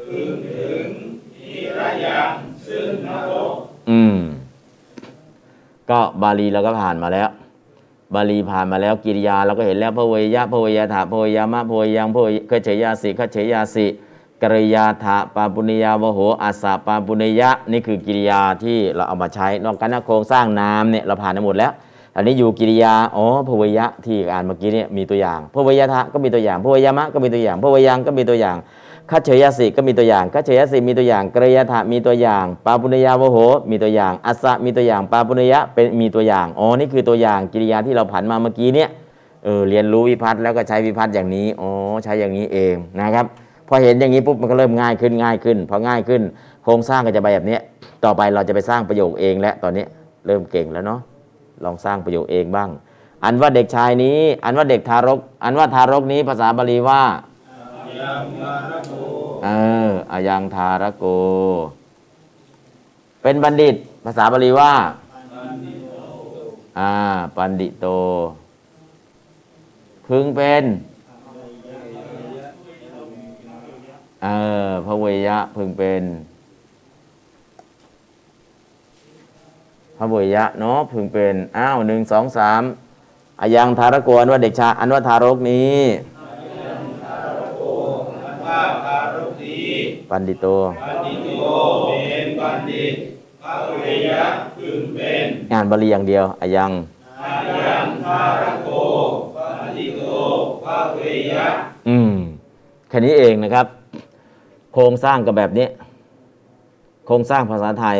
[0.07, 0.85] พึงถึง
[1.49, 2.29] นิระยัง
[2.67, 3.53] ซึ่งนรก
[3.89, 4.17] อืม
[5.89, 7.29] ก็บาลีเราก็ผ่านมาแล้ว
[8.13, 12.33] บาลีผ่านมาแล้วกิริยาเราก็เห็นแล้วพระเวยะพระเวยถาพระเวยามะพระเวยังพระเวย
[12.65, 13.85] เฉยยาสิขเฉยยาสิ
[14.41, 21.71] กริยาถาปาปุณิยาวโหอาสาปาปุณิยะ นี่คือกิริยาที่เราเอามาใช้นอกจากนั้นโครงสร้างนามเนี่ยเราผ่านมาหมดแล้ว
[22.15, 28.57] อันนี้อยู่กิริยา อ๋อพวยะที่อ่านเมื่อกี้เนี่ยมีตัวอย่างพวยทะก็มีตัวอย่างพวยามะก็มีตัวอย่างพวยังก็มีตัวอย่าง
[29.11, 33.37] คัจเฉยสิก็มีตัวอย่างคัจเฉยสิมีตัวอย่างกริยาถะมีตัวอย่าง ปาปุณยาวโห
[33.69, 38.89] มีตัวอย่าง อัสสะมีตัวอย่าง ปาปุณยะเป็นมีตัวอย่าง อ๋อ นี่คือตัวอย่างกิริยาที่เราผันมาเมื่อกี้เนี่ย
[39.43, 41.69] เออ เรียนรู้วิพัฒน์แล้วก็ใช้วิพัฒน์อย่างนี้ อ๋อ
[42.03, 43.25] ใช้อย่างนี้เองนะครับ
[43.67, 46.21] พอเห็นอย่างนี้ปุ๊บมันก็เริ่มง่ายขึ้นง่ายขึ้น พอง่ายขึ้น
[46.63, 47.57] โครงสร้างก็จะไปแบบนี้
[48.03, 49.85] ต่อไปเราจะไปสร้างประโยคเองแล้วตอนนี้
[50.27, 50.99] เริ่มเก่งแล้วเนาะ
[51.63, 52.69] ลองสร้างประโยคเองบ้าง
[53.23, 57.01] อันว่าเด็กชายนี้ อันว่าเด็กทารก อันว่าทารกนี้ภาษาบาลีว่า
[59.43, 59.49] เอ
[59.87, 61.05] ออายังทารโก
[63.21, 63.75] เป็นบัณฑิต
[64.05, 64.73] ภาษาบาลีว่า
[66.79, 66.93] อ่า
[67.35, 67.85] ปันดิโต
[70.07, 70.63] พึงเป็น
[74.23, 74.27] เอ
[74.67, 76.03] อพระเวยะพึงเป็น
[79.97, 82.61] พระเวยะเนาะพึงเป็น อ้าวหนึ่งสองสาม
[83.41, 85.77] อายังทารโกอันว่าเด็กชาอันว่าทารกนี้
[88.45, 89.59] ว่าคารกดี
[90.09, 90.47] ปันดิโต
[90.83, 91.45] บัณฑิโต
[91.87, 92.93] เป็นบัณฑิต
[93.43, 94.23] พระเวยะ
[94.57, 96.71] พึงเป็นงานบาลีอย่างเดียวอายัง
[97.23, 97.35] อา
[97.67, 98.69] ยังทารโก
[99.35, 100.03] บัณฑิโต
[100.65, 100.99] พระเว
[101.31, 101.47] ยะ
[101.89, 102.13] อืม
[102.89, 103.67] แค่นี้เองนะครับ
[104.73, 105.67] โครงสร้างกับแบบนี้
[107.05, 107.97] โครงสร้างภาษาไทย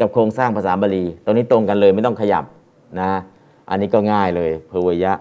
[0.00, 2.44] กับโครงสร้างภาษาบาลีตรงนี้ตรงกันเลยไม่ต้องขยับ
[3.00, 3.10] นะ
[3.70, 5.14] อันนี้ก็ง่ายเลยเพเวยะ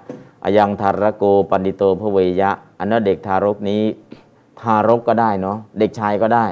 [0.43, 3.83] อายังทารโกปันดิโตเพเวยะ อันนั้นเด็กทารกนี้
[4.61, 6.45] ทารกก็ได้เนาะเด็กชายก็ได้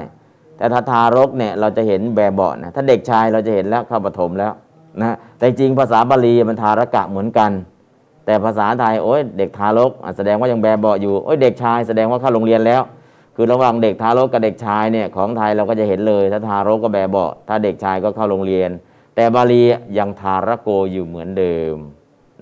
[0.56, 4.52] แต่ถ้าทารกเนี่ยเราจะเห็นแบบเบาะนะถ้าเด็กชายเราจะเห็นแล้วเข้าปฐมแล้ว
[5.00, 7.50] นะแต่จริงภาษาบาลีมันทารกะเหมือนกัน
[8.26, 12.82] แต่ภาษาไทยโอ้ยเด็กทารกอะแสดงว่ายังแบบเบาะอยู่โอ้ยเด็กชายแสดงว่าเข้าโรงเรียนแล้ว
[13.40, 18.70] คือระหว่างเด็กทารกกับเด็กชายเนี่ยของไทยเราก็จะเห็นเลย ถ้าทารกก็แบบเบาถ้าเด็กชายก็เข้าโรงเรียน
[19.14, 19.62] แต่บาลี
[19.98, 21.74] ยังทารโกอยู่เหมือนเดิม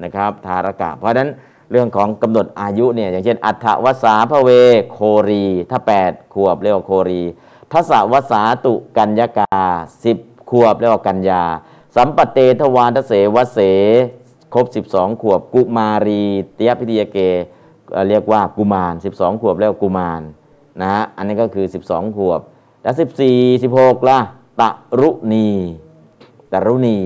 [0.02, 1.28] นะครับ ทารกะ เพราะฉะนั้น
[1.70, 4.50] เรื่องของกำหนดอายุเนี่ยอย่างเช่น อัฏฐวสาพระเว
[4.92, 7.22] โครี ถ้า 8 ขวบเรียกว่าโครี
[7.72, 9.56] ทัศวสาตุกัญญากา
[10.04, 11.42] 10 ขวบเรียกว่ากัญญา
[11.96, 13.58] สัมปเตทวานทเสวเส
[14.54, 16.22] ครบ 12 ขวบ กุมารี
[16.54, 17.18] เตียพิทยาเก
[17.92, 20.22] เอ่อเรียกว่ากุมาร 12 ขวบเรียกว่ากุมาร
[20.80, 22.40] นะฮะอันนี้ก็คือ 12 ขวบ
[22.82, 22.94] แล้ว
[23.28, 24.18] 14 16ล่ะ
[24.60, 24.70] ตะ
[25.00, 25.48] รุณี
[26.52, 26.96] ตะรุณี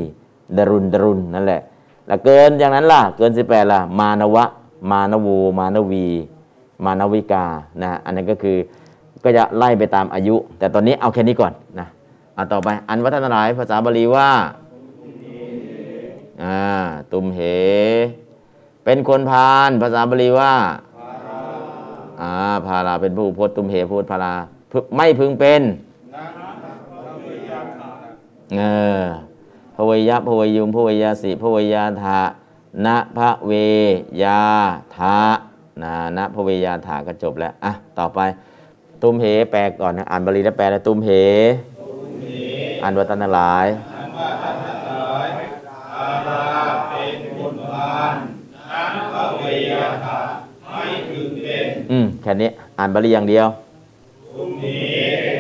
[0.57, 1.63] ดรุนดรุนนั่นแหละ
[2.07, 4.45] แล้วเกินอย่างนั้นล่ะ เกิน 18 ล่ะ มานวะ
[4.91, 6.07] มานวูมานวี
[6.85, 7.45] มานวิกา
[7.83, 8.57] นะอันนั้ก็คือ
[9.25, 11.87] ก็จะไล่ไปตามอายุ แต่ตอนนี้เอาแค่นี้ก่อนนะ
[12.35, 14.29] เอาต่อไปอันวัฒนหลายภาษาบาลีว่า
[16.43, 16.59] อ่า
[17.13, 17.41] ตุมเห
[18.85, 20.53] เป็นคนพาลภาษาบาลีว่า
[22.23, 22.35] อ่า
[22.67, 24.35] พาราเป็นผู้พจตุมเหพูดพารา
[24.97, 25.63] ไม่พึงเป็น
[28.59, 28.63] เอ
[29.03, 29.05] อ
[29.75, 32.19] พระเวยะพระเวยุมพระเวยาสิพระเวยาธา
[32.87, 33.53] นะพระเว
[34.23, 34.41] ยา
[34.97, 35.19] ธา
[35.83, 38.21] นะนะพระเวยาธาก็จบแล้วอะต่อไป
[39.03, 41.11] ตุมเหแปลก่อนนะอ่านบาลีแล้วแปลแล้วตุมเห
[42.83, 43.67] อ่านวัตนหลาย
[45.97, 46.45] อาลา
[46.91, 48.17] เป็นคนพาล
[48.71, 50.21] นักพระเวยะทะ
[51.91, 53.47] อืมแค่นี้อ่านบาลีอย่างเดียว
[54.35, 54.79] ทุมนี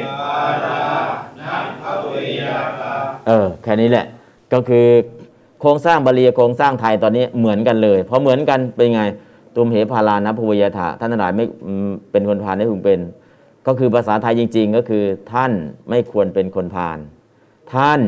[0.05, 0.82] อาลา
[1.40, 2.92] นักพระเวยะทะ
[3.26, 4.07] เออแค่นี้แหละ
[4.53, 4.86] ก็คือ
[5.61, 9.03] โครงสร้างบาลีโครงสร้างไทยตอนนี้เหมือนกันเลยเพราะเหมือนกันเป็นไง
[9.55, 11.44] ตุมเหพาลานะพวยถาท่านทั้งหลายไม่
[12.11, 13.01] เป็นคนพาลได้พึงเป็น
[13.66, 15.53] ก็คือภาษาไทยจริง ๆ ก็คือท่าน
[15.88, 16.98] ไม่ควรเป็นคนพาล
[17.74, 18.01] ท่าน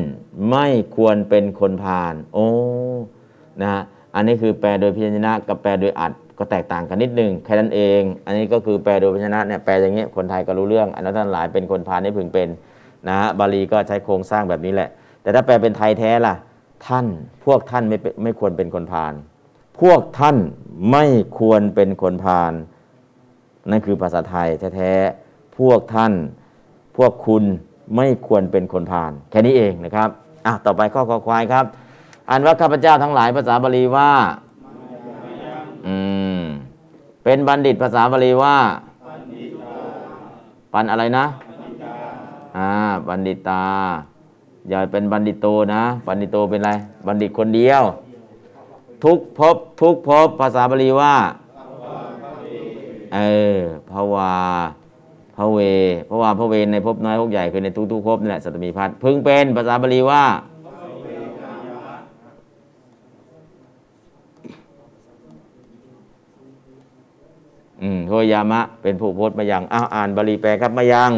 [0.50, 0.66] ไม่
[0.96, 2.46] ควรเป็นคนพาลโอ้
[3.62, 3.82] นะฮะ
[4.14, 6.12] อันนี้คือแปลโดยพยัญชนะกับแปลโดยอัด
[6.42, 12.48] ก็แตกต่างกันนิดนึงแค่นั้นเอง อันนี้ก็คือแปลโดยพยัญชนะเนี่ยแปลอย่างเงี้ยคนไทยก็รู้เรื่องอันนั้นท่านหลายเป็นคนพาลได้พึงเป็น
[13.08, 14.88] นะฮะบาลีก็ใช้โครงสร้างแบบนี้แหละ
[15.22, 16.34] แต่ถ้าแปลเป็นไทยแท้ล่ะ
[16.86, 17.06] ท่าน
[17.44, 19.12] พวกท่านไม่เป็นไม่ควรเป็นคนพาล
[19.80, 20.36] พวกท่าน
[20.90, 21.04] ไม่
[21.38, 22.52] ควรเป็นคนพาล
[23.70, 26.12] นั่นคือภาษาไทยแท้ๆพวกท่าน
[26.96, 27.42] พวกคุณ
[27.96, 30.08] ไม่ควรเป็นคนพาลแค่นี้เองนะครับ
[30.46, 31.64] อะต่อไปข้อคอควายครับ
[32.30, 34.10] อันว่าข้าพเจ้าทั้งหลายภาษาบาลีว่า
[35.86, 35.96] อื
[36.38, 36.40] ม
[37.24, 38.56] เป็นบัณฑิตภาษาบาลีว่า
[40.72, 41.26] ปันอะไรนะ
[42.56, 42.70] อ่า
[43.08, 43.64] บัณฑิตา
[44.68, 46.70] อย่าเป็นบัณฑิตโตนะ บัณฑิตโตเป็นอะไร
[47.06, 47.82] บัณฑิตคนเดียว
[49.04, 51.14] ทุกภพทุกภพภาษาบาลีว่า
[53.14, 53.20] เอ
[53.54, 53.56] อ
[53.90, 54.32] ภาวา
[55.36, 55.58] พระเว
[56.08, 60.24] พระวาพระเวในภพน้อยภพใหญ่คือในทุกๆภพนี่แหละสัตมีพัฒน์พึงเป็นภาษาบาลีว่า
[67.82, 71.12] อืมโทยามะ เป็นผู้โพสต์มายังอ้าวอ่านบาลีแปลครับมายัง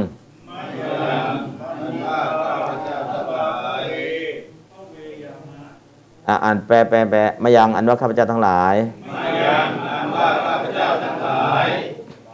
[6.29, 8.75] อะอ่านแปลแปลแปลมายังอันว่าข้าพเจ้าทั้งหลาย
[9.15, 11.67] มายังอันว่าข้าพเจ้าทั้งหลาย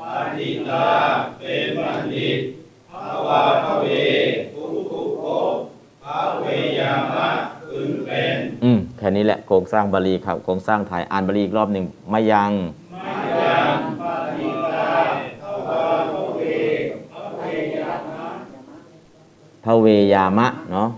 [0.01, 0.87] บัณฑิตา
[1.39, 2.41] เป็นบัณฑิต
[2.91, 3.87] ภาวาพระเว
[4.55, 5.55] ทุกทุกภพ
[6.05, 6.47] พระเว
[6.79, 7.29] ยามะ
[7.71, 12.53] พึงเป็น อืมแค่นี้แหละโครงสร้างบาลีครับโครงสร้างไทยอ่านบาลีอีกรอบหนึ่งมายัง
[12.95, 14.93] มายังบัณฑิตา
[15.43, 16.41] ภาวาพระเว
[17.13, 17.43] พระเว
[17.77, 18.29] ยามะ
[19.60, 20.89] พระ เวยามะเนาะ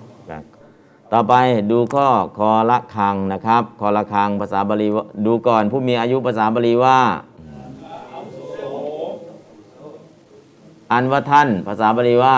[1.12, 1.34] ต่อไป
[1.70, 2.06] ดูข้อ
[2.38, 6.98] คอละคังนะครับคอละคังภาษาบาลีว่าดูก่อนผู้มีอายุภาษาบาลีว่า
[10.92, 12.36] อันว่าท่านภาษาบาลีว่า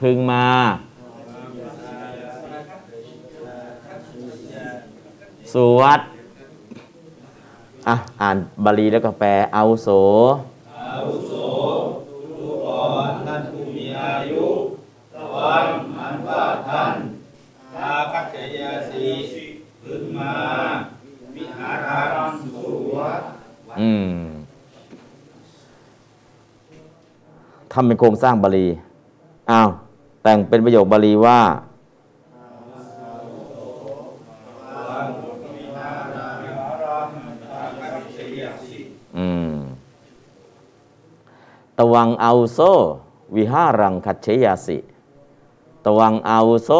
[0.00, 0.46] พึงมา
[5.52, 6.00] สู่วัด
[7.88, 9.88] อะอ่านบาลีแล้วก็แปลเอาโส
[10.80, 11.32] อาวุโส
[12.38, 14.44] ทุกก่อนท่านผู้มีอายุ
[15.14, 16.94] ส วรรค์อันว่าท่าน
[17.74, 19.04] ทาคัจฉยาสี
[19.82, 20.32] พึงมา
[21.34, 22.48] วิหารังสุ
[22.94, 23.20] วัด
[23.80, 24.10] อืม
[27.72, 28.68] ทำเป็นโครงสร้างบาลี
[29.50, 29.68] อ้าว
[30.22, 31.40] แต่งเป็นประโยคบาลีว่า
[39.18, 39.54] อืม
[41.78, 42.58] ตวังเอาโซ
[43.36, 44.78] วิหารังคัจเฉยาสิ
[45.84, 46.70] ตวังเอาโซ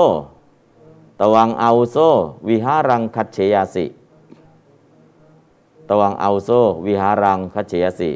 [1.21, 1.97] ตวังเอาโซ
[2.49, 3.87] วิหารังคัจเฉยาสิ
[5.89, 6.51] ตวังเอาโซ
[6.87, 8.11] วิหารังคัจเฉยสิ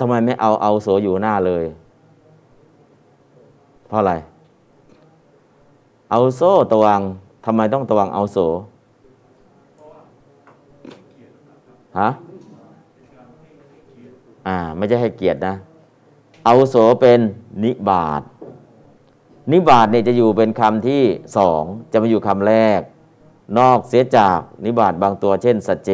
[0.00, 1.64] ทำไมไม่เอาเอาโซอยู่หน้าเลย
[3.88, 4.12] เพราะอะไร
[6.10, 6.42] เอาโซ
[6.72, 7.00] ตวัง
[7.44, 8.38] ทำไมต้องตวังเอาโซ
[11.98, 12.08] ฮะ
[14.46, 15.54] อ่า ไม่ใช่ให้เกียรตินะ
[16.44, 17.20] เอาโสเป็น
[17.62, 18.22] นิบาต
[19.52, 21.02] นิบาตเนี่ยจะอยู่เป็นคำที่
[21.36, 22.80] สองจะมาอยู่คำแรก
[23.58, 25.90] นอกเสียจากนิบาตบางตัวเช่นสเจ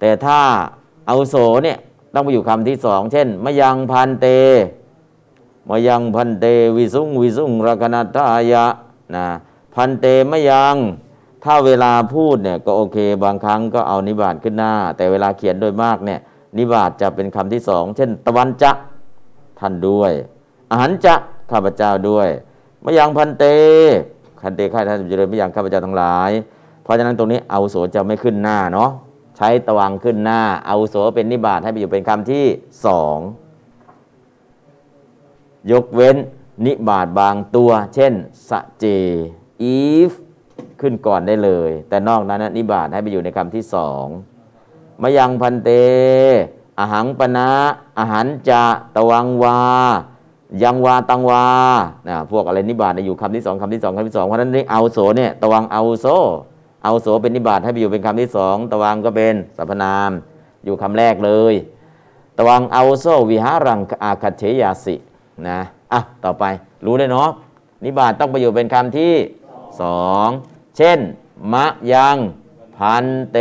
[0.00, 0.40] แต่ถ้า
[1.06, 1.78] เอาโสเนี่ย
[2.14, 4.26] ต้องไปอยู่คำที่สองเช่นมยังพันเต
[5.68, 6.46] มยังพันเต
[6.76, 8.66] วิสุงวิสุงรักนัตายะ
[9.14, 9.26] นะ
[9.74, 10.76] พันเตมยัง
[11.44, 16.20] ถ้าเวลาพูดเนี่ยก็โอเคบางครั้งก็เอานิบาตขึ้นหน้า แต่เวลาเขียนโดยมากเนี่ย
[16.58, 18.72] นิบาตจะเป็นคำที่สองเช่น ตะวันจะ
[19.60, 20.12] ท่านด้วย
[20.70, 21.14] อาหารจะ
[21.50, 22.28] ข้าพเจ้าด้วย
[22.84, 23.44] มยังพันเต
[24.42, 26.30] คันเตข้าท่านเจริญมยังข้าพเจ้าทั้งหลาย
[26.82, 28.90] เพราะฉะนั้นตรงนี้เอาโสจะไม่ขึ้นหน้าเนาะ
[29.36, 32.44] ใช้ตะวังขึ้นหน้า เอาโสเป็นนิบาตให้ไปอยู่เป็นคำที่
[32.86, 33.18] สอง
[35.70, 36.16] ยกเว้น
[36.66, 38.12] นิบาตบางตัว เช่น
[38.48, 38.84] สะเจ
[39.76, 40.12] if
[40.80, 44.04] ขึ้นก่อนได้เลย แต่นอกนั้นนิบาตให้ไปอยู่ในคำที่สอง
[45.02, 45.70] มยังพันเต
[46.78, 47.50] อาหังปนะ
[47.98, 48.62] อาหารจะ
[48.96, 49.60] ตะวังวา
[50.62, 51.44] ยังวาตังวา
[52.08, 56.06] นะพวกอะไรนิบาตอยู่คำที่สองคำที่สองคำที่สองเพราะฉะนั้นนี่เอาโสเนี่ยตวังเอาโซ
[56.84, 60.10] เอาโสเป็นนิบาตให้ไปอยู่เป็นคำที่สองตวังก็เป็นสรรพนาม
[60.64, 61.54] อยู่คำแรกเลย
[62.38, 64.94] ตวังเอาโซวิหารังอาคัจเฉยาสิ
[65.48, 65.58] นะ
[65.92, 66.44] อะต่อไป
[66.84, 67.30] รู้เลยเนาะ
[67.84, 69.14] นิบาตต้องไปอยู่เป็นคำที่
[69.82, 70.28] สอง
[70.76, 70.98] เช่น
[71.52, 72.16] มะยัง
[72.76, 73.38] พันเต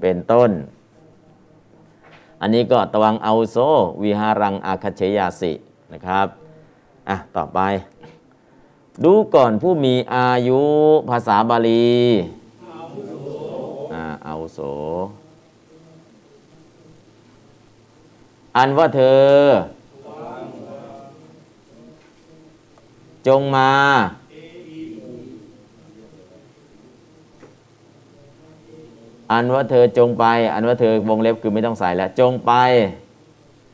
[0.00, 0.50] เป็นต้น
[2.40, 3.56] อันนี้ก็ตวังเอาโซ
[4.02, 5.52] วิหารังอาคัจเฉยาสิ
[5.94, 6.26] นะครับ
[7.08, 7.60] อะต่อไป
[9.04, 10.60] ดูก่อนผู้มีอายุ
[11.10, 11.94] ภาษาบาลี
[13.92, 14.58] อ่าเอาโส
[18.56, 19.24] อันว่าเธอ
[23.28, 23.70] จงมา
[29.32, 30.24] อันว่าเธอจงไป
[30.54, 32.52] อันว่าเธอวงเล็บคือไม่ต้องใส่แล้ว จงไป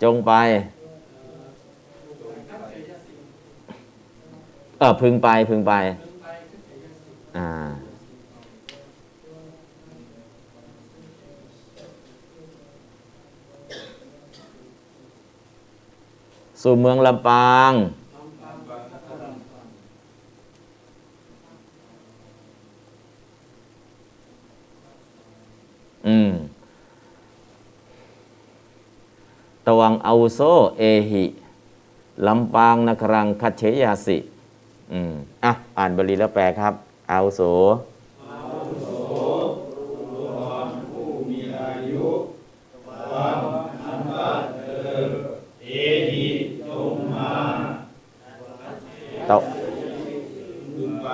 [0.02, 0.32] จงไป
[4.80, 5.72] เออพึงไปพึงไป
[7.36, 7.46] อ่า
[16.62, 17.72] สู่เมืองลำปาง
[26.06, 26.30] อืม
[29.66, 30.40] ตวังอาโซ
[30.78, 31.24] เอหิ
[32.26, 34.18] ลำปางนครังคัเชยาสิ
[34.92, 35.12] อืม
[35.44, 36.74] อะอ่านบาลีแล้วแปลครับ
[37.08, 37.40] เอาโส
[45.62, 45.76] เอ
[46.12, 46.28] หิ
[46.68, 47.34] จงมา
[49.28, 49.32] ต
[50.74, 51.08] ขึ้นไป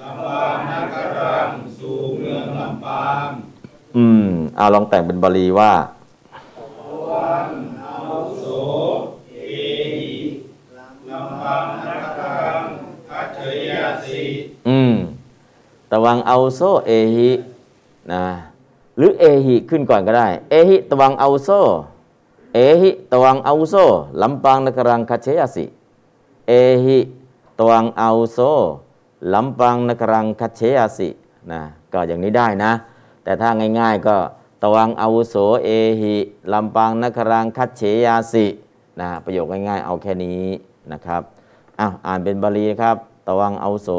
[0.00, 3.28] ลำปางนักรังสู่เมืองลำปาง
[3.96, 5.72] อืมเอาลองแต่งเป็นบาลีว่า
[8.38, 8.44] โส
[9.34, 9.38] เอ
[9.96, 10.14] หิ
[11.10, 12.62] ลำปางนักรัง
[13.08, 14.22] คัจเฉยาสิ
[14.68, 14.94] อืม
[15.92, 17.30] ตะวังเอาโซเอหิ
[18.12, 18.22] นะ
[18.98, 21.48] หรือเอหิขึ้นก่อนก็ได้ เอหิตะวังเอาโซ
[22.54, 23.74] เอหิตะวังเอาโซ
[24.22, 25.64] ลำปางนครังคัจเฉยาสิ
[26.48, 26.52] เอ
[26.84, 26.98] หิ
[27.58, 28.38] ตะวังเอาโซ
[29.34, 31.08] ลำปางนครังคัจเฉยาสิ
[31.50, 31.60] นะ
[31.92, 32.72] ก็อย่างนี้ได้นะ
[33.24, 33.48] แต่ถ้า
[33.80, 34.16] ง่าย ๆก็
[34.62, 35.34] ตะวังอาวุโส
[35.64, 35.68] เอ
[36.00, 36.14] หิ
[36.52, 38.46] ลำปางนครังคัจเฉยาสิ
[39.00, 40.42] นะประโยคง่ายๆ เอาแค่นี้
[40.92, 41.22] นะครับ
[41.80, 42.96] อ้าวอ่านเป็นบาลีครับ
[43.28, 43.90] ตะวังอาวุโส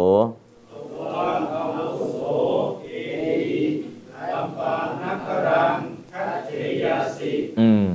[5.04, 5.78] นักรัง
[6.12, 6.52] คัจเฉ
[6.84, 6.86] ย
[7.20, 7.90] สิอืม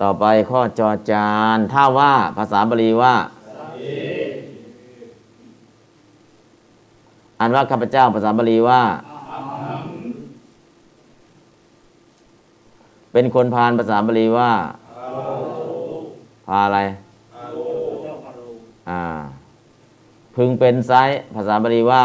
[0.00, 3.14] ต่อไปข้อจอจาน ถ้าว่าภาษาบาลีว่า
[7.38, 8.82] อ่านว่าข้าพเจ้าภาษาบาลีว่า
[13.12, 14.50] เป็นคนพาลภาษาบาลีว่า
[16.46, 16.78] พาอะไร
[18.90, 19.02] อ่า
[20.36, 22.04] พึงเป็นไซส์ภาษาบาลีว่า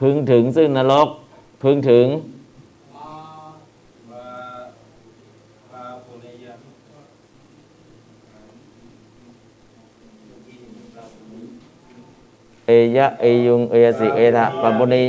[0.00, 1.08] พึงถึงซึ่งนรก
[1.62, 2.06] พึงถึง
[6.20, 6.70] เรยามิ
[12.66, 15.04] เอยะเอยุง เอยสิ เอทะปะปุณี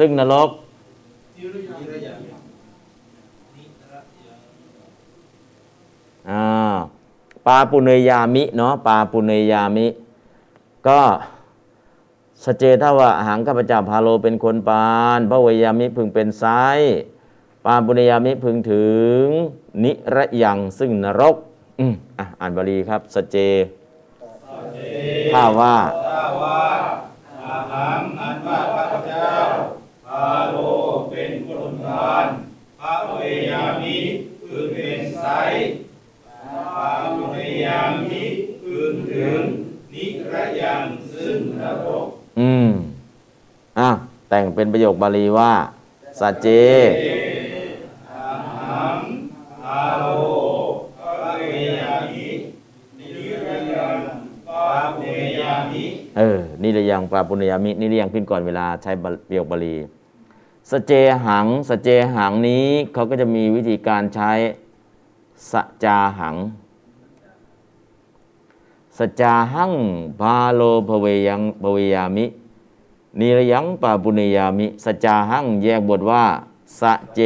[0.00, 0.48] ซึ่งนรก
[1.38, 2.14] นิรยามินิรยา
[7.46, 9.86] ปาปุเนยามิเนาะปาปุเนยามิ
[10.88, 11.00] ก็
[12.44, 16.44] สเจทว่าหังข้าพเจ้าพาโลเป็นคนปานพระเวยามิพึงเป็นไซ
[17.64, 18.84] ปาปุเนยามิพึงถึ
[19.22, 19.24] ง
[19.84, 21.36] นิระยังซึ่งนรก
[21.80, 23.36] อืมอะอ่านบาลีครับสเจ
[25.32, 25.76] ถ้าว่า
[26.08, 26.60] ถ้าว่า
[27.44, 29.26] อาหังอันว่าข้าพเจ้า
[30.10, 30.56] พาโล
[31.10, 32.26] เป็นคนพาล
[32.80, 33.98] พระเวยามิ
[34.46, 35.52] คือเป็นไสย
[36.76, 38.22] ปาปุเนยามิ
[38.62, 39.40] คือถึง
[39.92, 40.82] นิรยัง
[41.12, 42.06] ซึ่งนรก
[42.38, 42.70] อืม
[43.78, 43.90] อะ
[44.28, 45.52] แต่งเป็นประโยคบาลีว่า
[46.20, 46.46] สัจเจ
[48.10, 48.30] อา
[48.68, 48.98] หัง
[49.62, 50.04] พาโล
[50.98, 51.42] พระเว
[51.80, 52.28] ยามิ
[52.98, 53.06] นิ
[53.46, 53.98] รยัง
[54.48, 55.06] ปาปุเน
[55.40, 55.84] ยามิ
[56.18, 59.76] เออนี่เรียงปาปุณยามินี่เรียงขึ้นก่อนเวลาใช้บาประโยคบาลี
[60.70, 60.92] สเจ
[61.26, 64.30] หังสเจหังนี้เขาก็จะมีวิธีการใช้
[65.52, 65.54] ส
[65.84, 66.36] จาหัง
[68.98, 69.72] สจาหัง
[70.20, 72.26] พาโลภเวยังภเวยามิ
[73.18, 76.24] นิรยังปาปุณยามิ สจาหังแยกบทว่า
[76.80, 76.82] ส
[77.14, 77.20] เจ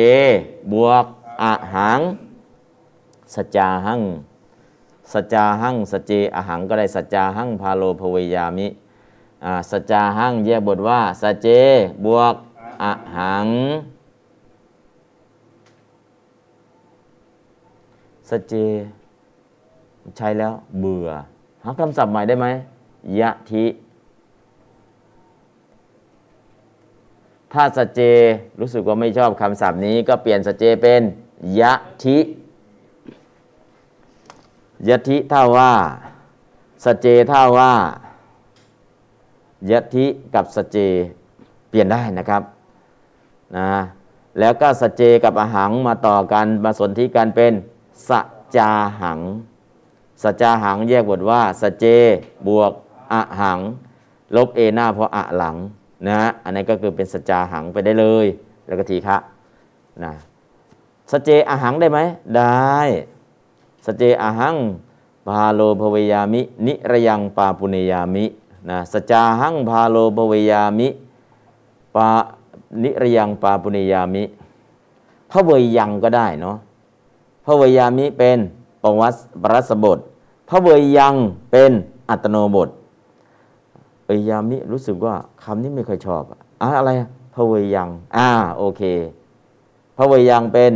[0.72, 1.06] บวก
[1.42, 2.00] อะหัง
[3.34, 4.00] สจาหัง
[5.12, 8.66] สจาหังสเจอะหังก็ได้สจาหังพาโลภเวยามิ
[9.70, 11.48] สจาหังแยกบทว่า สเจ
[12.04, 12.34] บวก
[12.82, 12.84] อ
[13.16, 13.48] หัง
[18.30, 18.54] สเจ
[20.16, 21.08] ใช้แล้วเบื่อ
[21.64, 22.46] หาคำศัพท์ใหม่ได้ไหม
[23.20, 23.64] ยะทิ
[27.52, 28.00] ถ้าสเจ
[28.60, 31.02] รู้สึกว่าไม่ชอบคำศัพท์นี้ก็เปลี่ยนสเจเป็น
[31.60, 31.72] ยะ
[32.04, 32.18] ทิ
[34.88, 35.72] ยะทิท่าว่า
[36.84, 37.72] สเจท่าว่า
[39.70, 40.78] ยะทิกับสเจ
[41.68, 42.42] เปลี่ยนได้นะครับ
[43.56, 43.70] นะ
[44.38, 47.52] แล้วก็สเจกับอหังมาต่อกันมาสนธิกันเป็น
[48.08, 48.10] ส
[48.56, 48.70] จา
[49.02, 49.20] หัง
[50.22, 51.84] สจาหังแยกบทว่าสเจ
[52.46, 52.72] บวก
[53.12, 53.58] อะหัง
[54.36, 55.56] ลบเอหน้าเพราะอะหลัง
[56.06, 58.26] นะฮะอันนี้ก็คือเป็นสจาหังไปได้เลย
[58.66, 59.16] แล้วก็ทีฆะ
[60.04, 60.12] นะ
[61.10, 61.98] สเจอะหังได้ไหม
[62.36, 62.76] ได้
[63.86, 64.56] สเจอาหัง
[65.28, 68.24] พาโลภเวยามิ นิระยังปาปุเนยามิ
[68.70, 70.88] นะสจาหังพาโลภเวยามิ
[71.94, 72.08] ปา
[72.82, 74.24] นิรยังปาปุเนยามิ
[75.30, 76.56] พระเวยยังก็ได้เนาะ
[77.44, 78.38] พระเวยามิเป็น
[78.82, 79.98] ปวัสปรัสบท
[80.48, 81.14] พระเวยยัง
[81.50, 81.72] เป็น
[82.10, 82.68] อัตโนบท
[84.06, 88.82] เวยามิรู้สึกว่าคำนี้ไม่ค่อยชอบอะอะอะไรอะพระเวยยังอ่าโอเค
[89.96, 90.72] พระเวยยังเป็น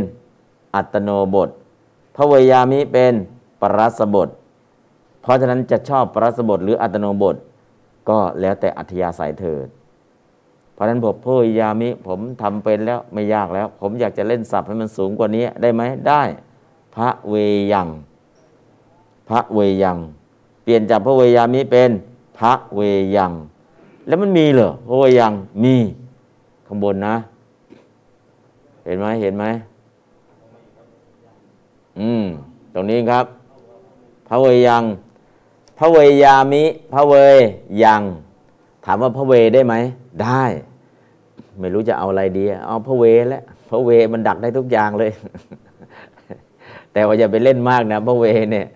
[0.75, 1.49] อัตโนบท
[2.15, 3.13] พระเวยามิเป็น
[3.61, 4.29] ปรัสบท
[5.21, 7.35] เพราะฉะนั้นจะชอบปรัสบทหรืออัตโนบท
[8.09, 9.67] ก็แล้วแต่อัธยาศัยเถิด
[10.79, 16.21] ราะฉะนั้นผมพระเวยามิ ผมทำเป็นแล้วไม่ยากแล้ว ผมอยากจะเล่นศัพท์ให้มันสูงกว่านี้ได้ไหมได้
[16.95, 17.35] พระเว
[17.73, 17.87] ยัง
[19.29, 19.97] พระเวยัง
[20.63, 21.91] เปลี่ยนจากพระเวยามิเป็น
[22.39, 22.81] พระเว
[23.15, 23.31] ยัง
[24.07, 25.75] แล้วมันมีเหรอพระเวยังมี
[26.67, 27.15] ข้างบนนะ
[28.85, 29.45] เห็นไหมเห็นไหม
[31.99, 32.23] อืม
[32.73, 33.25] ตรงนี้ครับ
[34.29, 34.83] พระเวยัง
[35.79, 36.63] พระเวยามิ
[36.93, 37.13] พระเว
[37.83, 38.01] ยัง
[38.85, 39.73] ถามว่าพระเวได้ไหม
[40.23, 40.43] ได้
[41.59, 45.11] ไม่รู้จะเอาอะไรดี เอาพระเวแล้วพระเวมันดักได้ทุกอย่างเลย
[46.93, 48.67] แต่ว่าอย่าไปเล่นมากนะพระเวเนี่ย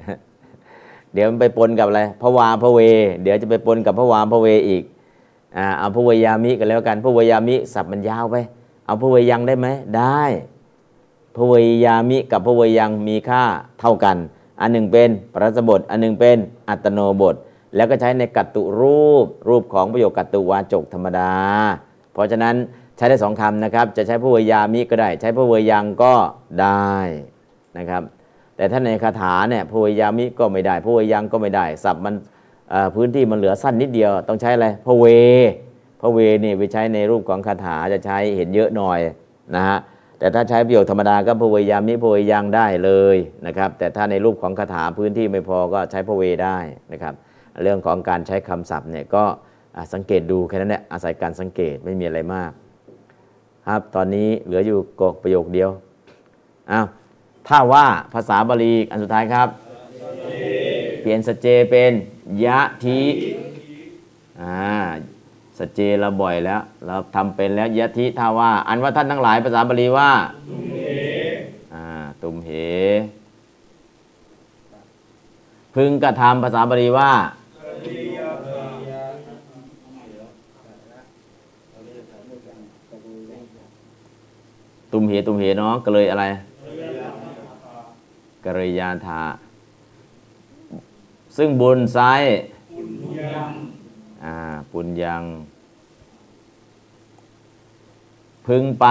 [1.14, 2.80] เดี๋ยวมันไปปนกับอะไรพระวาพระเว
[3.24, 4.84] เดี๋ยวจะไปปนกับพระวาพระเวอีก
[5.58, 8.36] อ่าเอาพระเวยามิกันแล้วกันพระเวยามิสับมันยาวไป
[8.86, 9.68] เอาพระเวยังได้ไหม
[9.98, 10.24] ได้
[11.36, 11.54] พระเว
[11.86, 13.44] ยามิกับพระเวยังมีค่า
[13.80, 14.18] เท่ากัน
[14.62, 16.38] อันหนึ่งเป็นปรัสบท อันหนึ่งเป็น
[16.70, 17.36] อัตโนบท
[17.76, 21.32] แล้วก็ใช้ในกัตตุรูป รูปของประโยคกัตตุวาจกธรรมดา
[22.14, 22.56] เพราะฉะนั้น
[22.98, 26.14] ใช้ได้สองคำนะครับ จะใช้พระเวยามิก็ได้ ใช้พระเวยังก็
[26.62, 26.94] ได้
[27.78, 28.04] นะครับ
[28.56, 32.16] แต่ถ้าในคาถาเนี่ยพระเวยามิก็ไม่ได้พระเวยังก็ไม่ได้ศัพท์มัน
[32.96, 35.06] พื้นที่มันเหลือสั้นนิดเดียว ต้องใช้อะไรพระเว
[36.02, 39.00] พระเวนี่ไปใช้ในรูปของคาถาจะใช้เห็นเยอะหน่อย
[39.56, 39.78] นะฮะ
[40.20, 43.18] แต่ถ้าใช้ประโยคธรรมดาก็พระเวยามิพระเวยังได้เลย
[43.48, 46.58] นะครับ แต่ถ้าในรูปของคาถาพื้นที่ไม่พอก็ใช้พระเวได้
[46.92, 47.14] นะครับ
[47.62, 49.24] เรื่องของการใช้คำศัพท์เนี่ยก็
[49.94, 52.52] สังเกตดูแค่นั้นแหละอาศัยการสังเกตไม่มีอะไรมาก
[53.68, 55.70] ครับตอนนี้เหลืออยู่กประโยคเดียว
[56.72, 56.86] อ้าว
[57.48, 59.48] ถ้าว่าภาษาบาลีอันสุดท้ายครับ
[61.02, 61.92] เปลี่ยนสเจเป็น
[62.46, 63.02] ยะทิ
[64.42, 64.60] อ่า
[65.60, 70.12] สเจเราบ่อยแล้ว เราทำเป็นแล้วยะทิถ้าว่า อันว่าท่านทั้งหลายภาษาบาลีว่า
[71.74, 71.86] อ่า
[72.22, 72.50] ตุมเห
[75.76, 77.12] พึงกระทำภาษาบาลีว่า
[84.92, 86.26] ตุมเหตุมเหเนาะก็เลยอะไร
[88.46, 89.22] กริยาธา
[91.38, 92.00] ซึ่งบุญไซ
[94.26, 94.36] อ่า
[94.72, 95.24] ปุญยัง
[98.48, 98.86] พึงไป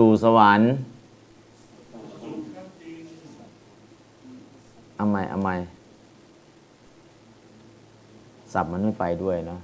[0.00, 0.68] สู่สวรรค์
[4.96, 5.54] เอาใหม่เอาใหม่
[8.52, 9.60] สับมันไม่ไปด้วยเนาะ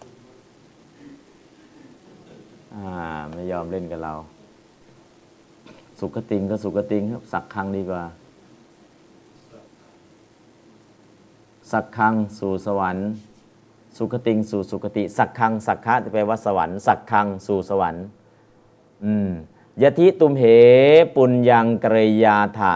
[2.75, 2.89] อ่า
[3.33, 4.13] ไม่ยอมเล่นกับเรา
[5.99, 8.05] สุขติงก็สุขติงครับ สักครั้งดีกว่า
[11.73, 13.05] สักครั้งสู่สวรรค์
[13.97, 18.05] สุขติงสู่สุขติ สักครั้งสักคะจะแปลว่าสวรรค์ สักครั้งสู่สวรรค์
[19.07, 19.31] อืม
[19.81, 20.45] ยทิตุมเห
[21.17, 22.73] ปุญญังกรยาถะ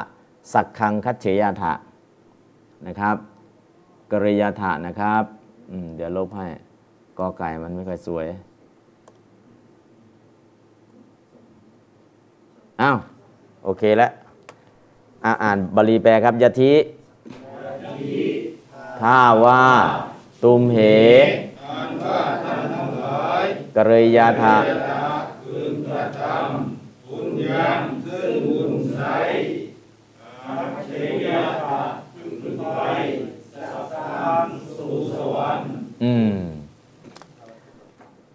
[0.53, 1.73] สักคังคัจเฉยาถะ
[2.87, 3.17] นะครับ
[4.13, 5.23] กริยาถะนะครับ
[5.97, 6.47] เดี๋ยวลบให้
[7.19, 8.27] กอไก่มันไม่ค่อยสวย
[12.81, 12.97] อ้าว
[13.65, 14.11] โอเคแล้ว
[15.25, 16.73] อะอ่านบาลีแปลครับยะทิ
[19.01, 19.63] ถ้าว่า
[20.43, 20.79] ตุมเห
[23.77, 24.57] กริยาถะ
[36.05, 36.37] อืม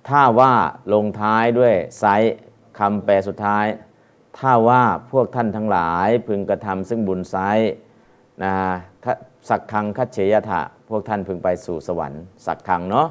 [0.07, 0.53] ถ้าว่า
[0.93, 2.05] ลงท้ายด้วยไซ
[2.79, 3.65] คำแปลสุดท้าย
[4.37, 7.35] ถ้าว่าพวกท่านทั้งหลายพึงกระทำซึ่งบุญไซ
[8.43, 8.53] นะ
[9.03, 9.13] ถ้า
[9.49, 13.07] สักคังคัจเฉยถะ พวกท่านพึงไปสู่สวรรค์ สักคังเนาะ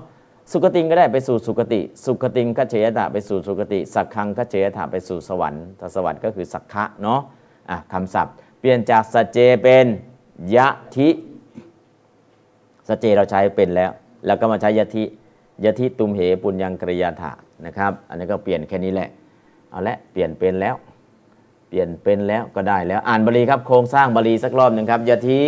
[0.52, 7.20] สุคติงก็ได้ไปสู่สุคติ สุคติงคัจเฉยถะไปสู่สุคติ สักคังคัจเฉยถะไปสู่สวรรค์ถ้าสวรรค์ก็คือสักคะเนาะ
[7.70, 9.86] อะคำศัพท์ เปลี่ยนจากสเจเป็น
[10.54, 11.08] ยะทิ
[12.88, 13.90] สเจเราใช้เป็นแล้ว
[14.26, 15.04] แล้วก็มาใช้ยะทิ
[15.64, 17.32] ยะทิตุมเหปุญญังกริยาถะ
[17.66, 19.08] นะครับ อันนี้ก็เปลี่ยนแค่นี้แหละ
[19.70, 20.74] เอาละเปลี่ยนเป็นแล้ว
[21.68, 25.40] เปลี่ยนเป็นแล้วก็ได้แล้วอ่านบาลีครับโครงสร้างบาลีสักรอบหนึ่งครับยะทิ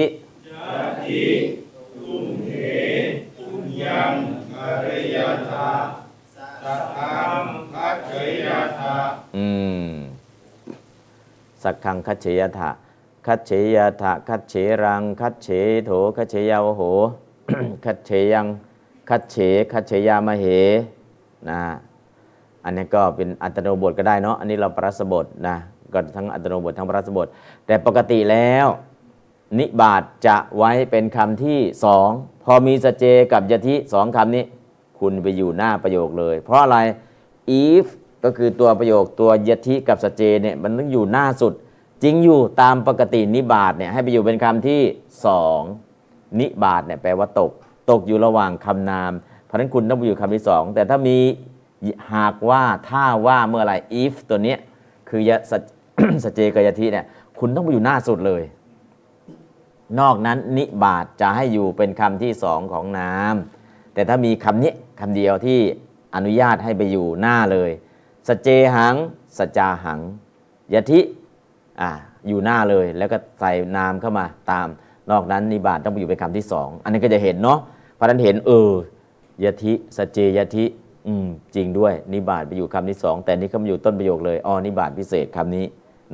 [9.36, 9.46] อื
[9.84, 9.88] ม
[11.62, 12.70] สักคังคัจเฉยถะ
[13.26, 14.54] คัจเฉยาถะคัจเฉ
[14.84, 15.48] รัง คัจเฉ
[15.84, 16.82] โถคัจเฉยาวโห
[17.84, 18.46] คัจเฉยัง
[19.10, 19.36] คัจเฉ
[19.72, 20.46] คัจเฉยามเห
[21.50, 21.60] นะ
[22.64, 25.56] อันนี้ก็เป็นอัตโนบทก็ได้เนาะอันนี้เราปรัสบทนะ
[25.92, 27.26] ก็ทั้งอัตโนบททั้งปรัสบท
[27.66, 28.66] แต่ปกติแล้ว
[29.58, 32.08] นิบาตจะไว้เป็นคำที่สอง
[32.44, 34.44] พอมีสเจกับยทิสองคำนี้
[35.02, 36.78] คุณไปอยู่หน้าประโยคเลย เพราะอะไร
[37.62, 37.86] if
[38.24, 41.52] ก็คือตัวประโยคตัวยทิกับสเจเนี่ยมันต้องอยู่หน้าสุด
[42.02, 44.80] จริงอยู่ตามปกตินิบาตเนี่ยให้ไปอยู่เป็นคำที่
[45.26, 45.60] สอง
[46.40, 47.50] นิบาตเนี่ยแปลว่าตก
[47.90, 49.12] ตกอยู่ระหว่างคำนาม
[49.44, 51.18] เพราะนั้นคุณต้องไปอยู่คำที่สองแต่ถ้ามี
[52.14, 53.72] หากว่าถ้าว่าเมื่อไหร
[54.02, 54.58] if ตัวเนี้ย
[55.08, 55.52] คือยะส
[56.24, 57.06] สเจกับยทิเนี่ย
[57.38, 58.42] คุณต้องไปอยู่หน้าสุดเลย
[60.00, 63.34] นอกนั้นนิบาตจะให้อยู่เป็นคำที่สองของนาม
[63.94, 64.72] แต่ถ้ามีคำนี้
[65.04, 65.60] คำเดียวที่
[66.14, 67.70] อนุญาตให้ไปอยู่หน้าเลย
[68.28, 68.94] สเจหัง
[69.38, 70.00] สจาหัง
[70.74, 71.00] ยทิ
[71.80, 71.90] อ่า
[72.28, 74.68] อยู่หน้าเลยแล้วก็ใส่นามเข้ามาตาม
[75.10, 77.58] นอกนั้นนิบาตต้องไปอยู่เป็นคำที่สองอันนี้ก็จะเห็นเนาะ
[77.94, 78.72] เพราะฉะนั้นเห็นเออ
[79.44, 80.64] ยทิสเจยทิ
[81.06, 85.64] อืมจริงด้วยนิบาตไปอยู่คำที่สองแต่นี่เขามาอยู่ต้นประโยคเลยอ๋อนิบาตพิเศษคำนี้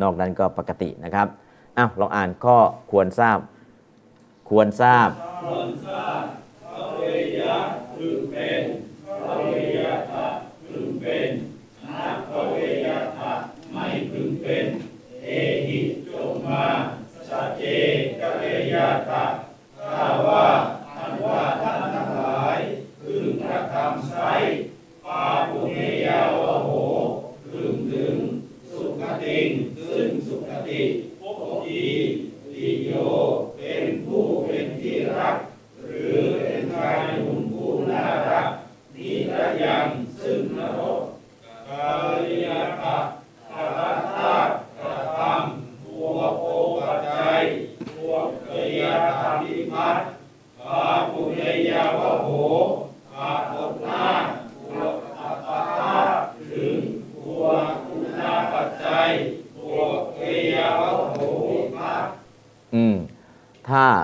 [0.02, 1.26] นอกนั้นก็ปกตินะครับ
[1.76, 2.56] อ้าวลองอ่านข้อ
[2.90, 3.38] ควรทราบ
[4.48, 5.08] ควรทราบ
[18.78, 19.27] อื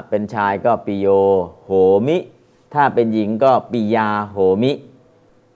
[0.09, 1.07] เป็นชายก็ปิโย
[1.65, 1.71] โห
[2.07, 2.17] มิ
[2.75, 4.73] ถ้าเป็นหญิงก็ปิยาโหมิ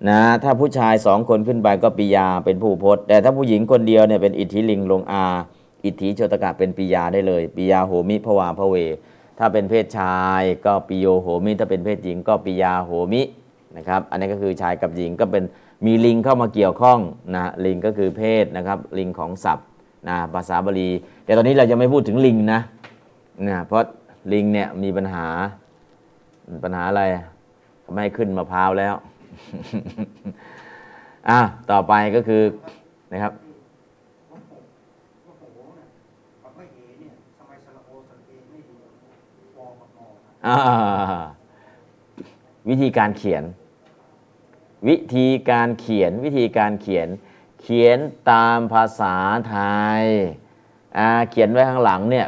[0.09, 5.24] นะถ้าผู้ชายสองคนขึ้นไปก็ปิยาเป็นผู้พจน์แต่ถ้าผู้หญิงคนเดียวเนี่ยเป็นอิทธิลิงลงอา
[5.85, 8.76] อิทธิโชตกะเป็นปิยาได้เลยปิยาโหมิภวาพเว
[9.38, 13.22] ถ้าเป็นเพศชายก็ปิโยโหมิ ถ้าเป็นเพศหญิงก็ปิยาโหมิ
[13.76, 15.45] นะครับอันนี้ก็คือชายกับหญิงก็เป็น
[15.87, 16.99] มีลิงเข้ามาเกี่ยวข้อง
[17.34, 19.67] นะลิงก็คือเพศนะครับลิงของศัพท์
[20.09, 20.91] นะภาษาบาลี
[21.25, 22.61] แต่ตอนนี้เรายังไม่พูดถึงลิงนะ
[23.49, 23.83] นะเพราะ
[24.33, 25.26] ลิงเนี่ยมีปัญหา
[26.64, 27.05] ปัญหาอะไร
[27.92, 28.95] ไม่ให้ขึ้นมะพร้าวแล้ว
[31.29, 31.41] อะ
[31.71, 32.42] ต่อไปก็คือ
[33.13, 33.33] นะครับ
[42.68, 43.45] วิธีการเขียน
[44.88, 47.09] วิธีการเขียนวิธีการเขียน
[47.63, 47.99] เขียน
[48.30, 49.17] ตามภาษา
[49.49, 49.57] ไท
[50.00, 50.03] ย
[50.99, 52.26] อ่าเขียนไว้ข้างหลังเนี่ย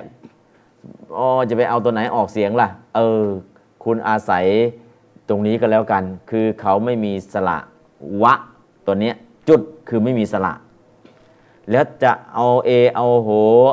[1.17, 3.25] อ๋อจะไปเอาตัวไหนออกเสียงล่ะ เออ
[3.85, 4.47] คุณอาศัย
[5.29, 7.59] ตรงนี้ก็แล้วกัน คือเขาไม่มีสระ
[8.23, 8.35] วะ
[8.87, 9.15] ตัวเนี้ย
[9.49, 10.53] จุดคือไม่มีสระ
[11.71, 13.31] แล้วจะเอาเอเอาโห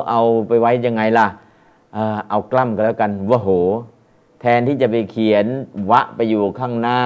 [0.08, 1.26] เอาไปไว้ยังไงล่ะ
[2.30, 3.50] เอากล้ำก็แล้วกันวะโห
[4.40, 5.46] แทนที่จะไปเขียน
[5.90, 7.00] วะไปอยู่ข้างหน้า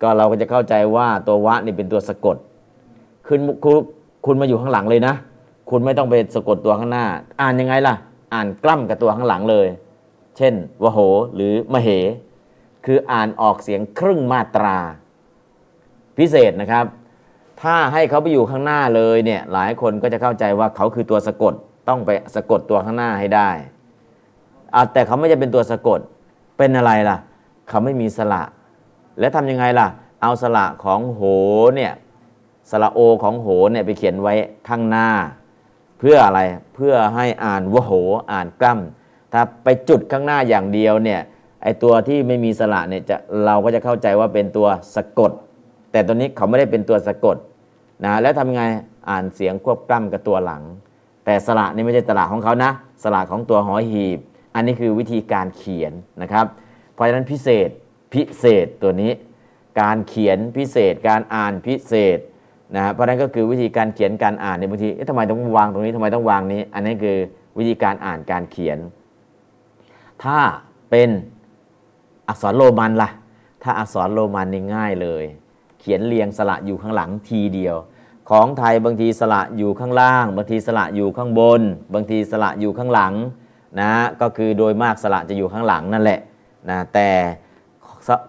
[0.00, 2.36] ก็เราก็จะเข้าใจว่าตัววะนี่เป็นตัวสะกด
[3.26, 3.76] คุณคุณ
[4.26, 5.14] คุณมาอยู่ข้างหลังเลยนะ
[5.70, 7.04] คุณไม่ต้องไปสะกดตัวข้างหน้า
[7.40, 7.94] อ่านยังไงล่ะ
[8.34, 9.68] อ่านกล้ำกับตัวข้างหลังเลย
[10.36, 10.98] เช่นวโห
[11.34, 11.88] หรือมเห
[12.84, 14.76] คืออ่านออกเสียงครึ่งมาตรา
[16.18, 16.84] พิเศษนะครับ
[17.62, 21.54] ถ้าให้เขาไปอยู่ข้างหน้าเลยเนี่ยหลายคนก็จะเข้าใจว่าเขาคือตัวสะกด
[21.88, 23.50] ต้องไปสะกดตัวข้างหน้าให้ได้
[24.92, 26.00] แต่เขาไม่จะเป็นตัวสะกด
[26.58, 27.18] เป็นอะไรล่ะ
[27.68, 28.42] เขาไม่มีสระ
[29.18, 29.88] แล้วทำยังไงล่ะ
[30.22, 31.22] เอาสระของโห
[31.74, 31.92] เนี่ย
[32.70, 34.34] สระโอของโหเนี่ยไปเขียนไว้
[34.68, 35.08] ข้างหน้า
[36.04, 36.40] พื่ออะไร
[36.74, 37.92] เพื่อให้อ่านวโห
[38.32, 41.20] อ่านกล้ำถ้าไปจุดข้างหน้าอย่างเดียวเนี่ย
[41.62, 43.16] ไอตัวที่ไม่มีสระเนี่ยจะ
[43.46, 45.32] เราก็จะเข้าใจว่าเป็นตัวสะกด
[45.92, 47.36] แต่ตัวนี้เขาไม่ได้เป็นตัวสะกด
[48.04, 48.62] นะแล้วทำไง
[49.08, 50.62] อ่านเสียงควบกล้ำกับตัวหลัง
[51.24, 52.70] แต่สระนี่ไม่ใช่สระของเขานะ
[53.02, 54.18] สระของตัวหอหีบ
[54.54, 56.46] อันนี้คือวิธีการเขียนนะครับ
[56.94, 57.68] เพราะฉะนั้นพิเศษ
[58.14, 59.12] พิเศษตัวนี้
[59.80, 62.18] การเขียนพิเศษการอ่านพิเศษ
[62.74, 67.18] นะฮะเพราะนั้นก็คือวิธีการเขียนการอ่านในบางทีทำไมต้องวางตรงนี้ทำไมต้องวางนี้ อันนี้คือ
[67.58, 68.78] วิธีการอ่านการเขียน
[70.24, 70.38] ถ้า
[70.90, 71.08] เป็น
[72.28, 73.10] อักษรโรมันล่ะ
[73.62, 75.24] ถ้าอักษรโรมันนี่ง่ายเลย
[75.80, 77.76] เขียนเรียงสระอยู่ข้างหลังทีเดียว
[78.30, 81.60] ของไทยบางทีสระอยู่ข้างล่าง บางทีสระอยู่ข้างบน
[81.94, 83.12] บางทีสระอยู่ข้างหลัง
[83.80, 86.20] นะก็คือโดยมากสระจะอยู่ข้างหลังนั่นแหละ
[86.70, 87.08] นะแต่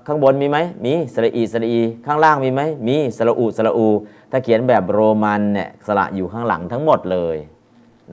[0.07, 3.87] ข้างบนมีไหมมีสระอีสระอี ข้างล่างมีไหมมีสระอูสระอู
[4.31, 7.37] ถ้าเขียนแบบโรมันเนี่ยสระอยู่ข้างหลังทั้งหมดเลย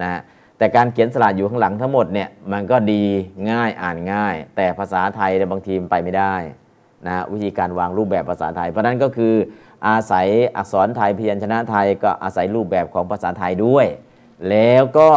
[0.02, 0.20] นะ
[0.58, 3.04] แต่การเขียนสระอยู่ข้างหลังทั้งหมดเนี่ยมันก็ดี
[3.50, 6.34] ง่ายอ่านง่าย แต่ภาษาไทยเนี่ยบางทีมไปไม่ได้
[7.06, 9.34] นะวิธีการวางรูปแบบภาษาไทย เพราะฉะนั้นก็คือ
[9.86, 10.26] อาศัย
[10.56, 13.86] อักษรไทยพยัญชนะไทยก็อาศัยรูปแบบของภาษาไทยด้วย
[14.50, 15.10] แล้วก็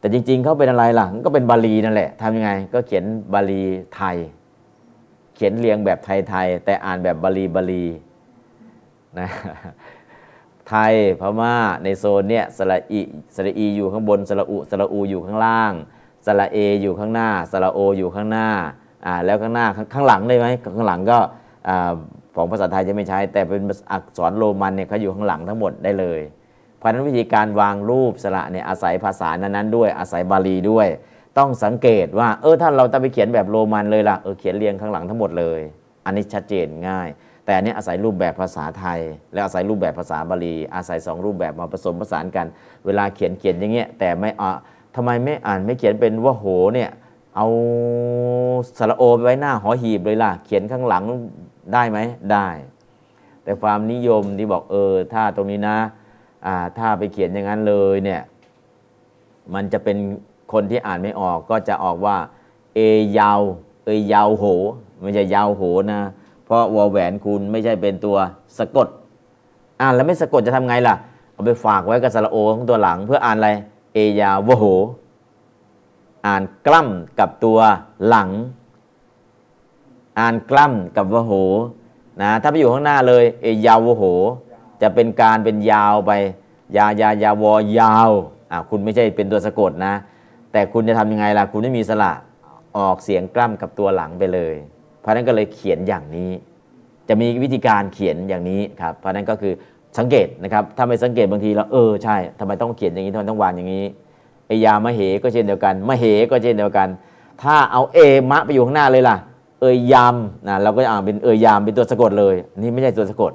[0.00, 3.04] แต่จริงๆเขาเป็นอะไรล่ะก็เป็นบาลีนั่นแหละทำยังไงก็เขียน
[3.34, 3.62] บาลี
[3.96, 4.16] ไทย
[5.38, 7.84] เขียนเรียงแบบไทยๆแต่อ่านแบบบาลีบาลี
[9.18, 9.28] นะ
[10.68, 13.00] ไทยพม่าในโซนเนี่ยสระอี
[13.36, 15.72] สระอีอยู่ข้างบนสระอุสระอูอยู่ข้างล่าง
[16.26, 18.48] สระเออยู่ข้างหน้าสระโออยู่ข้างหน้า
[19.06, 20.46] อ่าแล้วข้างหน้าข้างหลังได้ไหม
[20.76, 21.18] ข้างหลังก็
[21.68, 21.92] อ่า
[22.36, 23.62] ของภาษาไทยจะไม่ใช้ แต่เป็น
[23.92, 26.20] อักษรโรมันเนี่ยเขาอยู่ข้างหลังทั้งหมดได้เลย
[26.76, 30.88] เพราะฉะนั้นวิธีการวางรูปสระเนี่ยอาศัยภาษานั้นๆด้วยอาศัยบาลีด้วย
[31.38, 35.60] ต้องสังเกตว่า เออถ้าเราจะไปเขียนแบบโรมันเลยล่ะเออเขียนเรียงข้างหลังทั้งหมดเลย
[36.04, 37.08] อันนี้ชัดเจนง่าย
[37.44, 39.00] แต่อันนี้อาศัยรูปแบบภาษาไทย
[39.32, 42.46] และอาศัยรูปแบบภาษาบาลี อาศัยสองรูปแบบมาผสมผสานกัน
[42.86, 44.50] เวลาเขียนเขียนอย่างเงี้ยแต่ไม่อะ
[44.94, 46.90] ทำไมไม่อ่านไม่เขียนเป็นว่าโหเนี่ย
[47.36, 47.46] เอา
[48.78, 51.02] สระโอไปไว้หน้าหอหีบเลยล่ะ เขียนข้างหลัง
[51.72, 51.98] ได้ไหม
[52.32, 52.48] ได้
[53.44, 55.78] แต่ความนิยมที่บอกเออถ้าตรงนี้นะ
[56.46, 58.20] อ่าถ้าไปเขียนอย่างนั้นเลยเนี่ย
[59.54, 59.96] มันจะเป็น
[60.52, 62.16] คนที่อ่านไม่ออกก็จะออกว่า
[62.74, 62.80] เอ
[63.18, 63.40] ยาว
[63.84, 64.44] เอยาวโห
[65.02, 65.62] ไม่ใช่ยาวโห
[65.92, 66.00] นะ
[66.44, 68.16] เพราะวอแหวนคุณไม่ใช่เป็นตัว
[68.58, 68.88] สะกด
[69.80, 70.94] อ่านแล้วไม่สะกดจะทำไงล่ะ
[71.32, 73.50] เอาไปฝากไว้กับสระโอของตัวหลังเพื่ออ่านอะไร
[73.94, 74.64] เอยาวโห
[76.26, 77.58] อ่านกล้ำกับตัว
[78.06, 78.30] หลัง
[80.18, 81.32] อ่านกล้ำกับวโห
[82.22, 84.04] นะ ถ้าไปอยู่ข้างหน้าเลย เอยาวโห
[84.82, 86.12] จะเป็นการเป็นยาวไป
[86.76, 88.10] ยายายาวอยาว
[88.50, 89.94] อะคุณไม่ใช่เป็นตัวสะกดนะ
[90.58, 92.12] แต่คุณจะทำยังไงล่ะ คุณไม่มีสระ
[92.78, 94.54] ออกเสียงกล้ำกับตัวหลังไปเลย
[95.00, 96.30] เพราะนั้นก็เลยเขียนอย่างนี้
[97.08, 99.52] จะมีวิธีการเขียนอย่างนี้ครับ เพราะนั้นก็คือ
[99.98, 103.84] สังเกตนะครับ ถ้าไม่สังเกตบางทีเราเออใช่ทำไมต้องเขียนอย่างนี้ทำไมต้องวางอย่างนี้
[104.46, 106.88] ไอยามะเหก็เช่นเดียวกันมะเหก็เช่นเดียวกัน
[107.42, 107.98] ถ้าเอาเอ
[108.30, 109.16] มะไปอยู่ข้างหน้าเลยล่ะ
[109.60, 110.16] เอยยาม
[110.48, 113.32] นะเราก็จะอ่านเป็นเอยยามเป็นตัวสะกดเลย นี่ไม่ใช่ตัวสะกด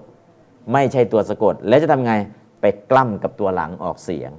[0.72, 2.14] ไม่ใช่ตัวสะกด แล้วจะทำไง
[2.62, 4.32] ไปกล้ำกับตัวหลังออกเสียง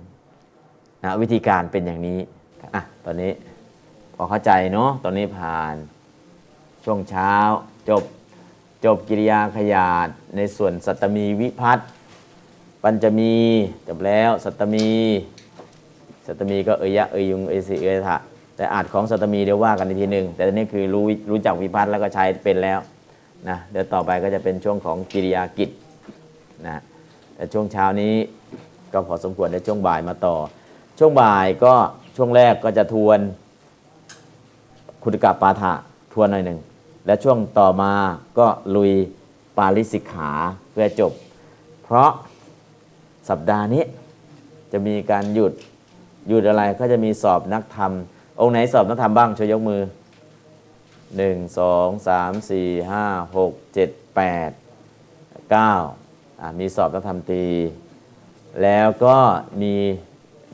[1.02, 2.19] นะวิธีการเป็นอย่างนี้
[2.74, 3.32] อะตอนนี้
[4.15, 5.74] พอเข้าใจเนาะตอนนี้ผ่าน
[6.85, 7.35] ช่วงเช้า
[7.89, 8.03] จบ
[8.85, 11.89] จบกิริยาขยาดในส่วนสัตมีวิพัฒน์
[12.82, 13.35] ปัญจมี
[13.89, 14.89] จบแล้วสัตมี
[16.27, 18.16] สัตมีก็เอยยะเอยยุงเอสิเอยทะ
[18.57, 22.78] แต่อาจของสัตมีเดี๋ยวว่ากันอีกทีหนึ่งแต่ตอนนี้คือรู้รู้จักวิพัฒน์แล้วก็ใช้เป็นแล้ว
[23.49, 25.70] นะเดี๋ยวต่อไปก็จะเป็นช่วงของกิริยากิจ
[26.66, 26.82] นะ
[27.35, 28.15] แต่ช่วงเช้านี้
[28.93, 30.36] ก็พอสมควรในช่วงบ่ายมาต่อ
[30.99, 31.74] ช่วงบ่ายก็
[32.16, 33.20] ช่วงแรกก็จะทวน
[35.03, 35.73] คุณกะปาฐะ
[36.12, 36.59] ทวนหน่อยหนึ่ง
[37.07, 37.93] และช่วงต่อมา
[38.39, 38.47] ก็
[38.77, 38.93] ลุย
[39.59, 40.31] ปาริสิกขา
[40.70, 41.12] เพื่อจบ
[41.82, 42.11] เพราะ
[43.28, 43.85] สัปดาห์นี้
[44.73, 45.53] จะมีการหยุด
[46.28, 47.93] หยุดอะไรก็จะมีสอบนักธรรม
[48.41, 49.82] องค์ไหนสอบนักธรรมบ้างช่วยยกมือ
[51.15, 54.53] 1 2 3 4 5 6 7 8
[55.53, 57.45] 9อะมีสอบนักธรรมตี
[58.62, 59.16] แล้วก็
[59.62, 59.74] มี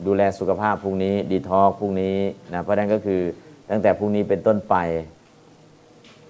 [0.05, 2.17] ดูแลสุขภาพพรุ่งนี้ดีทอกพรุ่งนี้
[2.53, 3.21] นะเพราะนั้นก็คือ
[3.69, 4.75] ตั้งแต่พรุ่งนี้เป็นต้นไป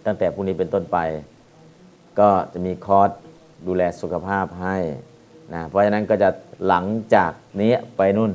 [0.05, 0.97] ตั้งแต่พรุ่งนี้เป็นต้นไป
[2.19, 3.09] ก็จะมีคอร์ส
[3.67, 4.77] ดูแลสุขภาพให้
[5.53, 6.29] นะเพราะฉะนั้นก็จะ
[6.67, 6.85] หลัง
[7.15, 7.31] จาก
[7.61, 8.31] นี้ไปนู่น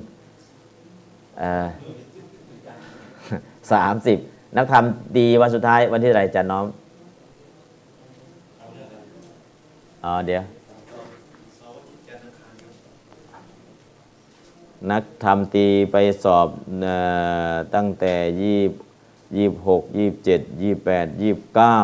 [3.72, 4.18] สามสิบ
[4.56, 6.66] นักทำดีวันสุดท้ายวันที่เท่าไรจะน้อม
[10.04, 10.42] อ๋อเดี๋ยว
[14.90, 16.48] นักทำตีไปสอบ
[17.74, 18.61] ตั้งแต่ยี่
[19.36, 21.78] ยี่หกยี่เจ็ดยี่แปดยี่เก้า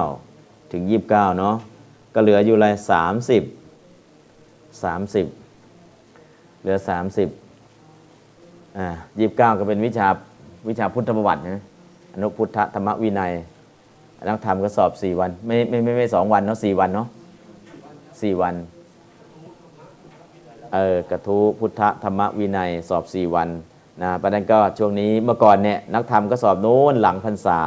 [0.73, 1.55] ถึงยี่บเก้าเนาะ
[2.15, 3.43] ก็เหลืออยู่ไรสามสิบ
[4.83, 5.27] สามสิบ
[6.61, 7.29] เหลือสามสิบ
[8.79, 8.87] อ่า
[9.19, 10.09] ยี่บเก้าก็เป็นวิชา
[10.69, 11.63] วิชาพุทธประวัตินะ
[12.13, 13.33] อนุพุทธธรรมวินัย
[14.29, 17.09] นักธรรมก็สอบสี่วัน ไม่ไม่ไม่ไม่สองวันเนาะสี่วันเนาะ
[18.23, 18.55] สี่วัน
[20.75, 23.49] เออกระทู้พุทธธรรมวินัยสอบ 4 วัน
[24.03, 27.63] นะประเด็นก็ช่วงนี้เมื่อก่อนเนี่ยนักธรรมก็สอบโน้นหลังพรรษา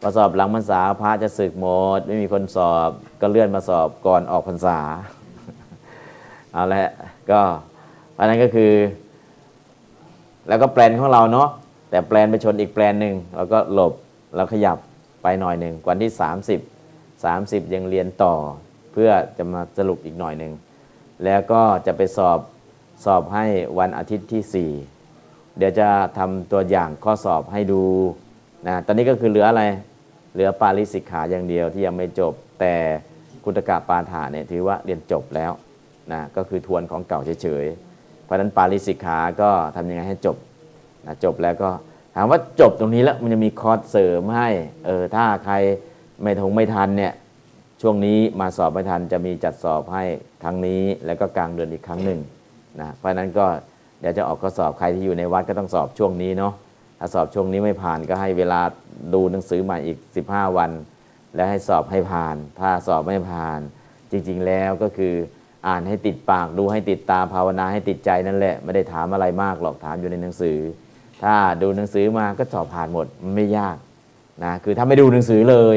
[0.00, 1.66] พอสอบหลังพรรษาพระจะศึกหม
[1.98, 2.90] ด ไม่มีคนสอบ
[3.20, 4.78] ก็เลื่อนมาสอบก่อนออกพรรษา
[6.52, 6.90] เอาละ
[7.30, 7.40] ก็
[8.16, 8.72] ประเด็นก็คือ
[10.48, 11.48] แล้วก็แปลนของเราเนาะ
[11.90, 13.92] แต่แปลนไปชนอีกแปลนหนึ่งเราก็หลบ
[14.36, 14.78] เราขยับ
[15.22, 16.10] ไปหน่อยหนึ่งวันที่
[16.92, 18.34] 30 30 ยังเรียนต่อ
[18.92, 20.52] เพื่อจะมาสรุปอีกหน่อยหนึ่ง
[21.24, 22.38] แล้วก็จะไปสอบ
[23.04, 23.44] สอบให้
[23.78, 24.72] วันอาทิตย์ที่
[25.10, 25.88] 4 เดี๋ยวจะ
[26.18, 27.82] ทำตัวอย่างข้อสอบให้ดู
[28.66, 29.64] นะตอนนี้ก็คือเหลืออะไร
[30.32, 32.74] เหลือปาริสิกขาอย่างเดียวที่ยังไม่จบ แต่
[33.44, 35.52] คุตกะปาฐาเนี่ยถือว่าเรียนจบแล้ว
[36.12, 40.36] นะก็คือทวนของเก่าเฉยๆ เพราะฉะนั้นปาริสิกขาก็ทำยังไงให้จบ
[41.06, 41.70] นะจบแล้วก็
[42.14, 44.48] ถามว่าจบตรงนี้แล้วมันจะมีคอร์สเสริมให้
[44.86, 45.54] เออถ้าใคร
[46.22, 47.12] ไม่ทงไม่ทันเนี่ย
[47.80, 50.04] ช่วงนี้มาสอบไม่ทันจะมีจัดสอบให้
[50.42, 52.20] ครั้งนี้ แล้วก็กลางเดือนอีกครั้งหนึ่ง
[52.80, 53.46] นะเพราะนั้นก็
[54.00, 56.52] เดี๋ยวจะออกข้อสอบใครที่อยู่ในวัดก็ต้องสอบช่วงนี้เนาะ
[56.98, 58.60] ถ้าสอบช่วงนี้ไม่ผ่านก็ให้เวลา
[59.14, 59.98] ดูหนังสือใหม่อีก
[60.28, 60.70] 15 วัน
[61.34, 63.60] และให้สอบให้ผ่าน ถ้าสอบไม่ผ่าน
[64.10, 65.14] จริง ๆ แล้วก็คือ
[65.68, 70.58] อ่านให้ติดปากดูให้ติดตาภาวนาให้ติดใจนั่นแหละไม่ได้ถามอะไรมากหรอกถามอยู่ในหนังสือ
[71.22, 73.06] ถ้าดูหนังสือมาก็สอบผ่านหมด
[73.36, 73.76] ไม่ยาก
[74.44, 75.56] นะคือถ้าไม่ดูหนังสือเล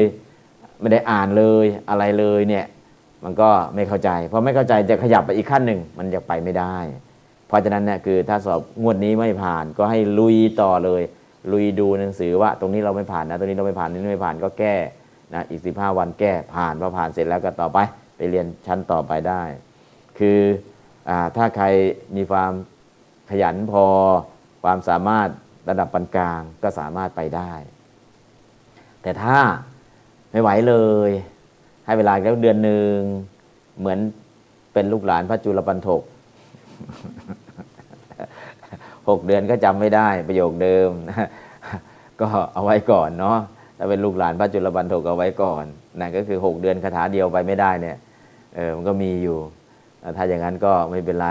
[0.82, 2.66] ไม่ได้อ่านเลยอะไรเลยเนี่ย
[3.24, 6.76] มันก็ไม่เข้าใจพอไม่เข้าใจจะขยับไปอีกขั้นหนึ่งมันจะไปไม่ได้
[7.46, 11.02] เพราะฉะนั้นเนี่ยคือถ้าสอบงวดนี้ไม่ผ่านก็ให้ลุยต่อเลย
[11.52, 14.76] ลุยดูหนังสือว่า ตรงนี้เราไม่ผ่านนะ ตรงนี้เราไม่ผ่านนี่ไม่ผ่านก็แก้
[15.34, 17.78] นะอีก 15 วันแก้ผ่านพอผ่านเสร็จแล้วก็ต่อไป
[18.16, 19.42] ไปเรียนชั้นต่อไปได้
[20.18, 20.40] คือ
[21.08, 21.66] อถ้าใคร
[22.16, 22.52] มีความ
[23.30, 23.84] ขยันพอ
[24.62, 25.28] ความสามารถ
[25.68, 27.52] ระดับปานกลางก็สามารถไปได้
[29.02, 29.38] แต่ถ้า
[30.32, 30.74] ไม่ไหวเล
[31.08, 31.10] ย
[31.84, 32.96] ให้เวลาแล้วเดือนหนึ่ง
[33.78, 33.98] เหมือน
[34.72, 36.02] เป็นลูกหลานพระจุลปันถก
[39.08, 40.88] หกเดือนก็จำไม่ได้ประโยคเดิม
[42.20, 43.38] ก็เอาไว้ก่อนเนาะ
[43.78, 45.64] ถ้าเป็นลูกหลานพระจุลปันถกเอาไว้ก่อน
[45.98, 47.96] นั่นก็คือ6เดือนคาถาเดียวไปไม่ได้เนี่ย
[48.54, 49.38] เออมันก็มีอยู่
[50.16, 51.28] ถ้าอย่างนั้นก็ไม่เป็นไร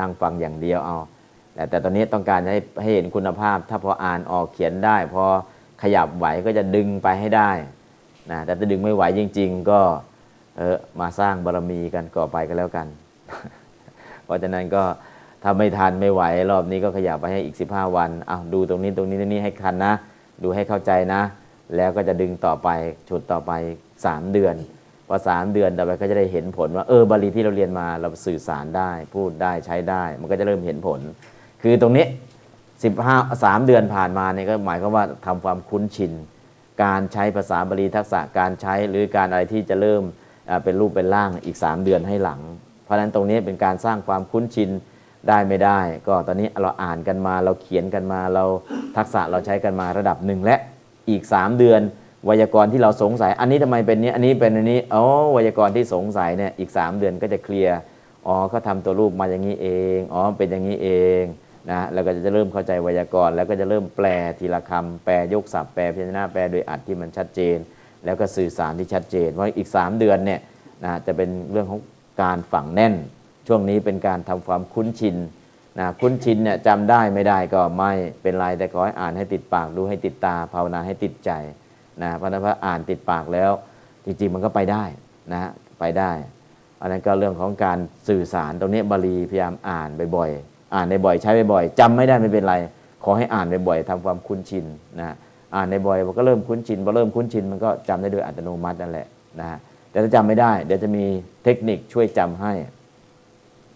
[0.00, 0.96] นั่งฟังอย่างเดียวเอา
[1.54, 5.24] แต่แต่ตอนนี้ต้องการให้ให้เห็นคุณภาพ ถ้าพออ่านออกเขียนได้ พอ
[5.82, 7.50] ขยับไหวก็จะดึงไปให้ได้
[8.30, 9.80] นะแต่ถ้าดึงไม่ไหวจริง ๆ ก็
[10.56, 12.86] เออมาสร้างบารมีกันก่อไปก็แล้วกัน
[14.24, 14.82] เพราะฉะนั้นก็
[15.42, 19.92] ถ้าไม่ทันไม่ไหว รอบนี้ก็ขยับไปให้อีก 15 วันอ้าวดูตรงนี้ตรงนี้ตรงนี้ให้คันนะ
[20.42, 21.22] ดูให้เข้าใจนะ
[21.76, 22.68] แล้วก็จะดึงต่อไป
[23.08, 23.52] ฉุดต่อไป
[23.96, 24.54] 3 เดือน
[25.08, 31.00] พอสามเดือนต่อไปก็จะได้เห็นผลว่าเออบาลีที่เราเรียนมาเราสื่อสารได้ พูดได้ใช้ได้ มันก็จะเริ่มเห็นผล
[31.62, 32.06] คือตรงนี้
[32.84, 36.12] 15 3เดือนผ่านมาเนี่ยก็หมายความว่าทำความคุ้นชิน
[36.82, 40.02] การใช้ภาษาบาลีทักษะการใช้หรือการอะไรที่จะเริ่ม
[40.64, 42.40] เป็นรูปเป็นร่างอีก 3 เดือนให้หลัง
[42.84, 44.70] เพราะฉะนั้นตรงนี้เป็นการสร้างความคุ้นชิน
[45.28, 48.44] ได้ไม่ได้ ก็ตอนนี้เราอ่านกันมาเราเขียนกันมาเรา
[48.96, 50.56] ทักษะเราใช้กันมาระดับหนึ่งและ
[51.10, 51.80] อีก 3 เดือน
[52.24, 57.76] ไวยากรณ์ที่เราสงสัย อันนี้ทำไมเป็นนี้อันนี้เป็นอันนี้อ๋อไวยากรณ์ที่สงสัยเนี่ยอีก 3 เดือนก็จะเคลียร์
[58.26, 60.90] อ๋อเขาทำตัวรูปมาอย่างนี้เองอ๋อเป็นอย่างนี้เอ
[61.20, 61.22] ง
[61.70, 64.06] นะแล้วก็จะเริ่มเข้าใจไวยากรณ์แล้วก็จะเริ่มแปล
[64.38, 67.58] ทีละคำแปลยกศัพท์แปลพยัญชนะแปลโดยอัดที่มันชัดเจน
[68.04, 70.40] แล้วก็สื่อสารที่ชัดเจนเพราะอีก 3 เดือนเนี่ย
[70.84, 71.80] นะจะเป็นเรื่องของ
[72.22, 72.94] การฝังแน่น
[73.48, 75.16] ช่วงนี้เป็นการทำความคุ้นชิน
[75.78, 77.92] นะคุ้นชินเนี่ยจำได้ไม่ได้ก็ไม่
[78.22, 81.30] เป็นไรแต่ขอให้อ่านให้ติดปากดูให้ติดตาภาวนาให้ติดใจ
[82.02, 83.50] นะพระฉะนั้นพออ่านติดปากแล้ว
[84.04, 84.84] จริงๆมันก็ไปได้
[85.32, 85.50] นะฮะ
[85.80, 86.10] ไปได้
[86.80, 87.78] อันนั้นก็เรื่องของการ
[88.08, 92.54] สื่อสารตรงนี้บาลีพยายามอ่านบ่อยๆ อ่านในบ่อยใช้บ่อยๆจำไม่ได้ไม่เป็นไร
[93.04, 94.64] ขอให้อ่านบ่อยๆทำความคุ้นชิน
[95.00, 95.14] นะ
[95.54, 99.06] อ่านในบ่อยมันก็เริ่มคุ้นชินพอเริ่มคุ้นชินมันก็จำได้โดยอัตโนมัตินั่นแหละ
[99.40, 99.58] นะฮะ
[99.90, 101.04] แต่ถ้าจำไม่ได้เดี๋ยวจะมี
[101.44, 102.52] เทคนิคช่วยจำให้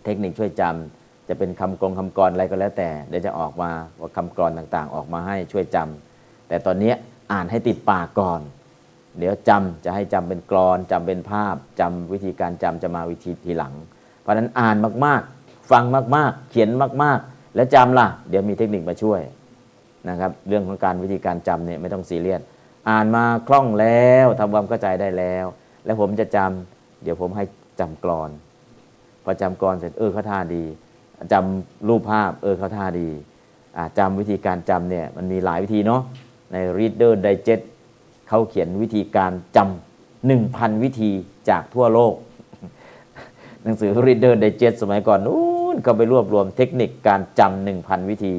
[0.05, 3.71] เทคนิคช่วยจำจะเป็นคำกลงคำกรอะไรก็แล้วแต่ เดี๋ยวจะออกมา
[4.01, 6.93] ว่าคำกรต่างๆ ออกมาให้ช่วยจำแต่ตอนนี้
[7.33, 8.41] อ่านให้ติดปากก่อน
[9.19, 13.75] เดี๋ยวจำจะให้จำเป็นกรอนจำเป็นภาพจำวิธีการจำจะมาวิธีทีหลัง
[14.21, 15.38] เพราะฉะนั้นอ่านมากๆ
[15.71, 15.85] ฟัง
[16.17, 16.69] มากๆ เขียน
[17.03, 19.21] มากๆ แล้วจำล่ะ เดี๋ยวมีเทคนิคมาช่วย
[20.09, 22.41] นะครับ เรื่องของการวิธีการจำเนี่ยไม่ต้องซีเรียส
[22.89, 25.47] อ่านมาคล่องแล้วทำความเข้าใจได้แล้ว
[25.85, 27.45] แล้วผมจะจำเดี๋ยวผมให้
[27.81, 28.31] จำกรอน
[29.25, 30.65] พอจำกรอนเสร็จเออเขาท่าดี
[31.33, 33.09] จำรูปภาพเออเขาท่าดี
[33.99, 36.03] จำวิธีการจำเนี่ยมันมีหลายวิธีเนาะ
[36.53, 37.63] ใน Reader Digest
[38.29, 41.11] เขาเขียนวิธีการจำหนึ่งพันวิธี
[41.49, 42.15] จากทั่วโลก
[43.63, 48.35] หนังสือ Reader Digest สมัยก่อนนู้น ก็ไปรวบรวมเทคนิคการจำหนึ่งพันวิธี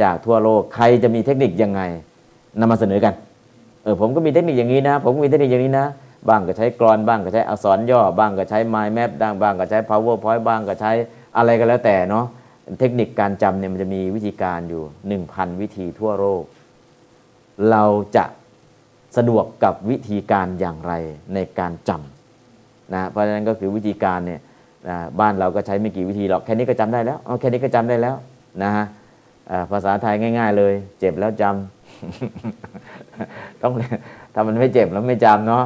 [0.00, 1.82] จากทั่วโลกใครจะมีเทคนิคยังไง
[2.58, 3.14] นำมาเสนอกัน
[3.82, 5.86] เออผมก็มีเทคนิคอย่างนี้นะ ผมก็มีเทคนิคอย่างนี้นะ
[6.28, 10.92] บ้างก็ใช้กรอนบ้างก็ใช้อักษรย่อ บ้างก็ใช้ mind map บ้างบ้างก็ใช้ powerpoint บ้างก็ใช้
[11.36, 12.24] อะไรก็แล้วแต่เนาะ
[12.80, 14.82] เทคนิคการจำเนี่ยมันจะมีวิธีการอยู่
[15.22, 16.42] 1,000 วิธีทั่วโลก
[17.70, 17.84] เรา
[18.16, 18.24] จะ
[19.16, 20.92] สะดวกกับวิธีการอย่างไร
[21.34, 24.40] ในการจำนะเพราะฉะนั้นก็คือวิธีการเนี่ย
[24.88, 28.16] นะบ้านเราก็ใช้ไม่กี่วิธีหรอกแค่นี้ก็จำได้แล้วเอาแค่นี้ก็จำได้แล้ว
[28.62, 28.86] นะฮะ
[29.70, 33.72] ภาษาไทยง่าย ๆ เลย เจ็บแล้วจำต้อง
[34.34, 35.64] ถ้ามันไม่เจ็บแล้วไม่จำเนาะ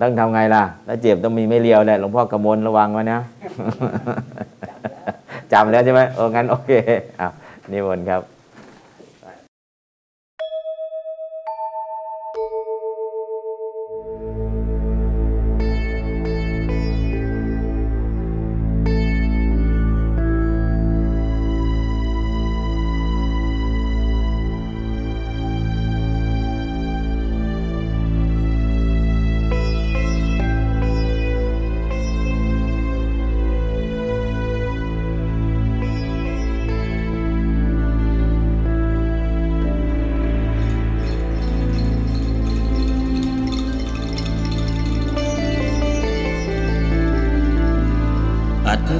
[0.00, 3.20] ต้องทำไงล่ะ ถ้าเจ็บต้องมีไม่เลียวแหละหลวงพ่อกำมลระวังไว้นะ
[5.52, 6.72] จำแล้วใช่ไหมโอ้งั้นโอเค
[7.20, 7.28] อะ
[7.72, 8.22] นิมนต์ครับ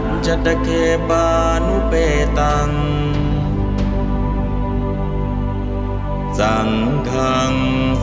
[0.00, 0.68] จจะตะเค
[1.08, 1.26] ปา
[1.66, 1.94] นุเป
[2.38, 2.70] ตัง
[6.38, 6.70] สัง
[7.10, 7.52] ฆัง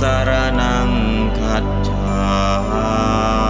[0.01, 0.31] สาร
[0.61, 0.89] นัง
[1.39, 3.40] ขัดฉา